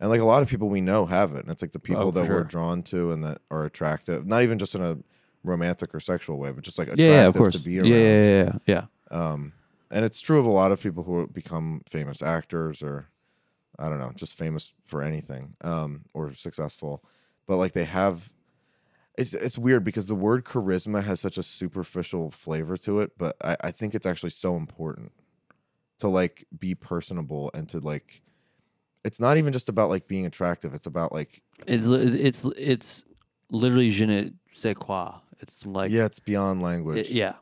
And 0.00 0.10
like 0.10 0.20
a 0.20 0.24
lot 0.24 0.42
of 0.42 0.48
people 0.48 0.68
we 0.68 0.82
know 0.82 1.06
have 1.06 1.32
it. 1.34 1.40
And 1.40 1.50
it's 1.50 1.62
like 1.62 1.72
the 1.72 1.78
people 1.78 2.08
Oh, 2.08 2.10
that 2.10 2.28
we're 2.28 2.42
drawn 2.44 2.82
to 2.84 3.12
and 3.12 3.24
that 3.24 3.38
are 3.50 3.64
attractive. 3.64 4.26
Not 4.26 4.42
even 4.42 4.58
just 4.58 4.74
in 4.74 4.82
a 4.82 4.98
romantic 5.42 5.94
or 5.94 6.00
sexual 6.00 6.38
way, 6.38 6.52
but 6.52 6.64
just 6.64 6.78
like 6.78 6.88
attractive 6.88 7.08
yeah, 7.08 7.26
of 7.26 7.34
course. 7.34 7.54
to 7.54 7.60
be 7.60 7.76
Yeah, 7.76 7.82
around. 7.82 7.92
yeah, 7.92 8.22
yeah, 8.22 8.58
yeah, 8.66 8.86
yeah. 9.10 9.32
Um, 9.32 9.52
and 9.90 10.04
it's 10.04 10.20
true 10.20 10.38
of 10.38 10.44
a 10.44 10.50
lot 10.50 10.72
of 10.72 10.82
people 10.82 11.04
who 11.04 11.26
become 11.28 11.82
famous 11.88 12.20
actors 12.20 12.82
or 12.82 13.08
I 13.78 13.88
don't 13.88 13.98
know, 13.98 14.12
just 14.14 14.36
famous 14.36 14.74
for 14.84 15.02
anything 15.02 15.54
um, 15.62 16.06
or 16.14 16.34
successful. 16.34 17.04
But 17.46 17.56
like 17.56 17.72
they 17.72 17.84
have, 17.84 18.32
it's 19.16 19.34
it's 19.34 19.56
weird 19.56 19.84
because 19.84 20.08
the 20.08 20.14
word 20.14 20.44
charisma 20.44 21.04
has 21.04 21.20
such 21.20 21.38
a 21.38 21.42
superficial 21.42 22.30
flavor 22.30 22.76
to 22.78 23.00
it, 23.00 23.12
but 23.16 23.36
I, 23.42 23.56
I 23.60 23.70
think 23.70 23.94
it's 23.94 24.06
actually 24.06 24.30
so 24.30 24.56
important 24.56 25.12
to 25.98 26.08
like 26.08 26.46
be 26.58 26.74
personable 26.74 27.50
and 27.54 27.68
to 27.70 27.80
like. 27.80 28.22
It's 29.04 29.20
not 29.20 29.36
even 29.36 29.52
just 29.52 29.68
about 29.68 29.88
like 29.88 30.08
being 30.08 30.26
attractive. 30.26 30.74
It's 30.74 30.86
about 30.86 31.12
like 31.12 31.42
It's 31.66 31.86
it's 31.86 32.44
it's 32.56 33.04
literally 33.50 33.90
je 33.90 34.06
ne 34.06 34.30
sais 34.52 34.74
quoi. 34.74 35.12
It's 35.40 35.64
like 35.64 35.90
yeah, 35.90 36.06
it's 36.06 36.18
beyond 36.20 36.62
language. 36.62 36.98
it- 36.98 37.10
yeah, 37.10 37.34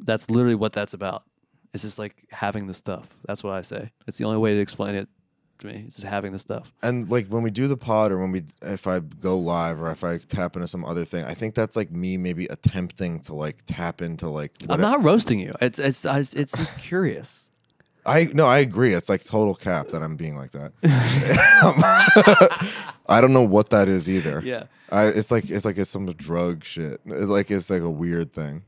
that's 0.00 0.30
literally 0.30 0.56
what 0.56 0.72
that's 0.72 0.94
about. 0.94 1.22
It's 1.74 1.84
just 1.84 1.98
like 1.98 2.26
having 2.30 2.66
the 2.66 2.74
stuff. 2.74 3.16
That's 3.26 3.42
what 3.44 3.52
I 3.54 3.62
say. 3.62 3.90
It's 4.06 4.18
the 4.18 4.24
only 4.24 4.38
way 4.38 4.52
to 4.54 4.60
explain 4.60 4.94
it 4.94 5.08
to 5.60 5.66
me. 5.68 5.84
It's 5.86 5.96
just 5.96 6.06
having 6.08 6.32
the 6.32 6.38
stuff. 6.38 6.72
and 6.82 7.08
like 7.08 7.28
when 7.28 7.42
we 7.44 7.50
do 7.50 7.68
the 7.68 7.76
pod 7.76 8.10
or 8.10 8.18
when 8.18 8.32
we 8.32 8.42
if 8.62 8.86
i 8.88 8.98
go 8.98 9.38
live 9.38 9.80
or 9.80 9.90
if 9.92 10.02
i 10.02 10.18
tap 10.18 10.56
into 10.56 10.66
some 10.66 10.84
other 10.84 11.04
thing 11.04 11.24
i 11.24 11.34
think 11.34 11.54
that's 11.54 11.76
like 11.76 11.90
me 11.92 12.16
maybe 12.16 12.46
attempting 12.46 13.20
to 13.20 13.32
like 13.32 13.58
tap 13.66 14.02
into 14.02 14.28
like 14.28 14.50
I'm 14.68 14.80
not 14.80 15.04
roasting 15.04 15.38
you. 15.38 15.52
It's 15.60 15.78
it's 15.78 16.04
I, 16.04 16.18
it's 16.18 16.52
just 16.56 16.76
curious. 16.78 17.50
I 18.06 18.24
no 18.34 18.46
i 18.46 18.58
agree 18.58 18.92
it's 18.94 19.08
like 19.08 19.22
total 19.24 19.54
cap 19.54 19.88
that 19.88 20.02
i'm 20.02 20.16
being 20.16 20.36
like 20.36 20.50
that 20.52 20.72
i 23.08 23.20
don't 23.20 23.32
know 23.32 23.42
what 23.42 23.70
that 23.70 23.88
is 23.88 24.08
either 24.08 24.40
Yeah. 24.44 24.64
I, 24.90 25.06
it's 25.06 25.30
like 25.30 25.48
it's 25.50 25.64
like 25.64 25.78
it's 25.78 25.90
some 25.90 26.06
drug 26.06 26.64
shit 26.64 27.00
It, 27.06 27.28
like 27.28 27.50
it's 27.50 27.70
like 27.70 27.82
a 27.82 27.90
weird 27.90 28.32
thing 28.32 28.62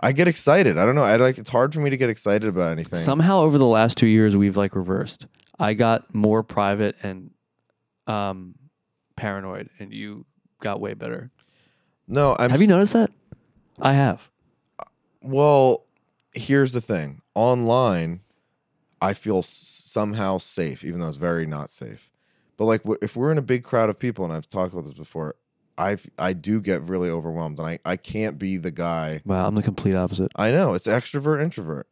i 0.00 0.12
get 0.12 0.28
excited 0.28 0.78
i 0.78 0.84
don't 0.84 0.94
know 0.94 1.02
i 1.02 1.16
like 1.16 1.38
it's 1.38 1.50
hard 1.50 1.72
for 1.74 1.80
me 1.80 1.90
to 1.90 1.96
get 1.96 2.10
excited 2.10 2.48
about 2.48 2.70
anything 2.72 2.98
Somehow 2.98 3.40
over 3.40 3.58
the 3.58 3.66
last 3.66 3.98
two 3.98 4.06
years 4.06 4.36
we've 4.36 4.56
like 4.56 4.74
reversed. 4.76 5.26
I 5.58 5.74
got 5.74 6.14
more 6.14 6.42
private 6.42 6.96
and 7.02 7.30
um 8.06 8.54
paranoid, 9.16 9.70
and 9.78 9.92
you 9.92 10.26
got 10.60 10.80
way 10.80 10.92
better. 10.92 11.30
no 12.06 12.36
i'm 12.38 12.50
have 12.50 12.60
you 12.60 12.66
noticed 12.66 12.92
that? 12.92 13.10
I 13.80 13.94
have. 13.94 14.30
Well, 15.22 15.84
here's 16.34 16.72
the 16.72 16.80
thing. 16.80 17.20
Online, 17.34 18.20
I 19.00 19.14
feel 19.14 19.38
s- 19.38 19.82
somehow 19.84 20.38
safe, 20.38 20.84
even 20.84 21.00
though 21.00 21.08
it's 21.08 21.16
very 21.16 21.46
not 21.46 21.70
safe. 21.70 22.10
But 22.56 22.64
like, 22.66 22.82
w- 22.82 22.98
if 23.02 23.16
we're 23.16 23.32
in 23.32 23.38
a 23.38 23.42
big 23.42 23.62
crowd 23.64 23.90
of 23.90 23.98
people, 23.98 24.24
and 24.24 24.32
I've 24.32 24.48
talked 24.48 24.72
about 24.72 24.84
this 24.84 24.94
before, 24.94 25.34
I 25.78 25.98
I 26.18 26.32
do 26.32 26.60
get 26.60 26.82
really 26.82 27.10
overwhelmed, 27.10 27.58
and 27.58 27.66
I 27.68 27.78
I 27.84 27.96
can't 27.96 28.38
be 28.38 28.56
the 28.56 28.70
guy. 28.70 29.20
Wow, 29.26 29.46
I'm 29.46 29.54
the 29.54 29.62
complete 29.62 29.94
opposite. 29.94 30.32
I 30.36 30.50
know 30.50 30.72
it's 30.74 30.86
extrovert 30.86 31.42
introvert. 31.42 31.86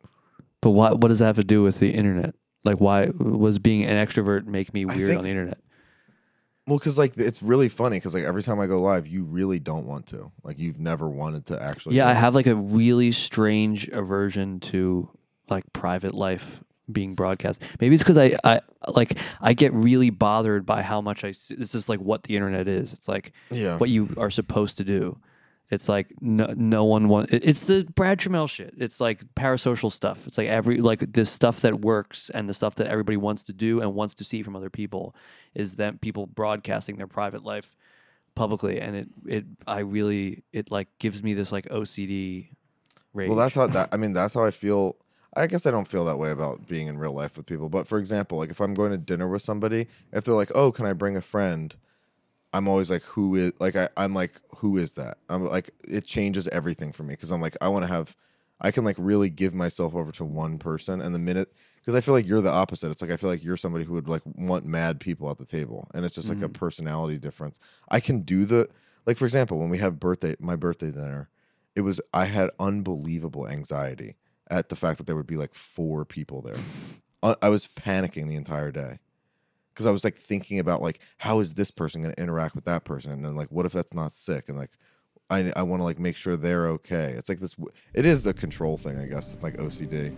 But 0.62 0.70
what 0.70 1.00
what 1.00 1.08
does 1.08 1.18
that 1.18 1.26
have 1.26 1.36
to 1.36 1.44
do 1.44 1.62
with 1.62 1.78
the 1.80 1.90
internet? 1.90 2.34
Like, 2.64 2.78
why 2.80 3.08
was 3.18 3.58
being 3.58 3.84
an 3.84 3.96
extrovert 4.06 4.46
make 4.46 4.72
me 4.72 4.86
weird 4.86 5.08
think- 5.08 5.18
on 5.18 5.24
the 5.24 5.30
internet? 5.30 5.58
Well, 6.66 6.78
because 6.78 6.96
like 6.96 7.12
it's 7.18 7.42
really 7.42 7.68
funny 7.68 7.98
because 7.98 8.14
like 8.14 8.22
every 8.24 8.42
time 8.42 8.58
I 8.58 8.66
go 8.66 8.80
live, 8.80 9.06
you 9.06 9.24
really 9.24 9.58
don't 9.60 9.84
want 9.86 10.06
to. 10.06 10.32
Like 10.42 10.58
you've 10.58 10.80
never 10.80 11.06
wanted 11.06 11.44
to 11.46 11.62
actually. 11.62 11.96
Yeah, 11.96 12.08
I 12.08 12.14
have 12.14 12.34
like 12.34 12.46
a 12.46 12.54
really 12.56 13.12
strange 13.12 13.86
aversion 13.88 14.60
to 14.60 15.10
like 15.50 15.70
private 15.74 16.14
life 16.14 16.63
being 16.92 17.14
broadcast. 17.14 17.62
Maybe 17.80 17.94
it's 17.94 18.02
because 18.02 18.18
I, 18.18 18.36
I 18.44 18.60
like 18.88 19.18
I 19.40 19.54
get 19.54 19.72
really 19.72 20.10
bothered 20.10 20.66
by 20.66 20.82
how 20.82 21.00
much 21.00 21.24
I. 21.24 21.32
See. 21.32 21.54
This 21.54 21.74
is 21.74 21.88
like 21.88 22.00
what 22.00 22.24
the 22.24 22.34
internet 22.36 22.68
is. 22.68 22.92
It's 22.92 23.08
like 23.08 23.32
Yeah. 23.50 23.78
what 23.78 23.90
you 23.90 24.08
are 24.16 24.30
supposed 24.30 24.76
to 24.78 24.84
do. 24.84 25.18
It's 25.70 25.88
like 25.88 26.12
no, 26.20 26.52
no 26.56 26.84
one 26.84 27.08
wants. 27.08 27.32
It's 27.32 27.64
the 27.64 27.84
Brad 27.94 28.18
Trammell 28.20 28.48
shit. 28.50 28.74
It's 28.76 29.00
like 29.00 29.24
parasocial 29.34 29.90
stuff. 29.90 30.26
It's 30.26 30.36
like 30.36 30.48
every 30.48 30.76
like 30.82 31.00
this 31.14 31.30
stuff 31.30 31.60
that 31.62 31.80
works 31.80 32.28
and 32.30 32.48
the 32.48 32.54
stuff 32.54 32.74
that 32.74 32.88
everybody 32.88 33.16
wants 33.16 33.44
to 33.44 33.54
do 33.54 33.80
and 33.80 33.94
wants 33.94 34.14
to 34.16 34.24
see 34.24 34.42
from 34.42 34.56
other 34.56 34.68
people 34.70 35.16
is 35.54 35.76
that 35.76 36.02
people 36.02 36.26
broadcasting 36.26 36.96
their 36.96 37.06
private 37.06 37.44
life 37.44 37.74
publicly, 38.34 38.78
and 38.78 38.94
it 38.94 39.08
it 39.26 39.44
I 39.66 39.78
really 39.80 40.42
it 40.52 40.70
like 40.70 40.88
gives 40.98 41.22
me 41.22 41.32
this 41.32 41.50
like 41.50 41.66
OCD 41.70 42.48
rage. 43.14 43.30
Well, 43.30 43.38
that's 43.38 43.54
how 43.54 43.66
that. 43.68 43.88
I 43.90 43.96
mean, 43.96 44.12
that's 44.12 44.34
how 44.34 44.44
I 44.44 44.50
feel. 44.50 44.96
I 45.36 45.46
guess 45.46 45.66
I 45.66 45.70
don't 45.70 45.88
feel 45.88 46.04
that 46.04 46.18
way 46.18 46.30
about 46.30 46.66
being 46.68 46.86
in 46.86 46.98
real 46.98 47.12
life 47.12 47.36
with 47.36 47.46
people. 47.46 47.68
But 47.68 47.86
for 47.88 47.98
example, 47.98 48.38
like 48.38 48.50
if 48.50 48.60
I'm 48.60 48.74
going 48.74 48.92
to 48.92 48.98
dinner 48.98 49.28
with 49.28 49.42
somebody, 49.42 49.88
if 50.12 50.24
they're 50.24 50.34
like, 50.34 50.52
"Oh, 50.54 50.72
can 50.72 50.86
I 50.86 50.92
bring 50.92 51.16
a 51.16 51.22
friend?" 51.22 51.74
I'm 52.52 52.68
always 52.68 52.90
like, 52.90 53.02
"Who 53.02 53.34
is?" 53.34 53.52
Like 53.58 53.76
I, 53.76 53.88
I'm 53.96 54.14
like, 54.14 54.40
"Who 54.58 54.76
is 54.76 54.94
that?" 54.94 55.18
I'm 55.28 55.44
like, 55.44 55.70
it 55.88 56.04
changes 56.04 56.46
everything 56.48 56.92
for 56.92 57.02
me 57.02 57.14
because 57.14 57.30
I'm 57.30 57.40
like, 57.40 57.56
I 57.60 57.68
want 57.68 57.84
to 57.84 57.88
have, 57.88 58.16
I 58.60 58.70
can 58.70 58.84
like 58.84 58.96
really 58.98 59.28
give 59.30 59.54
myself 59.54 59.94
over 59.94 60.12
to 60.12 60.24
one 60.24 60.58
person, 60.58 61.00
and 61.00 61.14
the 61.14 61.18
minute 61.18 61.52
because 61.80 61.94
I 61.94 62.00
feel 62.00 62.14
like 62.14 62.26
you're 62.26 62.40
the 62.40 62.50
opposite. 62.50 62.90
It's 62.90 63.02
like 63.02 63.10
I 63.10 63.16
feel 63.16 63.30
like 63.30 63.44
you're 63.44 63.56
somebody 63.56 63.84
who 63.84 63.94
would 63.94 64.08
like 64.08 64.22
want 64.24 64.64
mad 64.66 65.00
people 65.00 65.30
at 65.30 65.38
the 65.38 65.44
table, 65.44 65.88
and 65.94 66.04
it's 66.04 66.14
just 66.14 66.28
like 66.28 66.38
a 66.38 66.42
mm-hmm. 66.42 66.52
personality 66.52 67.18
difference. 67.18 67.58
I 67.90 68.00
can 68.00 68.20
do 68.20 68.44
the 68.44 68.68
like 69.06 69.16
for 69.16 69.24
example, 69.24 69.58
when 69.58 69.68
we 69.70 69.78
have 69.78 70.00
birthday 70.00 70.36
my 70.38 70.56
birthday 70.56 70.92
dinner, 70.92 71.28
it 71.74 71.80
was 71.80 72.00
I 72.12 72.26
had 72.26 72.50
unbelievable 72.60 73.48
anxiety 73.48 74.16
at 74.50 74.68
the 74.68 74.76
fact 74.76 74.98
that 74.98 75.06
there 75.06 75.16
would 75.16 75.26
be 75.26 75.36
like 75.36 75.54
four 75.54 76.04
people 76.04 76.42
there. 76.42 76.56
I, 77.40 77.48
was 77.48 77.66
panicking 77.66 78.28
the 78.28 78.36
entire 78.36 78.70
day 78.70 78.98
because 79.72 79.86
I 79.86 79.90
was 79.90 80.04
like 80.04 80.14
thinking 80.14 80.58
about 80.58 80.82
like 80.82 81.00
how 81.16 81.40
is 81.40 81.54
this 81.54 81.70
person 81.70 82.02
going 82.02 82.14
to 82.14 82.22
interact 82.22 82.54
with 82.54 82.64
that 82.66 82.84
person, 82.84 83.24
and 83.24 83.36
like 83.36 83.48
what 83.48 83.64
if 83.64 83.72
that's 83.72 83.94
not 83.94 84.12
sick, 84.12 84.48
and 84.48 84.58
like 84.58 84.70
I 85.30 85.50
I 85.56 85.62
want 85.62 85.80
to 85.80 85.84
like 85.84 85.98
make 85.98 86.16
sure 86.16 86.36
they're 86.36 86.68
okay. 86.68 87.14
It's 87.16 87.30
like 87.30 87.40
this. 87.40 87.56
It 87.94 88.04
is 88.04 88.26
a 88.26 88.34
control 88.34 88.76
thing, 88.76 88.98
I 88.98 89.06
guess. 89.06 89.32
It's 89.32 89.42
like 89.42 89.56
OCD. 89.56 90.14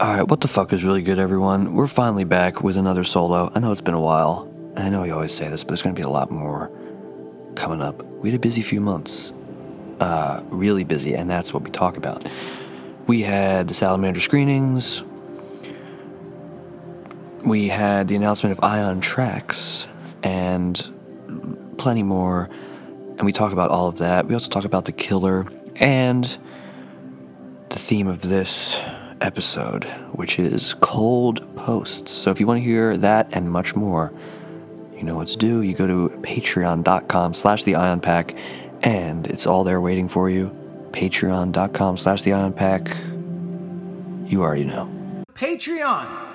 Alright, 0.00 0.28
what 0.28 0.40
the 0.40 0.48
fuck 0.48 0.72
is 0.72 0.82
really 0.82 1.02
good, 1.02 1.18
everyone? 1.18 1.74
We're 1.74 1.86
finally 1.86 2.24
back 2.24 2.62
with 2.62 2.78
another 2.78 3.04
solo. 3.04 3.52
I 3.54 3.60
know 3.60 3.70
it's 3.70 3.82
been 3.82 3.92
a 3.92 4.00
while. 4.00 4.50
I 4.76 4.88
know 4.88 5.02
we 5.02 5.10
always 5.10 5.34
say 5.34 5.50
this, 5.50 5.62
but 5.62 5.70
there's 5.70 5.82
gonna 5.82 5.94
be 5.94 6.02
a 6.02 6.08
lot 6.08 6.30
more 6.30 6.70
coming 7.54 7.82
up. 7.82 8.02
We 8.22 8.30
had 8.30 8.38
a 8.38 8.40
busy 8.40 8.62
few 8.62 8.80
months. 8.80 9.32
Uh, 10.00 10.42
really 10.48 10.82
busy, 10.82 11.14
and 11.14 11.28
that's 11.28 11.52
what 11.52 11.62
we 11.62 11.70
talk 11.70 11.96
about. 11.96 12.26
We 13.06 13.20
had 13.20 13.68
the 13.68 13.74
Salamander 13.74 14.20
screenings. 14.20 15.04
We 17.44 17.68
had 17.68 18.08
the 18.08 18.16
announcement 18.16 18.56
of 18.56 18.64
Ion 18.64 19.00
Tracks 19.00 19.86
and 20.22 21.74
plenty 21.76 22.02
more. 22.02 22.48
And 23.16 23.22
we 23.26 23.32
talk 23.32 23.52
about 23.52 23.70
all 23.70 23.88
of 23.88 23.98
that. 23.98 24.26
We 24.26 24.34
also 24.34 24.48
talk 24.48 24.64
about 24.64 24.84
the 24.84 24.92
killer 24.92 25.46
and 25.76 26.24
the 27.68 27.78
theme 27.78 28.08
of 28.08 28.22
this 28.22 28.80
episode, 29.20 29.84
which 30.12 30.38
is 30.38 30.74
cold 30.80 31.56
posts. 31.56 32.12
So 32.12 32.30
if 32.30 32.40
you 32.40 32.46
want 32.46 32.58
to 32.58 32.64
hear 32.64 32.96
that 32.96 33.28
and 33.32 33.50
much 33.50 33.76
more, 33.76 34.12
you 34.94 35.02
know 35.02 35.16
what 35.16 35.28
to 35.28 35.36
do. 35.36 35.62
You 35.62 35.74
go 35.74 35.86
to 35.86 36.16
patreon.com 36.18 37.34
slash 37.34 37.64
the 37.64 37.74
ion 37.74 38.00
pack, 38.00 38.36
and 38.82 39.26
it's 39.26 39.46
all 39.46 39.64
there 39.64 39.80
waiting 39.80 40.08
for 40.08 40.30
you. 40.30 40.56
Patreon.com 40.92 41.96
slash 41.96 42.22
the 42.22 42.32
ion 42.32 42.52
pack. 42.52 42.96
You 44.26 44.42
already 44.42 44.64
know. 44.64 44.88
Patreon. 45.34 46.29